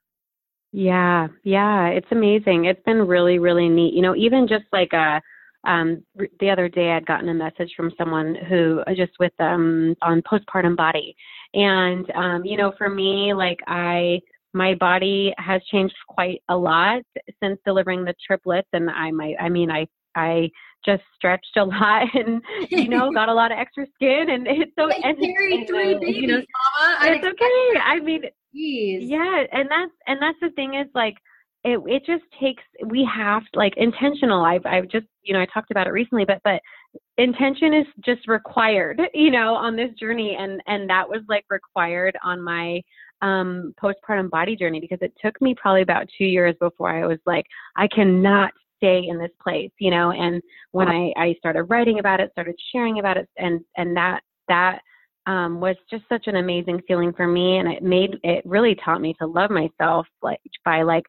Yeah, 0.72 1.28
yeah, 1.44 1.88
it's 1.88 2.12
amazing. 2.12 2.66
It's 2.66 2.84
been 2.86 3.08
really, 3.08 3.40
really 3.40 3.70
neat. 3.70 3.94
You 3.94 4.02
know, 4.02 4.16
even 4.16 4.48
just 4.48 4.66
like 4.72 4.94
a 4.94 5.22
um, 5.66 6.04
the 6.40 6.50
other 6.50 6.70
day 6.70 6.92
I'd 6.92 7.06
gotten 7.06 7.30
a 7.30 7.34
message 7.34 7.74
from 7.76 7.92
someone 7.98 8.36
who 8.48 8.82
uh, 8.88 8.94
just 8.96 9.14
with 9.20 9.34
um, 9.40 9.96
on 10.02 10.22
postpartum 10.22 10.76
body, 10.76 11.16
and 11.54 12.10
um, 12.12 12.46
you 12.46 12.58
know, 12.58 12.74
for 12.78 12.90
me, 12.90 13.34
like 13.34 13.60
I 13.68 14.20
my 14.54 14.74
body 14.76 15.34
has 15.38 15.62
changed 15.72 15.96
quite 16.08 16.42
a 16.50 16.56
lot 16.56 17.02
since 17.42 17.60
delivering 17.66 18.06
the 18.06 18.14
triplets, 18.26 18.70
and 18.74 18.90
I 18.90 19.12
might 19.12 19.36
I 19.40 19.50
mean 19.50 19.72
I 19.72 19.88
I 20.16 20.50
just 20.86 21.04
stretched 21.16 21.58
a 21.58 21.66
lot 21.66 22.08
and 22.14 22.42
you 22.70 22.88
know 22.88 23.12
got 23.14 23.30
a 23.30 23.34
lot 23.34 23.52
of 23.52 23.58
extra 23.58 23.86
skin 23.96 24.30
and 24.30 24.48
it's 24.48 24.72
so 24.78 24.90
and, 24.90 25.04
and, 25.04 25.18
three 25.18 25.64
uh, 25.64 26.00
babies, 26.00 26.16
you 26.16 26.28
know 26.28 26.42
Mama. 26.80 27.16
it's 27.16 27.26
okay. 27.26 27.80
I 27.84 28.00
mean, 28.00 28.22
Jeez. 28.56 29.10
yeah, 29.10 29.44
and 29.52 29.70
that's 29.70 29.92
and 30.08 30.22
that's 30.22 30.38
the 30.42 30.50
thing 30.52 30.76
is 30.76 30.88
like 30.94 31.16
it 31.66 31.82
it 31.88 32.06
just 32.06 32.24
takes 32.40 32.64
we 32.86 33.08
have 33.12 33.42
like 33.56 33.74
intentional 33.76 34.46
i've 34.46 34.66
i've 34.66 34.88
just 34.88 35.08
you 35.24 35.34
know 35.34 35.42
i 35.42 35.48
talked 35.48 35.72
about 35.72 35.88
it 35.88 35.92
recently 35.92 36.24
but 36.24 36.40
but 36.44 36.62
intention 37.18 37.74
is 37.74 37.88
just 38.06 38.28
required 38.28 39.02
you 39.14 39.32
know 39.32 39.56
on 39.56 39.76
this 39.76 39.90
journey 40.00 40.38
and 40.40 40.62
and 40.68 40.90
that 40.90 41.08
was 41.08 41.22
like 41.28 41.44
required 41.50 42.16
on 42.24 42.42
my 42.42 42.80
um 43.22 43.74
postpartum 43.82 44.30
body 44.30 44.56
journey 44.56 44.80
because 44.80 45.00
it 45.02 45.14
took 45.24 45.40
me 45.42 45.56
probably 45.60 45.82
about 45.82 46.08
2 46.18 46.24
years 46.24 46.56
before 46.62 46.90
i 46.90 47.06
was 47.06 47.20
like 47.26 47.46
i 47.76 47.88
cannot 47.88 48.52
stay 48.78 49.04
in 49.08 49.18
this 49.18 49.32
place 49.42 49.72
you 49.80 49.90
know 49.90 50.12
and 50.12 50.42
when 50.72 50.88
i 50.88 51.12
i 51.18 51.34
started 51.40 51.64
writing 51.64 52.00
about 52.00 52.20
it 52.20 52.30
started 52.32 52.56
sharing 52.72 53.00
about 53.00 53.18
it 53.18 53.28
and 53.38 53.62
and 53.78 53.98
that 53.98 54.22
that 54.48 54.80
um, 55.28 55.60
was 55.60 55.76
just 55.90 56.04
such 56.08 56.28
an 56.28 56.36
amazing 56.36 56.82
feeling 56.88 57.12
for 57.12 57.28
me 57.28 57.58
and 57.58 57.68
it 57.68 57.82
made 57.82 58.18
it 58.24 58.46
really 58.46 58.76
taught 58.84 59.02
me 59.02 59.16
to 59.20 59.26
love 59.26 59.50
myself 59.50 60.06
like 60.22 60.40
by 60.64 60.84
like 60.84 61.04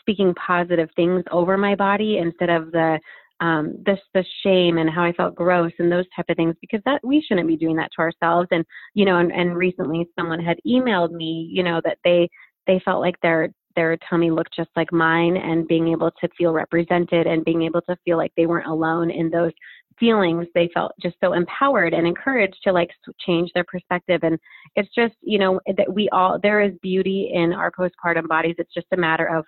speaking 0.00 0.34
positive 0.34 0.88
things 0.96 1.24
over 1.30 1.56
my 1.56 1.74
body 1.74 2.18
instead 2.18 2.50
of 2.50 2.70
the 2.72 2.98
um 3.40 3.76
this 3.86 3.98
the 4.14 4.24
shame 4.42 4.78
and 4.78 4.90
how 4.90 5.04
I 5.04 5.12
felt 5.12 5.34
gross 5.34 5.72
and 5.78 5.90
those 5.90 6.06
type 6.14 6.26
of 6.28 6.36
things 6.36 6.56
because 6.60 6.80
that 6.84 7.00
we 7.04 7.24
shouldn't 7.26 7.46
be 7.46 7.56
doing 7.56 7.76
that 7.76 7.90
to 7.96 8.02
ourselves. 8.02 8.48
And 8.50 8.64
you 8.94 9.04
know 9.04 9.18
and, 9.18 9.32
and 9.32 9.56
recently 9.56 10.08
someone 10.18 10.40
had 10.40 10.58
emailed 10.66 11.12
me 11.12 11.48
you 11.50 11.62
know 11.62 11.80
that 11.84 11.98
they 12.04 12.28
they 12.66 12.80
felt 12.84 13.00
like 13.00 13.20
their 13.22 13.50
their 13.76 13.96
tummy 14.10 14.30
looked 14.30 14.56
just 14.56 14.70
like 14.74 14.92
mine 14.92 15.36
and 15.36 15.68
being 15.68 15.88
able 15.88 16.10
to 16.20 16.28
feel 16.36 16.52
represented 16.52 17.28
and 17.28 17.44
being 17.44 17.62
able 17.62 17.80
to 17.82 17.96
feel 18.04 18.16
like 18.16 18.32
they 18.36 18.46
weren't 18.46 18.66
alone 18.66 19.08
in 19.10 19.30
those 19.30 19.52
feelings 19.98 20.46
they 20.54 20.70
felt 20.72 20.92
just 21.00 21.16
so 21.22 21.32
empowered 21.32 21.92
and 21.92 22.06
encouraged 22.06 22.56
to 22.64 22.72
like 22.72 22.90
change 23.24 23.50
their 23.54 23.64
perspective. 23.64 24.20
And 24.22 24.38
it's 24.76 24.92
just 24.94 25.14
you 25.20 25.38
know 25.38 25.60
that 25.76 25.92
we 25.92 26.08
all 26.10 26.38
there 26.42 26.60
is 26.60 26.72
beauty 26.82 27.30
in 27.34 27.52
our 27.52 27.70
postpartum 27.70 28.28
bodies. 28.28 28.56
It's 28.58 28.72
just 28.74 28.86
a 28.92 28.96
matter 28.96 29.26
of 29.26 29.44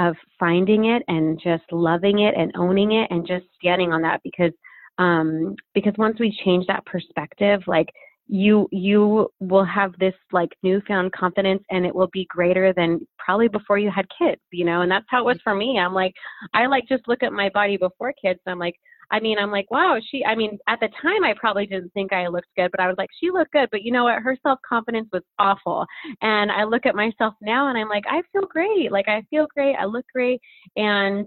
of 0.00 0.16
finding 0.38 0.86
it 0.86 1.02
and 1.08 1.38
just 1.42 1.64
loving 1.70 2.20
it 2.20 2.34
and 2.36 2.50
owning 2.56 2.92
it 2.92 3.08
and 3.10 3.26
just 3.26 3.44
standing 3.58 3.92
on 3.92 4.02
that 4.02 4.20
because 4.24 4.52
um, 4.98 5.54
because 5.74 5.94
once 5.96 6.18
we 6.18 6.36
change 6.44 6.66
that 6.66 6.84
perspective, 6.84 7.62
like 7.66 7.88
you 8.32 8.68
you 8.70 9.28
will 9.40 9.64
have 9.64 9.92
this 9.98 10.14
like 10.30 10.50
newfound 10.62 11.10
confidence 11.12 11.62
and 11.70 11.84
it 11.84 11.94
will 11.94 12.08
be 12.12 12.26
greater 12.30 12.72
than 12.72 13.06
probably 13.18 13.48
before 13.48 13.76
you 13.76 13.90
had 13.90 14.06
kids 14.16 14.40
you 14.52 14.64
know 14.64 14.82
and 14.82 14.90
that's 14.90 15.06
how 15.08 15.20
it 15.20 15.24
was 15.24 15.40
for 15.42 15.52
me. 15.52 15.80
I'm 15.80 15.92
like 15.92 16.14
i 16.54 16.66
like 16.66 16.84
just 16.88 17.08
look 17.08 17.24
at 17.24 17.32
my 17.32 17.48
body 17.52 17.76
before 17.76 18.14
kids 18.22 18.38
i'm 18.46 18.60
like 18.60 18.76
i 19.10 19.20
mean 19.20 19.38
i'm 19.38 19.50
like 19.50 19.70
wow 19.70 19.98
she 20.10 20.24
i 20.24 20.34
mean 20.34 20.58
at 20.68 20.80
the 20.80 20.88
time 21.02 21.24
i 21.24 21.34
probably 21.38 21.66
didn't 21.66 21.90
think 21.90 22.12
i 22.12 22.26
looked 22.26 22.48
good 22.56 22.70
but 22.70 22.80
i 22.80 22.86
was 22.86 22.96
like 22.98 23.10
she 23.20 23.30
looked 23.30 23.52
good 23.52 23.68
but 23.70 23.82
you 23.82 23.92
know 23.92 24.04
what? 24.04 24.22
Her 24.22 24.36
self 24.42 24.58
confidence 24.68 25.08
was 25.12 25.22
awful. 25.38 25.86
And 26.22 26.50
i 26.50 26.64
look 26.64 26.86
at 26.86 26.94
myself 26.94 27.34
now 27.40 27.68
and 27.68 27.78
i'm 27.78 27.88
like 27.88 28.04
i 28.08 28.22
feel 28.32 28.46
great. 28.46 28.92
Like 28.92 29.08
i 29.08 29.22
feel 29.30 29.46
great. 29.54 29.74
I 29.76 29.84
look 29.84 30.04
great. 30.12 30.40
And 30.76 31.26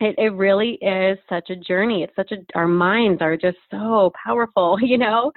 it, 0.00 0.14
it 0.18 0.32
really 0.34 0.78
is 0.82 1.18
such 1.28 1.50
a 1.50 1.56
journey. 1.56 2.02
It's 2.02 2.14
such 2.16 2.32
a, 2.32 2.36
our 2.54 2.68
minds 2.68 3.22
are 3.22 3.36
just 3.36 3.56
so 3.70 4.12
powerful, 4.24 4.78
you 4.82 4.98
know? 4.98 5.32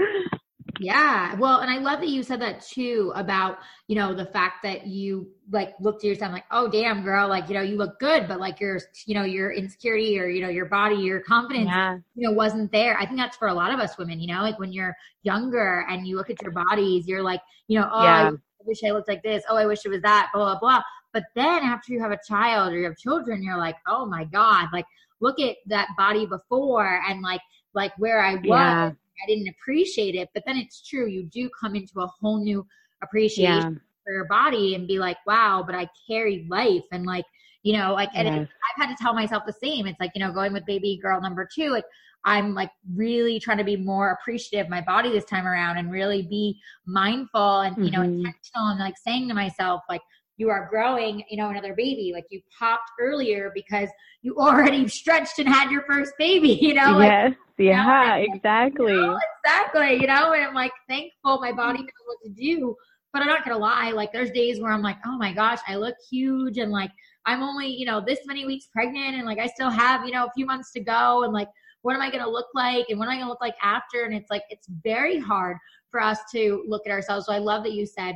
Yeah. 0.79 1.35
Well, 1.35 1.59
and 1.59 1.69
I 1.69 1.77
love 1.77 1.99
that 1.99 2.09
you 2.09 2.23
said 2.23 2.41
that 2.41 2.61
too 2.61 3.11
about, 3.15 3.59
you 3.87 3.95
know, 3.95 4.13
the 4.13 4.25
fact 4.25 4.63
that 4.63 4.87
you 4.87 5.29
like 5.51 5.73
looked 5.79 6.03
at 6.03 6.07
yourself 6.07 6.31
like, 6.31 6.45
oh 6.51 6.69
damn 6.69 7.03
girl, 7.03 7.27
like, 7.27 7.49
you 7.49 7.55
know, 7.55 7.61
you 7.61 7.75
look 7.75 7.99
good, 7.99 8.27
but 8.27 8.39
like 8.39 8.59
your, 8.59 8.79
you 9.05 9.13
know, 9.13 9.23
your 9.23 9.51
insecurity 9.51 10.19
or, 10.19 10.27
you 10.27 10.41
know, 10.41 10.49
your 10.49 10.65
body, 10.65 10.95
your 10.95 11.19
confidence, 11.19 11.67
yeah. 11.67 11.97
you 12.15 12.27
know, 12.27 12.31
wasn't 12.31 12.71
there. 12.71 12.97
I 12.97 13.05
think 13.05 13.17
that's 13.17 13.37
for 13.37 13.49
a 13.49 13.53
lot 13.53 13.73
of 13.73 13.79
us 13.79 13.97
women, 13.97 14.19
you 14.19 14.27
know, 14.27 14.41
like 14.41 14.57
when 14.57 14.71
you're 14.71 14.95
younger 15.23 15.85
and 15.89 16.07
you 16.07 16.15
look 16.15 16.29
at 16.29 16.41
your 16.41 16.51
bodies, 16.51 17.07
you're 17.07 17.23
like, 17.23 17.41
you 17.67 17.79
know, 17.79 17.89
oh, 17.91 18.03
yeah. 18.03 18.31
I 18.31 18.63
wish 18.65 18.83
I 18.85 18.91
looked 18.91 19.07
like 19.09 19.23
this. 19.23 19.43
Oh, 19.49 19.57
I 19.57 19.65
wish 19.65 19.85
it 19.85 19.89
was 19.89 20.01
that, 20.01 20.29
blah, 20.33 20.43
blah, 20.43 20.59
blah. 20.59 20.81
But 21.11 21.23
then 21.35 21.63
after 21.63 21.91
you 21.91 21.99
have 22.01 22.11
a 22.11 22.19
child 22.27 22.71
or 22.71 22.77
you 22.77 22.85
have 22.85 22.97
children, 22.97 23.43
you're 23.43 23.57
like, 23.57 23.75
oh 23.87 24.05
my 24.05 24.25
God, 24.25 24.67
like 24.71 24.85
look 25.19 25.39
at 25.39 25.57
that 25.67 25.89
body 25.97 26.25
before 26.25 27.01
and 27.07 27.21
like, 27.21 27.41
like 27.73 27.91
where 27.97 28.21
I 28.23 28.35
was. 28.35 28.43
Yeah 28.45 28.91
I 29.23 29.27
didn't 29.27 29.49
appreciate 29.49 30.15
it. 30.15 30.29
But 30.33 30.43
then 30.45 30.57
it's 30.57 30.87
true, 30.87 31.07
you 31.07 31.23
do 31.23 31.49
come 31.59 31.75
into 31.75 32.01
a 32.01 32.07
whole 32.07 32.43
new 32.43 32.65
appreciation 33.01 33.73
yeah. 33.73 33.79
for 34.03 34.13
your 34.13 34.25
body 34.25 34.75
and 34.75 34.87
be 34.87 34.99
like, 34.99 35.17
wow, 35.25 35.63
but 35.65 35.75
I 35.75 35.87
carry 36.09 36.47
life 36.49 36.83
and 36.91 37.05
like, 37.05 37.25
you 37.63 37.73
know, 37.77 37.93
like, 37.93 38.09
and 38.15 38.27
yes. 38.27 38.47
I've 38.47 38.87
had 38.87 38.95
to 38.95 39.01
tell 39.01 39.13
myself 39.13 39.43
the 39.45 39.53
same. 39.53 39.85
It's 39.85 39.99
like, 39.99 40.11
you 40.15 40.25
know, 40.25 40.31
going 40.31 40.53
with 40.53 40.65
baby 40.65 40.99
girl 41.01 41.19
number 41.21 41.47
two, 41.53 41.69
like, 41.69 41.85
I'm 42.25 42.53
like 42.53 42.71
really 42.95 43.39
trying 43.39 43.59
to 43.59 43.63
be 43.63 43.77
more 43.77 44.11
appreciative 44.11 44.65
of 44.65 44.69
my 44.69 44.81
body 44.81 45.09
this 45.09 45.25
time 45.25 45.47
around 45.47 45.77
and 45.77 45.91
really 45.91 46.23
be 46.23 46.59
mindful 46.85 47.61
and, 47.61 47.77
you 47.77 47.91
know, 47.91 47.99
mm-hmm. 47.99 48.25
intentional 48.25 48.67
and 48.67 48.79
like 48.79 48.95
saying 48.97 49.27
to 49.29 49.33
myself, 49.33 49.81
like, 49.89 50.01
you 50.39 50.49
are 50.49 50.67
growing, 50.69 51.21
you 51.29 51.37
know, 51.37 51.49
another 51.49 51.75
baby. 51.75 52.11
Like 52.13 52.25
you 52.29 52.41
popped 52.57 52.91
earlier 52.99 53.51
because 53.53 53.89
you 54.21 54.35
already 54.37 54.87
stretched 54.99 55.37
and 55.37 55.47
had 55.47 55.69
your 55.69 55.83
first 55.83 56.13
baby, 56.17 56.57
you 56.61 56.73
know? 56.73 56.99
Yes. 56.99 57.31
Like, 57.31 57.37
yeah, 57.57 58.15
you 58.17 58.29
know? 58.29 58.35
exactly. 58.35 58.93
You 58.93 59.01
know, 59.01 59.19
exactly. 59.43 59.93
You 59.95 60.07
know, 60.07 60.31
and 60.31 60.43
I'm 60.45 60.53
like 60.53 60.71
thankful 60.87 61.39
my 61.41 61.51
body 61.51 61.79
knows 61.79 61.89
what 62.05 62.17
to 62.23 62.29
do. 62.29 62.75
But 63.11 63.23
I'm 63.23 63.27
not 63.27 63.43
gonna 63.43 63.57
lie, 63.57 63.91
like 63.91 64.13
there's 64.13 64.31
days 64.31 64.61
where 64.61 64.71
I'm 64.71 64.83
like, 64.83 64.97
oh 65.05 65.17
my 65.17 65.33
gosh, 65.33 65.59
I 65.67 65.75
look 65.75 65.95
huge 66.09 66.57
and 66.57 66.71
like 66.71 66.91
I'm 67.25 67.43
only, 67.43 67.67
you 67.67 67.85
know, 67.85 67.99
this 67.99 68.19
many 68.25 68.45
weeks 68.45 68.67
pregnant 68.71 69.15
and 69.15 69.25
like 69.25 69.39
I 69.39 69.47
still 69.47 69.71
have, 69.71 70.05
you 70.05 70.11
know, 70.11 70.25
a 70.25 70.31
few 70.31 70.45
months 70.45 70.71
to 70.73 70.79
go 70.79 71.23
and 71.23 71.33
like 71.33 71.49
what 71.81 71.95
am 71.95 72.01
I 72.01 72.11
gonna 72.11 72.29
look 72.29 72.47
like 72.53 72.85
and 72.89 72.99
what 72.99 73.05
am 73.05 73.11
I 73.11 73.17
gonna 73.17 73.29
look 73.29 73.41
like 73.41 73.55
after? 73.61 74.03
And 74.03 74.13
it's 74.13 74.29
like 74.29 74.43
it's 74.49 74.67
very 74.83 75.17
hard 75.17 75.57
for 75.91 76.01
us 76.01 76.19
to 76.33 76.63
look 76.67 76.83
at 76.85 76.91
ourselves. 76.91 77.25
So 77.25 77.33
I 77.33 77.39
love 77.39 77.63
that 77.63 77.73
you 77.73 77.85
said 77.85 78.15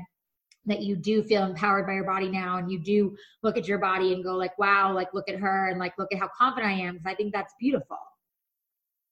that 0.65 0.81
you 0.81 0.95
do 0.95 1.23
feel 1.23 1.43
empowered 1.43 1.85
by 1.85 1.93
your 1.93 2.05
body 2.05 2.29
now 2.29 2.57
and 2.57 2.71
you 2.71 2.79
do 2.79 3.15
look 3.41 3.57
at 3.57 3.67
your 3.67 3.79
body 3.79 4.13
and 4.13 4.23
go 4.23 4.35
like 4.35 4.57
wow 4.57 4.93
like 4.93 5.13
look 5.13 5.27
at 5.29 5.35
her 5.35 5.69
and 5.69 5.79
like 5.79 5.93
look 5.97 6.11
at 6.13 6.19
how 6.19 6.29
confident 6.37 6.71
i 6.71 6.75
am 6.75 6.93
because 6.93 7.11
i 7.11 7.15
think 7.15 7.33
that's 7.33 7.53
beautiful. 7.59 7.97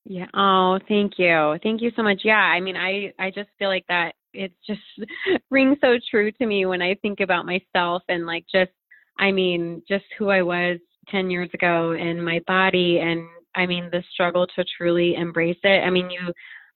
Yeah. 0.04 0.26
Oh 0.34 0.80
thank 0.88 1.14
you. 1.20 1.58
Thank 1.62 1.82
you 1.82 1.92
so 1.96 2.04
much. 2.04 2.22
Yeah 2.24 2.36
i 2.36 2.60
mean 2.60 2.76
i 2.76 3.14
i 3.20 3.30
just 3.30 3.50
feel 3.60 3.70
like 3.70 3.86
that 3.88 4.14
it 4.34 4.52
just 4.66 4.82
rings 5.52 5.78
so 5.82 5.98
true 6.10 6.32
to 6.32 6.46
me 6.46 6.66
when 6.66 6.82
i 6.82 6.96
think 7.02 7.20
about 7.20 7.46
myself 7.46 8.02
and 8.08 8.26
like 8.26 8.46
just 8.52 8.72
i 9.20 9.32
mean 9.32 9.82
just 9.88 10.06
who 10.18 10.30
i 10.30 10.42
was 10.42 10.80
10 11.10 11.30
years 11.30 11.50
ago 11.54 11.92
and 11.92 12.24
my 12.24 12.40
body 12.48 13.00
and 13.00 13.28
i 13.56 13.66
mean 13.66 13.90
the 13.92 14.04
struggle 14.14 14.48
to 14.48 14.64
truly 14.78 15.16
embrace 15.16 15.58
it. 15.64 15.84
I 15.84 15.90
mean 15.90 16.10
you 16.10 16.32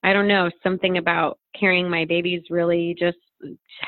i 0.05 0.13
don't 0.13 0.27
know 0.27 0.49
something 0.63 0.97
about 0.97 1.37
carrying 1.59 1.89
my 1.89 2.05
babies 2.05 2.43
really 2.49 2.95
just 2.97 3.17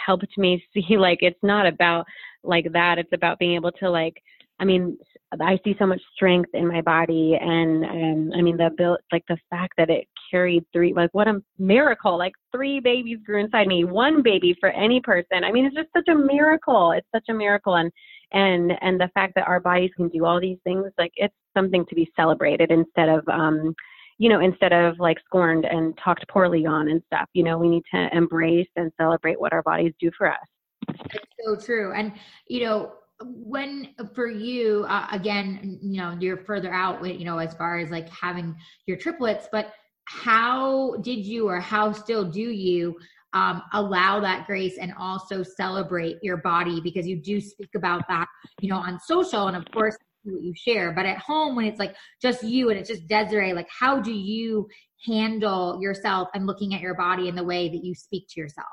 helped 0.05 0.37
me 0.37 0.63
see 0.73 0.97
like 0.97 1.19
it's 1.21 1.39
not 1.43 1.65
about 1.65 2.05
like 2.43 2.71
that 2.73 2.97
it's 2.97 3.13
about 3.13 3.39
being 3.39 3.55
able 3.55 3.71
to 3.71 3.89
like 3.89 4.15
i 4.59 4.65
mean 4.65 4.97
i 5.41 5.59
see 5.63 5.75
so 5.77 5.85
much 5.85 6.01
strength 6.15 6.49
in 6.53 6.67
my 6.67 6.81
body 6.81 7.37
and 7.39 7.83
and 7.83 8.33
i 8.33 8.41
mean 8.41 8.57
the 8.57 8.69
build 8.77 8.97
like 9.11 9.23
the 9.27 9.37
fact 9.49 9.73
that 9.77 9.89
it 9.89 10.07
carried 10.31 10.63
three 10.73 10.93
like 10.93 11.09
what 11.13 11.27
a 11.27 11.41
miracle 11.57 12.17
like 12.17 12.33
three 12.53 12.79
babies 12.79 13.17
grew 13.25 13.39
inside 13.39 13.67
me 13.67 13.83
one 13.83 14.21
baby 14.21 14.55
for 14.59 14.69
any 14.69 14.99
person. 15.01 15.43
I 15.43 15.51
mean 15.51 15.65
it's 15.65 15.75
just 15.75 15.89
such 15.95 16.07
a 16.09 16.15
miracle 16.15 16.91
it's 16.91 17.07
such 17.13 17.25
a 17.29 17.33
miracle 17.33 17.75
and 17.75 17.91
and 18.33 18.73
and 18.81 18.99
the 18.99 19.09
fact 19.13 19.33
that 19.35 19.47
our 19.47 19.59
bodies 19.59 19.91
can 19.95 20.09
do 20.09 20.25
all 20.25 20.39
these 20.39 20.57
things 20.63 20.91
like 20.97 21.11
it's 21.15 21.33
something 21.55 21.85
to 21.85 21.95
be 21.95 22.11
celebrated 22.15 22.71
instead 22.71 23.09
of 23.09 23.27
um 23.29 23.73
you 24.17 24.29
know, 24.29 24.39
instead 24.39 24.73
of 24.73 24.99
like 24.99 25.17
scorned 25.25 25.65
and 25.65 25.97
talked 26.03 26.27
poorly 26.27 26.65
on 26.65 26.89
and 26.89 27.01
stuff. 27.05 27.29
You 27.33 27.43
know, 27.43 27.57
we 27.57 27.69
need 27.69 27.83
to 27.93 28.09
embrace 28.15 28.69
and 28.75 28.91
celebrate 28.99 29.39
what 29.39 29.53
our 29.53 29.63
bodies 29.63 29.93
do 29.99 30.09
for 30.17 30.31
us. 30.31 30.47
It's 30.89 31.25
so 31.43 31.55
true. 31.55 31.93
And, 31.93 32.13
you 32.47 32.65
know, 32.65 32.93
when 33.21 33.89
for 34.13 34.27
you, 34.27 34.85
uh, 34.87 35.07
again, 35.11 35.79
you 35.81 35.97
know, 35.97 36.15
you're 36.19 36.37
further 36.37 36.71
out, 36.71 37.01
with 37.01 37.19
you 37.19 37.25
know, 37.25 37.39
as 37.39 37.53
far 37.55 37.79
as 37.79 37.89
like 37.89 38.09
having 38.09 38.55
your 38.85 38.97
triplets, 38.97 39.47
but 39.51 39.73
how 40.05 40.95
did 41.01 41.25
you 41.25 41.49
or 41.49 41.59
how 41.59 41.91
still 41.91 42.23
do 42.23 42.41
you 42.41 42.95
um, 43.33 43.61
allow 43.73 44.19
that 44.19 44.47
grace 44.47 44.77
and 44.79 44.93
also 44.97 45.43
celebrate 45.43 46.17
your 46.21 46.37
body 46.37 46.79
because 46.81 47.07
you 47.07 47.17
do 47.17 47.41
speak 47.41 47.69
about 47.75 48.03
that, 48.07 48.27
you 48.61 48.69
know, 48.69 48.77
on 48.77 48.99
social. 48.99 49.47
And 49.47 49.57
of 49.57 49.69
course, 49.71 49.97
what 50.33 50.43
you 50.43 50.53
share. 50.55 50.91
But 50.91 51.05
at 51.05 51.17
home, 51.17 51.55
when 51.55 51.65
it's 51.65 51.79
like 51.79 51.95
just 52.21 52.43
you 52.43 52.69
and 52.69 52.79
it's 52.79 52.89
just 52.89 53.07
Desiree, 53.07 53.53
like 53.53 53.69
how 53.69 53.99
do 53.99 54.11
you 54.11 54.67
handle 55.05 55.79
yourself 55.81 56.29
and 56.33 56.45
looking 56.45 56.73
at 56.73 56.81
your 56.81 56.95
body 56.95 57.27
in 57.27 57.35
the 57.35 57.43
way 57.43 57.69
that 57.69 57.83
you 57.83 57.93
speak 57.93 58.27
to 58.29 58.39
yourself? 58.39 58.67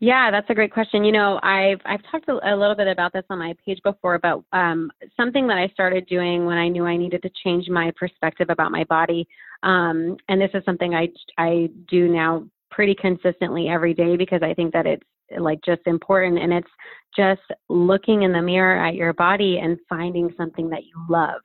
Yeah, 0.00 0.32
that's 0.32 0.50
a 0.50 0.54
great 0.54 0.72
question. 0.72 1.04
You 1.04 1.12
know, 1.12 1.38
I've 1.44 1.80
I've 1.84 2.02
talked 2.10 2.28
a, 2.28 2.32
a 2.32 2.56
little 2.56 2.74
bit 2.74 2.88
about 2.88 3.12
this 3.12 3.22
on 3.30 3.38
my 3.38 3.54
page 3.64 3.78
before, 3.84 4.18
but 4.18 4.42
um, 4.52 4.90
something 5.16 5.46
that 5.46 5.58
I 5.58 5.68
started 5.68 6.06
doing 6.06 6.44
when 6.44 6.58
I 6.58 6.66
knew 6.68 6.84
I 6.86 6.96
needed 6.96 7.22
to 7.22 7.30
change 7.44 7.68
my 7.68 7.92
perspective 7.96 8.48
about 8.50 8.72
my 8.72 8.82
body, 8.84 9.28
um, 9.62 10.16
and 10.28 10.40
this 10.40 10.50
is 10.54 10.64
something 10.64 10.92
I 10.92 11.08
I 11.38 11.70
do 11.88 12.08
now 12.08 12.44
pretty 12.72 12.96
consistently 12.96 13.68
every 13.68 13.94
day 13.94 14.16
because 14.16 14.42
I 14.42 14.54
think 14.54 14.72
that 14.72 14.86
it's 14.86 15.04
like 15.38 15.58
just 15.64 15.82
important 15.86 16.38
and 16.38 16.52
it's 16.52 16.70
just 17.14 17.42
looking 17.68 18.22
in 18.22 18.32
the 18.32 18.42
mirror 18.42 18.84
at 18.84 18.94
your 18.94 19.12
body 19.12 19.58
and 19.62 19.78
finding 19.88 20.32
something 20.36 20.68
that 20.70 20.84
you 20.84 20.94
love 21.08 21.40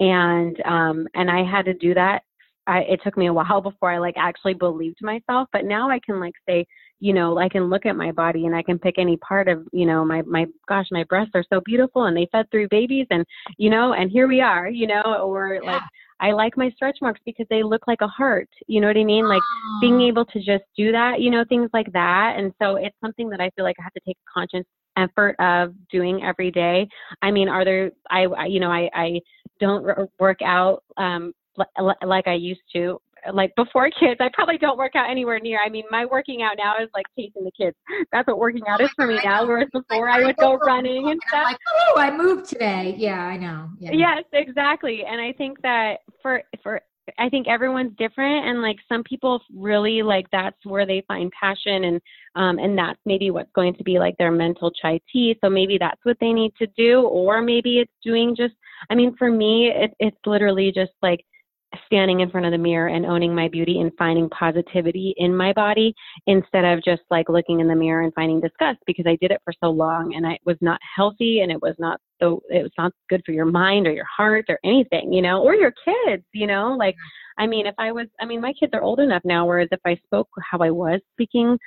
and 0.00 0.60
um 0.64 1.06
and 1.14 1.30
i 1.30 1.42
had 1.42 1.64
to 1.64 1.74
do 1.74 1.94
that 1.94 2.22
I, 2.66 2.80
it 2.80 3.00
took 3.04 3.16
me 3.16 3.26
a 3.26 3.32
while 3.32 3.60
before 3.62 3.90
I 3.90 3.98
like 3.98 4.16
actually 4.16 4.54
believed 4.54 4.98
myself, 5.00 5.48
but 5.52 5.64
now 5.64 5.90
I 5.90 6.00
can 6.04 6.20
like 6.20 6.34
say, 6.48 6.66
you 6.98 7.12
know, 7.12 7.38
I 7.38 7.48
can 7.48 7.64
look 7.64 7.84
at 7.84 7.96
my 7.96 8.10
body 8.10 8.46
and 8.46 8.56
I 8.56 8.62
can 8.62 8.78
pick 8.78 8.98
any 8.98 9.18
part 9.18 9.48
of, 9.48 9.66
you 9.72 9.86
know, 9.86 10.04
my 10.04 10.22
my 10.22 10.46
gosh, 10.68 10.86
my 10.90 11.04
breasts 11.04 11.32
are 11.34 11.44
so 11.52 11.60
beautiful 11.64 12.04
and 12.04 12.16
they 12.16 12.28
fed 12.32 12.50
through 12.50 12.68
babies 12.68 13.06
and 13.10 13.24
you 13.58 13.70
know, 13.70 13.92
and 13.92 14.10
here 14.10 14.26
we 14.26 14.40
are, 14.40 14.68
you 14.68 14.86
know, 14.86 15.02
or 15.22 15.60
yeah. 15.62 15.72
like 15.72 15.82
I 16.20 16.32
like 16.32 16.56
my 16.56 16.70
stretch 16.70 16.98
marks 17.02 17.20
because 17.26 17.46
they 17.50 17.62
look 17.62 17.86
like 17.86 18.00
a 18.00 18.08
heart. 18.08 18.48
You 18.66 18.80
know 18.80 18.86
what 18.86 18.96
I 18.96 19.04
mean? 19.04 19.28
Like 19.28 19.42
being 19.80 20.00
able 20.00 20.24
to 20.26 20.38
just 20.38 20.64
do 20.76 20.92
that, 20.92 21.20
you 21.20 21.30
know, 21.30 21.44
things 21.48 21.70
like 21.72 21.92
that. 21.92 22.34
And 22.38 22.52
so 22.60 22.76
it's 22.76 22.96
something 23.02 23.28
that 23.30 23.40
I 23.40 23.50
feel 23.50 23.64
like 23.64 23.76
I 23.78 23.82
have 23.82 23.92
to 23.92 24.00
take 24.06 24.16
a 24.16 24.40
conscious 24.40 24.66
effort 24.96 25.36
of 25.38 25.74
doing 25.90 26.24
every 26.24 26.50
day. 26.50 26.88
I 27.20 27.30
mean, 27.30 27.48
are 27.48 27.64
there, 27.64 27.90
I, 28.10 28.26
you 28.46 28.60
know, 28.60 28.70
I, 28.70 28.88
I 28.94 29.20
don't 29.60 30.10
work 30.18 30.38
out 30.42 30.82
um, 30.96 31.32
like 32.02 32.28
I 32.28 32.34
used 32.34 32.60
to 32.74 33.00
like 33.32 33.54
before 33.56 33.90
kids, 33.90 34.20
I 34.20 34.28
probably 34.32 34.58
don't 34.58 34.78
work 34.78 34.94
out 34.94 35.10
anywhere 35.10 35.38
near. 35.38 35.58
I 35.64 35.68
mean, 35.68 35.84
my 35.90 36.04
working 36.06 36.42
out 36.42 36.56
now 36.58 36.74
is 36.82 36.88
like 36.94 37.06
chasing 37.18 37.44
the 37.44 37.50
kids. 37.56 37.76
That's 38.12 38.26
what 38.26 38.38
working 38.38 38.62
out 38.68 38.80
is 38.80 38.90
for 38.96 39.06
me 39.06 39.18
now. 39.24 39.46
Whereas 39.46 39.68
before, 39.72 40.08
I 40.08 40.22
would 40.24 40.36
go 40.36 40.56
running 40.56 41.10
and 41.10 41.20
stuff. 41.28 41.44
Like, 41.44 41.58
oh, 41.88 41.94
I 41.98 42.16
moved 42.16 42.48
today. 42.48 42.94
Yeah, 42.96 43.20
I 43.20 43.36
know. 43.36 43.68
Yeah. 43.78 43.90
Yes, 43.92 44.24
exactly. 44.32 45.04
And 45.08 45.20
I 45.20 45.32
think 45.32 45.60
that 45.62 45.98
for 46.22 46.42
for 46.62 46.80
I 47.18 47.28
think 47.28 47.46
everyone's 47.46 47.96
different 47.98 48.46
and 48.46 48.62
like 48.62 48.78
some 48.88 49.04
people 49.04 49.40
really 49.54 50.02
like 50.02 50.26
that's 50.32 50.56
where 50.64 50.86
they 50.86 51.04
find 51.06 51.30
passion 51.38 51.84
and 51.84 52.00
um 52.34 52.58
and 52.58 52.76
that's 52.76 52.98
maybe 53.06 53.30
what's 53.30 53.50
going 53.54 53.74
to 53.74 53.84
be 53.84 53.98
like 53.98 54.16
their 54.18 54.32
mental 54.32 54.70
chai 54.70 55.00
tea. 55.12 55.36
So 55.42 55.48
maybe 55.48 55.78
that's 55.78 56.00
what 56.04 56.16
they 56.20 56.32
need 56.32 56.52
to 56.58 56.66
do 56.76 57.02
or 57.02 57.42
maybe 57.42 57.78
it's 57.78 57.92
doing 58.02 58.34
just 58.36 58.54
I 58.90 58.94
mean 58.94 59.14
for 59.16 59.30
me 59.30 59.68
it, 59.68 59.92
it's 60.00 60.16
literally 60.26 60.72
just 60.74 60.92
like 61.02 61.24
standing 61.86 62.20
in 62.20 62.30
front 62.30 62.46
of 62.46 62.52
the 62.52 62.58
mirror 62.58 62.88
and 62.88 63.04
owning 63.04 63.34
my 63.34 63.48
beauty 63.48 63.80
and 63.80 63.92
finding 63.98 64.28
positivity 64.30 65.14
in 65.16 65.36
my 65.36 65.52
body 65.52 65.94
instead 66.26 66.64
of 66.64 66.82
just 66.84 67.02
like 67.10 67.28
looking 67.28 67.60
in 67.60 67.68
the 67.68 67.74
mirror 67.74 68.02
and 68.02 68.14
finding 68.14 68.40
disgust 68.40 68.78
because 68.86 69.04
I 69.06 69.16
did 69.20 69.30
it 69.30 69.40
for 69.44 69.52
so 69.62 69.70
long 69.70 70.14
and 70.14 70.26
I 70.26 70.38
was 70.44 70.56
not 70.60 70.80
healthy 70.96 71.40
and 71.40 71.50
it 71.50 71.60
was 71.60 71.74
not 71.78 72.00
so 72.20 72.40
it 72.48 72.62
was 72.62 72.72
not 72.78 72.92
good 73.08 73.22
for 73.26 73.32
your 73.32 73.46
mind 73.46 73.86
or 73.86 73.92
your 73.92 74.06
heart 74.06 74.46
or 74.48 74.58
anything, 74.64 75.12
you 75.12 75.22
know, 75.22 75.42
or 75.42 75.54
your 75.54 75.72
kids, 75.84 76.24
you 76.32 76.46
know, 76.46 76.76
like 76.78 76.94
I 77.38 77.46
mean 77.46 77.66
if 77.66 77.74
I 77.78 77.92
was 77.92 78.06
I 78.20 78.26
mean 78.26 78.40
my 78.40 78.52
kids 78.58 78.70
are 78.72 78.82
old 78.82 79.00
enough 79.00 79.22
now 79.24 79.46
whereas 79.46 79.68
if 79.72 79.80
I 79.84 79.96
spoke 80.04 80.28
how 80.50 80.58
I 80.58 80.70
was 80.70 81.00
speaking 81.12 81.58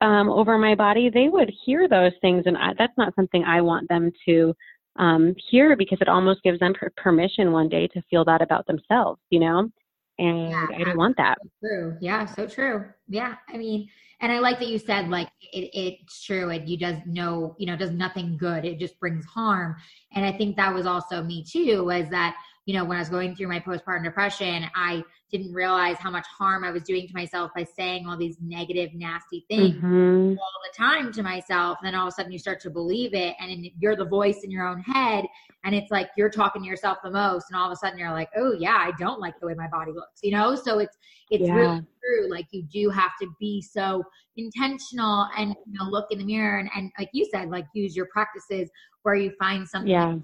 um 0.00 0.28
over 0.30 0.56
my 0.56 0.74
body, 0.74 1.10
they 1.10 1.28
would 1.28 1.52
hear 1.64 1.88
those 1.88 2.12
things 2.20 2.44
and 2.46 2.56
I, 2.56 2.72
that's 2.78 2.96
not 2.96 3.14
something 3.16 3.44
I 3.44 3.60
want 3.60 3.88
them 3.88 4.12
to 4.26 4.54
um, 4.98 5.34
hear 5.50 5.76
because 5.76 5.98
it 6.00 6.08
almost 6.08 6.42
gives 6.42 6.58
them 6.58 6.74
per- 6.74 6.92
permission 6.96 7.52
one 7.52 7.68
day 7.68 7.86
to 7.88 8.02
feel 8.10 8.24
that 8.26 8.42
about 8.42 8.66
themselves, 8.66 9.20
you 9.30 9.40
know? 9.40 9.70
And 10.18 10.50
yeah, 10.50 10.66
I 10.76 10.84
don't 10.84 10.96
want 10.96 11.16
that. 11.16 11.38
True. 11.62 11.96
Yeah, 12.00 12.26
so 12.26 12.46
true. 12.46 12.86
Yeah. 13.08 13.36
I 13.48 13.56
mean, 13.56 13.88
and 14.20 14.32
I 14.32 14.40
like 14.40 14.58
that 14.58 14.68
you 14.68 14.78
said 14.78 15.08
like 15.08 15.28
it, 15.52 15.70
it's 15.72 16.24
true. 16.24 16.50
It 16.50 16.66
you 16.66 16.76
does 16.76 16.96
no, 17.06 17.54
you 17.58 17.66
know, 17.66 17.76
does 17.76 17.92
nothing 17.92 18.36
good. 18.36 18.64
It 18.64 18.80
just 18.80 18.98
brings 18.98 19.24
harm. 19.24 19.76
And 20.12 20.26
I 20.26 20.32
think 20.32 20.56
that 20.56 20.74
was 20.74 20.86
also 20.86 21.22
me 21.22 21.44
too, 21.44 21.84
was 21.84 22.08
that 22.10 22.36
you 22.68 22.74
know, 22.74 22.84
when 22.84 22.98
I 22.98 23.00
was 23.00 23.08
going 23.08 23.34
through 23.34 23.48
my 23.48 23.60
postpartum 23.60 24.04
depression, 24.04 24.66
I 24.74 25.02
didn't 25.30 25.54
realize 25.54 25.96
how 25.96 26.10
much 26.10 26.26
harm 26.26 26.64
I 26.64 26.70
was 26.70 26.82
doing 26.82 27.08
to 27.08 27.14
myself 27.14 27.50
by 27.56 27.64
saying 27.64 28.06
all 28.06 28.18
these 28.18 28.36
negative, 28.42 28.90
nasty 28.92 29.46
things 29.48 29.76
mm-hmm. 29.76 30.32
all 30.32 30.36
the 30.36 30.76
time 30.76 31.10
to 31.12 31.22
myself. 31.22 31.78
And 31.80 31.86
then 31.86 31.98
all 31.98 32.08
of 32.08 32.12
a 32.12 32.14
sudden 32.14 32.30
you 32.30 32.38
start 32.38 32.60
to 32.60 32.70
believe 32.70 33.14
it 33.14 33.34
and 33.40 33.66
you're 33.78 33.96
the 33.96 34.04
voice 34.04 34.40
in 34.44 34.50
your 34.50 34.66
own 34.66 34.80
head. 34.80 35.24
And 35.64 35.74
it's 35.74 35.90
like 35.90 36.10
you're 36.18 36.28
talking 36.28 36.60
to 36.60 36.68
yourself 36.68 36.98
the 37.02 37.10
most. 37.10 37.46
And 37.50 37.58
all 37.58 37.68
of 37.68 37.72
a 37.72 37.76
sudden 37.76 37.98
you're 37.98 38.12
like, 38.12 38.28
oh, 38.36 38.52
yeah, 38.52 38.76
I 38.76 38.92
don't 38.98 39.18
like 39.18 39.40
the 39.40 39.46
way 39.46 39.54
my 39.54 39.68
body 39.68 39.92
looks, 39.92 40.20
you 40.22 40.32
know? 40.32 40.54
So 40.54 40.78
it's, 40.78 40.98
it's 41.30 41.48
yeah. 41.48 41.54
really 41.54 41.80
true. 42.04 42.30
Like 42.30 42.48
you 42.50 42.64
do 42.70 42.90
have 42.90 43.12
to 43.22 43.28
be 43.40 43.62
so 43.62 44.04
intentional 44.36 45.26
and, 45.38 45.54
you 45.64 45.78
know, 45.78 45.86
look 45.88 46.08
in 46.10 46.18
the 46.18 46.24
mirror 46.24 46.58
and, 46.58 46.68
and 46.76 46.92
like 46.98 47.08
you 47.14 47.26
said, 47.32 47.48
like 47.48 47.64
use 47.72 47.96
your 47.96 48.08
practices 48.12 48.68
where 49.04 49.14
you 49.14 49.32
find 49.40 49.66
something. 49.66 49.90
Yeah 49.90 50.16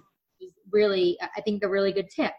really, 0.71 1.19
I 1.37 1.41
think, 1.41 1.63
a 1.63 1.69
really 1.69 1.93
good 1.93 2.11
tip. 2.11 2.33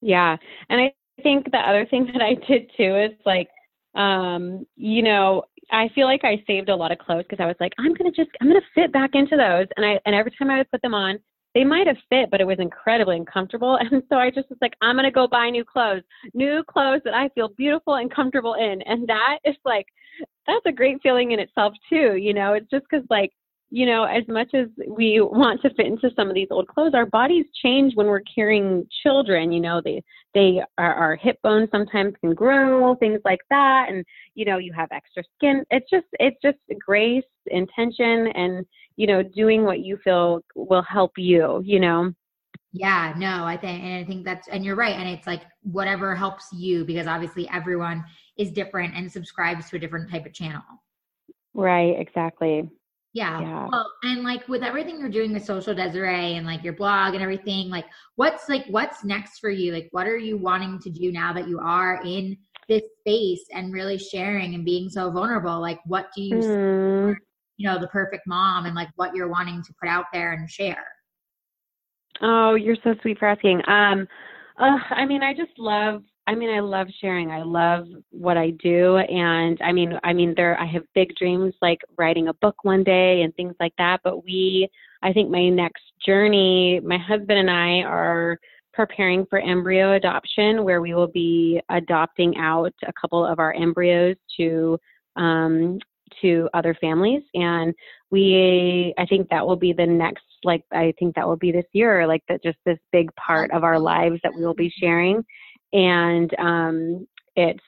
Yeah. 0.00 0.36
And 0.68 0.80
I 0.80 0.92
think 1.22 1.50
the 1.50 1.58
other 1.58 1.86
thing 1.86 2.06
that 2.12 2.22
I 2.22 2.34
did 2.46 2.70
too 2.76 2.96
is 2.96 3.18
like, 3.24 3.48
um, 3.94 4.66
you 4.76 5.02
know, 5.02 5.44
I 5.72 5.88
feel 5.94 6.06
like 6.06 6.24
I 6.24 6.42
saved 6.46 6.68
a 6.68 6.76
lot 6.76 6.92
of 6.92 6.98
clothes 6.98 7.24
because 7.28 7.42
I 7.42 7.46
was 7.46 7.56
like, 7.60 7.72
I'm 7.78 7.94
gonna 7.94 8.12
just, 8.12 8.30
I'm 8.40 8.48
gonna 8.48 8.60
fit 8.74 8.92
back 8.92 9.10
into 9.14 9.36
those, 9.36 9.66
and 9.76 9.84
I, 9.84 9.98
and 10.06 10.14
every 10.14 10.32
time 10.38 10.50
I 10.50 10.58
would 10.58 10.70
put 10.70 10.82
them 10.82 10.94
on, 10.94 11.18
they 11.54 11.64
might 11.64 11.86
have 11.86 11.96
fit, 12.10 12.30
but 12.30 12.40
it 12.40 12.46
was 12.46 12.58
incredibly 12.60 13.16
uncomfortable, 13.16 13.76
and 13.80 14.02
so 14.08 14.16
I 14.16 14.30
just 14.30 14.48
was 14.48 14.58
like, 14.60 14.74
I'm 14.80 14.96
gonna 14.96 15.10
go 15.10 15.26
buy 15.26 15.50
new 15.50 15.64
clothes, 15.64 16.02
new 16.34 16.62
clothes 16.68 17.00
that 17.04 17.14
I 17.14 17.30
feel 17.30 17.48
beautiful 17.48 17.94
and 17.94 18.14
comfortable 18.14 18.54
in, 18.54 18.80
and 18.82 19.08
that 19.08 19.38
is 19.44 19.56
like, 19.64 19.86
that's 20.46 20.66
a 20.66 20.72
great 20.72 20.98
feeling 21.02 21.32
in 21.32 21.40
itself 21.40 21.72
too, 21.88 22.16
you 22.16 22.32
know. 22.32 22.52
It's 22.52 22.70
just 22.70 22.84
because 22.88 23.04
like 23.10 23.32
you 23.70 23.84
know, 23.84 24.04
as 24.04 24.22
much 24.28 24.50
as 24.54 24.68
we 24.88 25.20
want 25.20 25.60
to 25.62 25.70
fit 25.74 25.86
into 25.86 26.10
some 26.14 26.28
of 26.28 26.34
these 26.34 26.48
old 26.50 26.68
clothes, 26.68 26.94
our 26.94 27.06
bodies 27.06 27.46
change 27.64 27.94
when 27.94 28.06
we're 28.06 28.22
carrying 28.32 28.86
children. 29.02 29.50
You 29.50 29.60
know, 29.60 29.80
they 29.84 30.02
they 30.34 30.62
our, 30.78 30.94
our 30.94 31.16
hip 31.16 31.38
bones 31.42 31.68
sometimes 31.72 32.14
can 32.20 32.34
grow, 32.34 32.94
things 32.96 33.20
like 33.24 33.40
that, 33.50 33.86
and 33.88 34.04
you 34.34 34.44
know, 34.44 34.58
you 34.58 34.72
have 34.72 34.88
extra 34.92 35.24
skin. 35.36 35.64
It's 35.70 35.90
just 35.90 36.06
it's 36.20 36.36
just 36.42 36.58
grace, 36.78 37.24
intention, 37.46 38.28
and 38.34 38.64
you 38.96 39.06
know, 39.06 39.22
doing 39.22 39.64
what 39.64 39.80
you 39.80 39.98
feel 40.02 40.40
will 40.54 40.84
help 40.88 41.12
you. 41.16 41.60
You 41.64 41.80
know. 41.80 42.12
Yeah, 42.72 43.14
no, 43.16 43.44
I 43.44 43.56
think, 43.56 43.82
and 43.82 44.04
I 44.04 44.06
think 44.06 44.24
that's, 44.24 44.48
and 44.48 44.62
you're 44.62 44.76
right. 44.76 44.94
And 44.94 45.08
it's 45.08 45.26
like 45.26 45.42
whatever 45.62 46.14
helps 46.14 46.48
you 46.52 46.84
because 46.84 47.06
obviously 47.06 47.48
everyone 47.48 48.04
is 48.36 48.50
different 48.50 48.94
and 48.94 49.10
subscribes 49.10 49.70
to 49.70 49.76
a 49.76 49.78
different 49.78 50.10
type 50.10 50.26
of 50.26 50.34
channel. 50.34 50.62
Right, 51.54 51.98
exactly. 51.98 52.68
Yeah. 53.16 53.40
yeah. 53.40 53.68
Well, 53.72 53.90
and 54.02 54.24
like 54.24 54.46
with 54.46 54.62
everything 54.62 55.00
you're 55.00 55.08
doing 55.08 55.32
with 55.32 55.42
social 55.42 55.74
Desiree 55.74 56.36
and 56.36 56.44
like 56.44 56.62
your 56.62 56.74
blog 56.74 57.14
and 57.14 57.22
everything, 57.22 57.70
like 57.70 57.86
what's 58.16 58.46
like 58.46 58.66
what's 58.68 59.04
next 59.04 59.38
for 59.38 59.48
you? 59.48 59.72
Like 59.72 59.88
what 59.92 60.06
are 60.06 60.18
you 60.18 60.36
wanting 60.36 60.78
to 60.80 60.90
do 60.90 61.10
now 61.10 61.32
that 61.32 61.48
you 61.48 61.58
are 61.58 62.02
in 62.04 62.36
this 62.68 62.82
space 63.00 63.42
and 63.54 63.72
really 63.72 63.96
sharing 63.96 64.54
and 64.54 64.66
being 64.66 64.90
so 64.90 65.10
vulnerable? 65.10 65.62
Like 65.62 65.80
what 65.86 66.08
do 66.14 66.20
you 66.20 66.36
mm. 66.36 67.14
see, 67.14 67.20
you 67.56 67.66
know, 67.66 67.78
the 67.80 67.88
perfect 67.88 68.26
mom 68.26 68.66
and 68.66 68.74
like 68.74 68.90
what 68.96 69.14
you're 69.16 69.30
wanting 69.30 69.62
to 69.62 69.72
put 69.80 69.88
out 69.88 70.04
there 70.12 70.32
and 70.32 70.50
share? 70.50 70.84
Oh, 72.20 72.54
you're 72.54 72.76
so 72.84 72.96
sweet 73.00 73.18
for 73.18 73.28
asking. 73.28 73.62
Um 73.66 74.06
uh, 74.58 74.76
I 74.90 75.06
mean, 75.06 75.22
I 75.22 75.32
just 75.32 75.58
love 75.58 76.02
I 76.28 76.34
mean, 76.34 76.50
I 76.50 76.60
love 76.60 76.88
sharing. 77.00 77.30
I 77.30 77.42
love 77.42 77.86
what 78.10 78.36
I 78.36 78.50
do, 78.50 78.96
and 78.96 79.58
I 79.62 79.72
mean, 79.72 79.98
I 80.02 80.12
mean, 80.12 80.34
there. 80.36 80.58
I 80.60 80.66
have 80.66 80.82
big 80.92 81.14
dreams 81.14 81.54
like 81.62 81.78
writing 81.96 82.28
a 82.28 82.34
book 82.34 82.56
one 82.64 82.82
day 82.82 83.22
and 83.22 83.34
things 83.36 83.54
like 83.60 83.74
that. 83.78 84.00
But 84.02 84.24
we, 84.24 84.68
I 85.02 85.12
think, 85.12 85.30
my 85.30 85.48
next 85.48 85.82
journey, 86.04 86.80
my 86.80 86.98
husband 86.98 87.38
and 87.38 87.50
I 87.50 87.82
are 87.88 88.38
preparing 88.74 89.24
for 89.26 89.38
embryo 89.38 89.92
adoption, 89.92 90.64
where 90.64 90.80
we 90.80 90.94
will 90.94 91.06
be 91.06 91.60
adopting 91.70 92.36
out 92.38 92.74
a 92.86 92.92
couple 93.00 93.24
of 93.24 93.38
our 93.38 93.54
embryos 93.54 94.16
to 94.36 94.78
um, 95.14 95.78
to 96.22 96.48
other 96.54 96.74
families, 96.80 97.22
and 97.34 97.72
we, 98.10 98.94
I 98.98 99.06
think 99.06 99.28
that 99.28 99.46
will 99.46 99.56
be 99.56 99.72
the 99.72 99.86
next. 99.86 100.24
Like, 100.42 100.64
I 100.72 100.92
think 100.98 101.14
that 101.14 101.26
will 101.26 101.36
be 101.36 101.52
this 101.52 101.64
year. 101.72 102.06
Like 102.06 102.22
that, 102.28 102.42
just 102.42 102.58
this 102.66 102.78
big 102.90 103.10
part 103.14 103.52
of 103.52 103.62
our 103.62 103.78
lives 103.78 104.18
that 104.24 104.34
we 104.34 104.44
will 104.44 104.54
be 104.54 104.72
sharing 104.76 105.24
and 105.72 106.32
um, 106.38 107.06
it's 107.34 107.62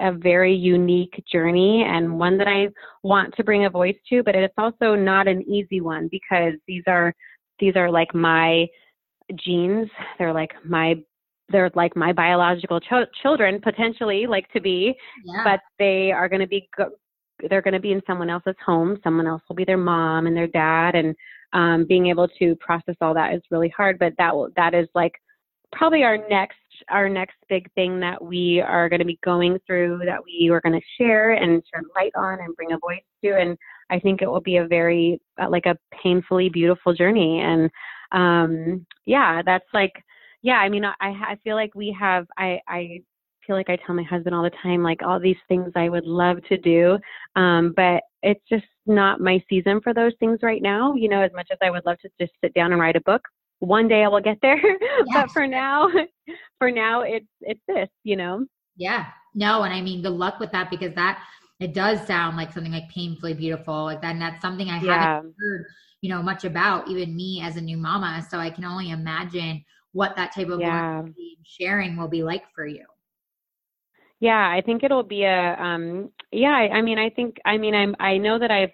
a 0.00 0.12
very 0.12 0.54
unique 0.54 1.22
journey 1.30 1.84
and 1.86 2.18
one 2.18 2.38
that 2.38 2.48
I 2.48 2.68
want 3.02 3.34
to 3.36 3.44
bring 3.44 3.66
a 3.66 3.70
voice 3.70 3.96
to, 4.08 4.22
but 4.22 4.34
it's 4.34 4.54
also 4.56 4.94
not 4.94 5.28
an 5.28 5.42
easy 5.42 5.80
one 5.80 6.08
because 6.10 6.54
these 6.66 6.84
are 6.86 7.14
these 7.58 7.76
are 7.76 7.90
like 7.90 8.14
my 8.14 8.66
genes. 9.34 9.88
They're 10.18 10.32
like 10.32 10.52
my 10.64 10.96
they're 11.50 11.70
like 11.74 11.96
my 11.96 12.12
biological 12.12 12.80
ch- 12.80 13.10
children 13.22 13.60
potentially 13.60 14.26
like 14.26 14.50
to 14.52 14.60
be, 14.60 14.94
yeah. 15.24 15.44
but 15.44 15.60
they 15.78 16.12
are 16.12 16.28
going 16.28 16.40
to 16.40 16.46
be 16.46 16.68
go- 16.76 16.92
they're 17.48 17.62
going 17.62 17.74
to 17.74 17.80
be 17.80 17.92
in 17.92 18.02
someone 18.06 18.30
else's 18.30 18.56
home. 18.64 18.98
Someone 19.02 19.26
else 19.26 19.42
will 19.48 19.56
be 19.56 19.64
their 19.64 19.76
mom 19.76 20.26
and 20.26 20.36
their 20.36 20.46
dad, 20.46 20.94
and 20.94 21.14
um, 21.52 21.86
being 21.86 22.06
able 22.06 22.28
to 22.38 22.54
process 22.56 22.96
all 23.00 23.14
that 23.14 23.34
is 23.34 23.42
really 23.50 23.72
hard. 23.76 23.98
But 23.98 24.14
that 24.18 24.34
will 24.34 24.50
that 24.56 24.74
is 24.74 24.88
like 24.94 25.12
probably 25.72 26.02
our 26.02 26.18
next 26.28 26.58
our 26.88 27.08
next 27.08 27.36
big 27.48 27.70
thing 27.74 28.00
that 28.00 28.22
we 28.22 28.60
are 28.60 28.88
going 28.88 28.98
to 29.00 29.04
be 29.04 29.18
going 29.24 29.58
through 29.66 30.00
that 30.04 30.22
we 30.24 30.48
are 30.50 30.60
going 30.60 30.78
to 30.78 30.86
share 30.98 31.32
and 31.32 31.62
shed 31.72 31.84
light 31.94 32.12
on 32.16 32.40
and 32.40 32.54
bring 32.56 32.72
a 32.72 32.78
voice 32.78 33.02
to 33.22 33.36
and 33.36 33.56
i 33.90 33.98
think 33.98 34.22
it 34.22 34.30
will 34.30 34.40
be 34.40 34.56
a 34.56 34.66
very 34.66 35.20
uh, 35.40 35.48
like 35.48 35.66
a 35.66 35.76
painfully 36.02 36.48
beautiful 36.48 36.94
journey. 36.94 37.40
And 37.40 37.70
um 38.12 38.86
yeah 39.06 39.40
that's 39.44 39.68
like 39.72 39.92
yeah 40.42 40.56
i 40.56 40.68
mean 40.68 40.84
i 40.84 40.94
i 41.00 41.36
feel 41.44 41.54
like 41.54 41.74
we 41.74 41.96
have 41.98 42.26
i 42.36 42.58
i 42.66 43.00
feel 43.46 43.54
like 43.54 43.70
i 43.70 43.76
tell 43.86 43.94
my 43.94 44.02
husband 44.02 44.34
all 44.34 44.42
the 44.42 44.50
time 44.62 44.82
like 44.82 45.00
all 45.02 45.20
these 45.20 45.36
things 45.46 45.70
i 45.76 45.88
would 45.88 46.04
love 46.04 46.38
to 46.48 46.56
do 46.58 46.98
um 47.36 47.72
but 47.76 48.02
it's 48.22 48.42
just 48.48 48.64
not 48.86 49.20
my 49.20 49.42
season 49.48 49.80
for 49.80 49.94
those 49.94 50.12
things 50.20 50.40
right 50.42 50.62
now. 50.62 50.92
You 50.94 51.08
know 51.08 51.22
as 51.22 51.30
much 51.34 51.48
as 51.52 51.58
i 51.62 51.70
would 51.70 51.86
love 51.86 51.98
to 52.00 52.08
just 52.20 52.32
sit 52.42 52.52
down 52.54 52.72
and 52.72 52.80
write 52.80 52.96
a 52.96 53.00
book 53.02 53.22
one 53.60 53.88
day 53.88 54.02
I 54.02 54.08
will 54.08 54.20
get 54.20 54.38
there. 54.42 54.60
Yes. 55.06 55.06
but 55.14 55.30
for 55.30 55.46
now, 55.46 55.88
for 56.58 56.70
now, 56.70 57.02
it's 57.02 57.26
it's 57.40 57.60
this, 57.66 57.88
you 58.02 58.16
know. 58.16 58.44
Yeah. 58.76 59.06
No, 59.34 59.62
and 59.62 59.72
I 59.72 59.80
mean, 59.80 60.02
good 60.02 60.10
luck 60.12 60.40
with 60.40 60.50
that 60.52 60.70
because 60.70 60.94
that 60.94 61.22
it 61.60 61.72
does 61.72 62.04
sound 62.06 62.36
like 62.36 62.52
something 62.52 62.72
like 62.72 62.88
painfully 62.88 63.34
beautiful, 63.34 63.84
like 63.84 64.02
that. 64.02 64.12
And 64.12 64.22
that's 64.22 64.42
something 64.42 64.68
I 64.68 64.80
yeah. 64.80 65.14
haven't 65.16 65.34
heard, 65.38 65.66
you 66.00 66.10
know, 66.10 66.22
much 66.22 66.44
about. 66.44 66.88
Even 66.88 67.14
me 67.14 67.42
as 67.42 67.56
a 67.56 67.60
new 67.60 67.76
mama, 67.76 68.26
so 68.28 68.38
I 68.38 68.50
can 68.50 68.64
only 68.64 68.90
imagine 68.90 69.64
what 69.92 70.16
that 70.16 70.34
type 70.34 70.48
of 70.48 70.60
yeah. 70.60 71.02
sharing 71.44 71.96
will 71.96 72.08
be 72.08 72.22
like 72.22 72.44
for 72.54 72.66
you. 72.66 72.84
Yeah, 74.20 74.50
I 74.50 74.60
think 74.60 74.82
it'll 74.82 75.02
be 75.02 75.24
a 75.24 75.56
um 75.58 76.10
yeah, 76.30 76.50
I, 76.50 76.78
I 76.78 76.82
mean 76.82 76.98
I 76.98 77.10
think 77.10 77.38
I 77.44 77.56
mean 77.56 77.74
I'm 77.74 77.96
I 77.98 78.18
know 78.18 78.38
that 78.38 78.50
I've 78.50 78.72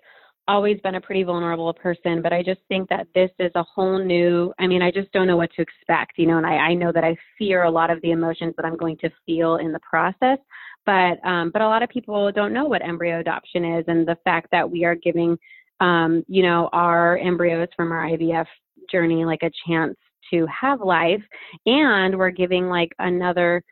always 0.48 0.80
been 0.80 0.94
a 0.94 1.00
pretty 1.00 1.22
vulnerable 1.22 1.72
person, 1.72 2.22
but 2.22 2.32
I 2.32 2.42
just 2.42 2.60
think 2.68 2.88
that 2.88 3.06
this 3.14 3.30
is 3.38 3.50
a 3.54 3.62
whole 3.62 3.98
new, 3.98 4.52
I 4.58 4.66
mean, 4.66 4.82
I 4.82 4.90
just 4.90 5.10
don't 5.12 5.26
know 5.26 5.36
what 5.36 5.50
to 5.54 5.62
expect, 5.62 6.12
you 6.16 6.26
know, 6.26 6.38
and 6.38 6.46
I, 6.46 6.56
I 6.56 6.74
know 6.74 6.92
that 6.92 7.04
I 7.04 7.16
fear 7.38 7.64
a 7.64 7.70
lot 7.70 7.90
of 7.90 8.00
the 8.02 8.12
emotions 8.12 8.54
that 8.56 8.64
I'm 8.64 8.76
going 8.76 8.96
to 8.98 9.10
feel 9.24 9.56
in 9.56 9.72
the 9.72 9.80
process. 9.80 10.38
But, 10.84 11.18
um, 11.26 11.50
but 11.52 11.62
a 11.62 11.66
lot 11.66 11.82
of 11.82 11.88
people 11.88 12.30
don't 12.30 12.52
know 12.52 12.64
what 12.64 12.82
embryo 12.82 13.18
adoption 13.18 13.64
is 13.64 13.84
and 13.88 14.06
the 14.06 14.18
fact 14.24 14.48
that 14.52 14.70
we 14.70 14.84
are 14.84 14.94
giving, 14.94 15.36
um, 15.80 16.24
you 16.28 16.42
know, 16.42 16.68
our 16.72 17.18
embryos 17.18 17.68
from 17.76 17.90
our 17.90 18.06
IVF 18.06 18.46
journey 18.90 19.24
like 19.24 19.42
a 19.42 19.50
chance 19.66 19.96
to 20.30 20.46
have 20.46 20.80
life 20.80 21.22
and 21.66 22.16
we're 22.16 22.30
giving 22.30 22.68
like 22.68 22.92
another 22.98 23.62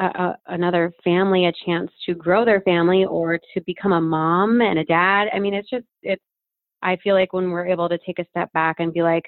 a, 0.00 0.34
another 0.48 0.92
family 1.02 1.46
a 1.46 1.52
chance 1.64 1.90
to 2.06 2.14
grow 2.14 2.44
their 2.44 2.60
family 2.62 3.04
or 3.04 3.38
to 3.54 3.60
become 3.66 3.92
a 3.92 4.00
mom 4.00 4.60
and 4.60 4.78
a 4.78 4.84
dad. 4.84 5.28
I 5.32 5.38
mean, 5.38 5.54
it's 5.54 5.70
just, 5.70 5.86
it's, 6.02 6.22
I 6.82 6.96
feel 6.96 7.14
like 7.14 7.32
when 7.32 7.50
we're 7.50 7.66
able 7.66 7.88
to 7.88 7.98
take 7.98 8.18
a 8.18 8.26
step 8.30 8.52
back 8.52 8.76
and 8.78 8.92
be 8.92 9.02
like, 9.02 9.24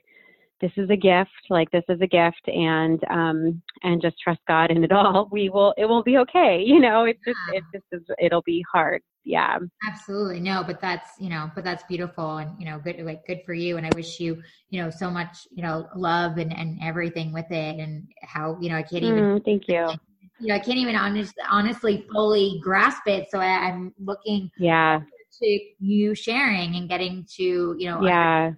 this 0.61 0.73
is 0.77 0.91
a 0.91 0.97
gift 0.97 1.31
like 1.51 1.71
this 1.71 1.85
is 1.89 2.01
a 2.01 2.07
gift 2.07 2.43
and 2.47 3.01
um 3.11 3.63
and 3.83 4.03
just 4.03 4.17
trust 4.19 4.41
god 4.49 4.71
in 4.71 4.83
it 4.83 4.93
all 4.93 5.29
we 5.31 5.49
will 5.49 5.73
it 5.77 5.85
will 5.85 6.03
be 6.03 6.19
okay 6.19 6.63
you 6.67 6.81
know? 6.81 7.05
It's 7.05 7.21
just 7.25 7.39
yeah. 7.53 7.59
it 7.59 7.65
just 7.73 7.85
is 7.93 8.03
it'll 8.21 8.43
be 8.43 8.65
hard. 8.73 9.03
Yeah. 9.25 9.59
Absolutely. 9.87 10.41
No 10.41 10.65
but 10.67 10.81
that's 10.81 11.11
you 11.21 11.29
know 11.29 11.51
but 11.55 11.63
that's 11.63 11.85
beautiful 11.85 12.39
and 12.39 12.59
you 12.59 12.67
know 12.67 12.79
good 12.79 12.99
like 13.01 13.27
good 13.27 13.41
for 13.45 13.55
you 13.55 13.77
and 13.77 13.87
i 13.87 13.91
wish 13.95 14.21
you 14.21 14.43
you 14.71 14.83
know 14.83 14.91
so 14.91 15.11
much 15.11 15.47
you 15.51 15.63
know 15.63 15.87
love 15.95 16.39
and 16.39 16.53
and 16.53 16.79
everything 16.83 17.33
with 17.33 17.51
it 17.51 17.79
and 17.79 18.09
how 18.23 18.57
you 18.61 18.69
know 18.69 18.77
i 18.77 18.83
can't 18.83 19.05
even 19.05 19.25
mm, 19.25 19.45
thank 19.45 19.69
you 19.69 19.89
you 20.41 20.49
know 20.49 20.55
i 20.55 20.59
can't 20.59 20.79
even 20.79 20.97
honest, 20.97 21.35
honestly 21.51 22.07
fully 22.13 22.61
grasp 22.63 23.03
it 23.07 23.29
so 23.31 23.39
I, 23.39 23.69
i'm 23.69 23.93
looking 23.99 24.51
yeah 24.59 25.01
to 25.41 25.61
you 25.79 26.15
sharing 26.15 26.77
and 26.77 26.89
getting 26.89 27.27
to 27.37 27.77
you 27.79 27.91
know 27.91 28.03
yeah 28.03 28.53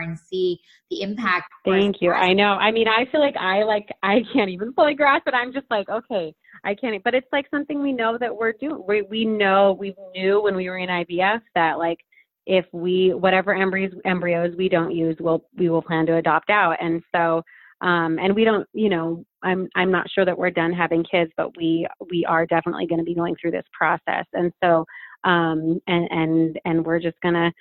and 0.00 0.18
see 0.18 0.60
the 0.90 1.02
impact. 1.02 1.50
Thank 1.64 1.96
you. 2.00 2.12
I 2.12 2.32
know. 2.32 2.52
I 2.54 2.70
mean, 2.70 2.88
I 2.88 3.06
feel 3.10 3.20
like 3.20 3.36
I 3.36 3.62
like 3.62 3.88
I 4.02 4.22
can't 4.32 4.50
even 4.50 4.72
fully 4.72 4.94
grasp 4.94 5.26
it. 5.26 5.34
I'm 5.34 5.52
just 5.52 5.66
like, 5.70 5.88
okay, 5.88 6.34
I 6.64 6.74
can't. 6.74 7.02
But 7.04 7.14
it's 7.14 7.28
like 7.32 7.46
something 7.50 7.82
we 7.82 7.92
know 7.92 8.16
that 8.18 8.34
we're 8.34 8.52
doing. 8.52 8.82
We 8.86 9.02
we 9.02 9.24
know 9.24 9.76
we 9.78 9.94
knew 10.14 10.42
when 10.42 10.56
we 10.56 10.68
were 10.68 10.78
in 10.78 10.88
IVF 10.88 11.40
that 11.54 11.78
like 11.78 11.98
if 12.46 12.64
we 12.72 13.14
whatever 13.14 13.54
embryos 13.54 13.92
embryos 14.04 14.54
we 14.56 14.68
don't 14.68 14.92
use, 14.94 15.16
we'll 15.20 15.44
we 15.56 15.68
will 15.68 15.82
plan 15.82 16.06
to 16.06 16.16
adopt 16.16 16.50
out. 16.50 16.76
And 16.80 17.02
so 17.14 17.42
um, 17.82 18.18
and 18.18 18.34
we 18.34 18.44
don't, 18.44 18.66
you 18.72 18.88
know, 18.88 19.24
I'm 19.42 19.68
I'm 19.74 19.90
not 19.90 20.10
sure 20.10 20.24
that 20.24 20.38
we're 20.38 20.50
done 20.50 20.72
having 20.72 21.04
kids, 21.04 21.30
but 21.36 21.56
we 21.56 21.86
we 22.10 22.24
are 22.24 22.46
definitely 22.46 22.86
going 22.86 23.00
to 23.00 23.04
be 23.04 23.14
going 23.14 23.36
through 23.40 23.50
this 23.50 23.66
process. 23.72 24.24
And 24.32 24.52
so 24.62 24.84
um, 25.24 25.80
and 25.86 26.08
and 26.10 26.60
and 26.64 26.86
we're 26.86 27.00
just 27.00 27.20
gonna 27.22 27.52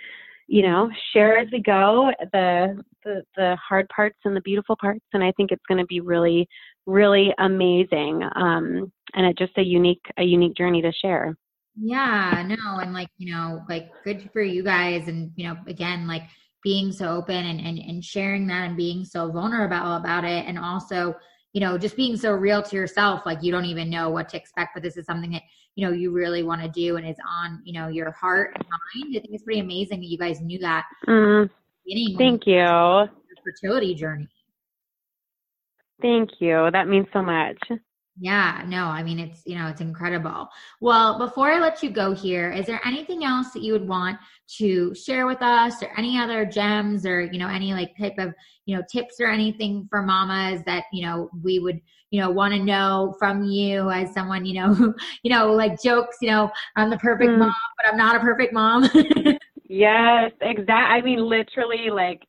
you 0.51 0.63
know, 0.63 0.89
share 1.13 1.37
as 1.37 1.47
we 1.49 1.61
go 1.61 2.11
the, 2.33 2.83
the 3.05 3.23
the 3.37 3.55
hard 3.55 3.87
parts 3.87 4.17
and 4.25 4.35
the 4.35 4.41
beautiful 4.41 4.75
parts, 4.75 5.05
and 5.13 5.23
I 5.23 5.31
think 5.31 5.49
it's 5.49 5.63
going 5.65 5.77
to 5.77 5.85
be 5.85 6.01
really, 6.01 6.45
really 6.85 7.33
amazing. 7.37 8.21
Um, 8.35 8.91
and 9.13 9.25
it's 9.27 9.39
just 9.39 9.57
a 9.57 9.63
unique 9.63 10.03
a 10.17 10.23
unique 10.23 10.57
journey 10.57 10.81
to 10.81 10.91
share. 10.91 11.37
Yeah, 11.79 12.45
no, 12.45 12.79
and 12.79 12.93
like 12.93 13.07
you 13.17 13.33
know, 13.33 13.63
like 13.69 13.91
good 14.03 14.29
for 14.33 14.41
you 14.41 14.61
guys, 14.61 15.07
and 15.07 15.31
you 15.37 15.47
know, 15.47 15.55
again, 15.67 16.05
like 16.05 16.23
being 16.63 16.91
so 16.91 17.09
open 17.09 17.35
and 17.35 17.59
and, 17.59 17.79
and 17.79 18.03
sharing 18.03 18.47
that 18.47 18.67
and 18.67 18.77
being 18.77 19.05
so 19.05 19.31
vulnerable 19.31 19.95
about 19.95 20.23
it, 20.23 20.45
and 20.45 20.57
also 20.59 21.15
you 21.53 21.59
know, 21.59 21.77
just 21.77 21.95
being 21.95 22.15
so 22.15 22.31
real 22.31 22.63
to 22.63 22.75
yourself, 22.75 23.25
like 23.25 23.43
you 23.43 23.51
don't 23.51 23.65
even 23.65 23.89
know 23.89 24.09
what 24.09 24.29
to 24.29 24.37
expect, 24.37 24.71
but 24.73 24.83
this 24.83 24.95
is 24.95 25.05
something 25.05 25.31
that, 25.31 25.43
you 25.75 25.85
know, 25.85 25.93
you 25.93 26.11
really 26.11 26.43
want 26.43 26.61
to 26.61 26.69
do 26.69 26.95
and 26.95 27.07
is 27.07 27.17
on, 27.27 27.61
you 27.65 27.73
know, 27.73 27.89
your 27.89 28.11
heart 28.11 28.51
and 28.55 28.63
mind. 28.63 29.17
I 29.17 29.19
think 29.19 29.33
it's 29.33 29.43
pretty 29.43 29.59
amazing 29.59 29.99
that 29.99 30.07
you 30.07 30.17
guys 30.17 30.39
knew 30.39 30.59
that. 30.59 30.85
Mm. 31.07 31.49
Thank 32.17 32.47
you. 32.47 33.09
Fertility 33.43 33.95
journey. 33.95 34.29
Thank 36.01 36.29
you. 36.39 36.69
That 36.71 36.87
means 36.87 37.07
so 37.11 37.21
much. 37.21 37.57
Yeah, 38.19 38.63
no, 38.67 38.85
I 38.85 39.03
mean, 39.03 39.19
it's, 39.19 39.41
you 39.45 39.57
know, 39.57 39.67
it's 39.67 39.81
incredible. 39.81 40.49
Well, 40.81 41.17
before 41.17 41.49
I 41.49 41.59
let 41.59 41.81
you 41.81 41.89
go 41.89 42.13
here, 42.13 42.51
is 42.51 42.65
there 42.65 42.81
anything 42.85 43.23
else 43.23 43.51
that 43.53 43.63
you 43.63 43.71
would 43.71 43.87
want 43.87 44.19
to 44.57 44.93
share 44.93 45.25
with 45.25 45.41
us 45.41 45.81
or 45.81 45.97
any 45.97 46.19
other 46.19 46.45
gems 46.45 47.05
or, 47.05 47.21
you 47.21 47.39
know, 47.39 47.47
any 47.47 47.73
like 47.73 47.95
type 47.97 48.17
of, 48.17 48.33
you 48.65 48.75
know, 48.75 48.83
tips 48.91 49.15
or 49.21 49.27
anything 49.27 49.87
for 49.89 50.01
mamas 50.01 50.61
that, 50.65 50.83
you 50.91 51.05
know, 51.05 51.29
we 51.41 51.59
would, 51.59 51.79
you 52.09 52.19
know, 52.19 52.29
want 52.29 52.53
to 52.53 52.61
know 52.61 53.15
from 53.17 53.43
you 53.43 53.89
as 53.89 54.13
someone, 54.13 54.45
you 54.45 54.55
know, 54.55 54.73
who, 54.73 54.93
you 55.23 55.31
know, 55.31 55.53
like 55.53 55.81
jokes, 55.81 56.17
you 56.21 56.29
know, 56.29 56.51
I'm 56.75 56.89
the 56.89 56.97
perfect 56.97 57.31
mm. 57.31 57.39
mom, 57.39 57.53
but 57.77 57.91
I'm 57.91 57.97
not 57.97 58.17
a 58.17 58.19
perfect 58.19 58.53
mom. 58.53 58.89
yes, 59.69 60.31
exactly. 60.41 60.73
I 60.73 61.01
mean, 61.01 61.19
literally 61.19 61.89
like 61.89 62.27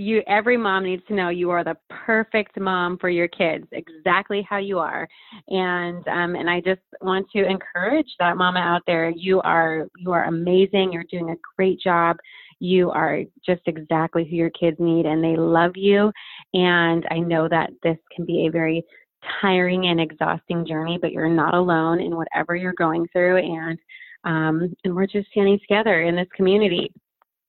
you 0.00 0.22
every 0.26 0.56
mom 0.56 0.84
needs 0.84 1.02
to 1.08 1.14
know 1.14 1.28
you 1.28 1.50
are 1.50 1.62
the 1.62 1.76
perfect 1.90 2.58
mom 2.58 2.96
for 2.98 3.10
your 3.10 3.28
kids 3.28 3.66
exactly 3.72 4.44
how 4.48 4.56
you 4.56 4.78
are. 4.78 5.06
And 5.48 6.06
um 6.08 6.34
and 6.36 6.48
i 6.48 6.60
just 6.60 6.80
want 7.02 7.26
to 7.34 7.44
encourage 7.44 8.08
that 8.18 8.36
mama 8.36 8.60
out 8.60 8.82
there 8.86 9.10
you 9.10 9.40
are 9.42 9.88
you 9.98 10.12
are 10.12 10.24
amazing 10.24 10.92
you're 10.92 11.04
doing 11.10 11.30
a 11.30 11.36
great 11.56 11.78
job. 11.80 12.16
You 12.60 12.90
are 12.90 13.22
just 13.44 13.62
exactly 13.66 14.24
who 14.28 14.36
your 14.36 14.50
kids 14.50 14.76
need 14.80 15.06
and 15.06 15.22
they 15.22 15.36
love 15.36 15.72
you. 15.76 16.10
And 16.54 17.06
i 17.10 17.18
know 17.18 17.48
that 17.48 17.70
this 17.82 17.98
can 18.14 18.24
be 18.24 18.46
a 18.46 18.50
very 18.50 18.82
tiring 19.42 19.88
and 19.88 20.00
exhausting 20.00 20.66
journey 20.66 20.98
but 21.00 21.12
you're 21.12 21.28
not 21.28 21.52
alone 21.52 22.00
in 22.00 22.16
whatever 22.16 22.56
you're 22.56 22.72
going 22.72 23.06
through. 23.12 23.36
And 23.36 23.78
um 24.24 24.74
and 24.84 24.94
we're 24.94 25.06
just 25.06 25.30
standing 25.30 25.58
together 25.58 26.02
in 26.02 26.16
this 26.16 26.28
community 26.34 26.90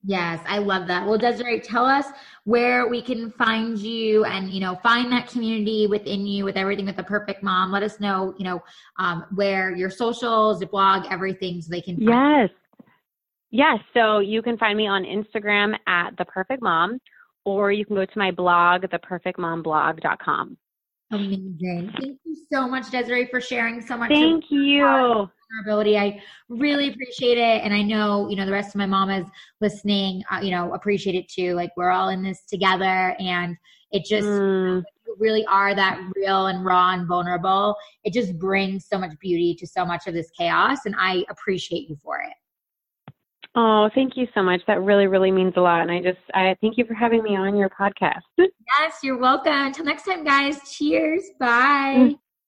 Yes, 0.04 0.40
I 0.48 0.58
love 0.58 0.88
that. 0.88 1.06
Well, 1.06 1.16
Desiree, 1.16 1.60
tell 1.60 1.84
us 1.84 2.06
where 2.44 2.88
we 2.88 3.00
can 3.00 3.30
find 3.30 3.78
you 3.78 4.24
and, 4.24 4.50
you 4.50 4.60
know, 4.60 4.74
find 4.82 5.12
that 5.12 5.28
community 5.28 5.86
within 5.86 6.26
you 6.26 6.44
with 6.44 6.56
everything 6.56 6.86
with 6.86 6.96
the 6.96 7.04
perfect 7.04 7.42
mom. 7.42 7.70
Let 7.70 7.84
us 7.84 8.00
know, 8.00 8.34
you 8.36 8.44
know, 8.44 8.60
um, 8.98 9.26
where 9.34 9.74
your 9.76 9.90
socials, 9.90 10.60
your 10.60 10.70
blog, 10.70 11.06
everything 11.10 11.62
so 11.62 11.70
they 11.70 11.80
can. 11.80 12.00
yes. 12.00 12.50
Yes. 13.50 13.78
So 13.94 14.18
you 14.18 14.42
can 14.42 14.56
find 14.58 14.76
me 14.76 14.88
on 14.88 15.04
Instagram 15.04 15.76
at 15.86 16.16
the 16.16 16.24
perfect 16.24 16.62
mom, 16.62 16.98
or 17.44 17.70
you 17.70 17.84
can 17.84 17.94
go 17.94 18.06
to 18.06 18.18
my 18.18 18.30
blog, 18.30 18.82
theperfectmomblog.com. 18.82 20.56
Amazing. 21.12 21.92
Thank 22.00 22.18
you 22.24 22.36
so 22.50 22.66
much, 22.66 22.90
Desiree, 22.90 23.26
for 23.26 23.40
sharing 23.40 23.82
so 23.82 23.98
much. 23.98 24.10
Thank 24.10 24.44
you 24.50 25.28
vulnerability. 25.52 25.98
I 25.98 26.20
really 26.48 26.88
appreciate 26.88 27.38
it. 27.38 27.62
And 27.62 27.72
I 27.74 27.82
know, 27.82 28.28
you 28.28 28.36
know, 28.36 28.46
the 28.46 28.52
rest 28.52 28.70
of 28.70 28.76
my 28.76 28.86
mamas 28.86 29.26
listening, 29.60 30.22
uh, 30.30 30.40
you 30.40 30.50
know, 30.50 30.72
appreciate 30.74 31.14
it 31.14 31.28
too. 31.28 31.54
Like 31.54 31.70
we're 31.76 31.90
all 31.90 32.08
in 32.08 32.22
this 32.22 32.42
together 32.44 33.14
and 33.18 33.56
it 33.90 34.04
just 34.04 34.26
mm. 34.26 34.82
you 35.06 35.16
really 35.18 35.44
are 35.46 35.74
that 35.74 36.00
real 36.16 36.46
and 36.46 36.64
raw 36.64 36.92
and 36.92 37.06
vulnerable. 37.06 37.76
It 38.04 38.12
just 38.12 38.38
brings 38.38 38.86
so 38.86 38.98
much 38.98 39.12
beauty 39.20 39.54
to 39.58 39.66
so 39.66 39.84
much 39.84 40.06
of 40.06 40.14
this 40.14 40.30
chaos. 40.38 40.78
And 40.86 40.94
I 40.98 41.24
appreciate 41.28 41.88
you 41.88 41.96
for 42.02 42.18
it. 42.20 42.32
Oh, 43.54 43.90
thank 43.94 44.16
you 44.16 44.26
so 44.34 44.42
much. 44.42 44.62
That 44.66 44.80
really, 44.80 45.06
really 45.06 45.30
means 45.30 45.52
a 45.56 45.60
lot. 45.60 45.82
And 45.82 45.90
I 45.90 46.00
just, 46.00 46.18
I 46.32 46.56
thank 46.62 46.78
you 46.78 46.86
for 46.86 46.94
having 46.94 47.22
me 47.22 47.36
on 47.36 47.54
your 47.54 47.68
podcast. 47.68 48.22
Yes, 48.38 48.94
you're 49.02 49.18
welcome. 49.18 49.52
Until 49.52 49.84
next 49.84 50.04
time, 50.04 50.24
guys. 50.24 50.58
Cheers. 50.72 51.24
Bye. 51.38 52.14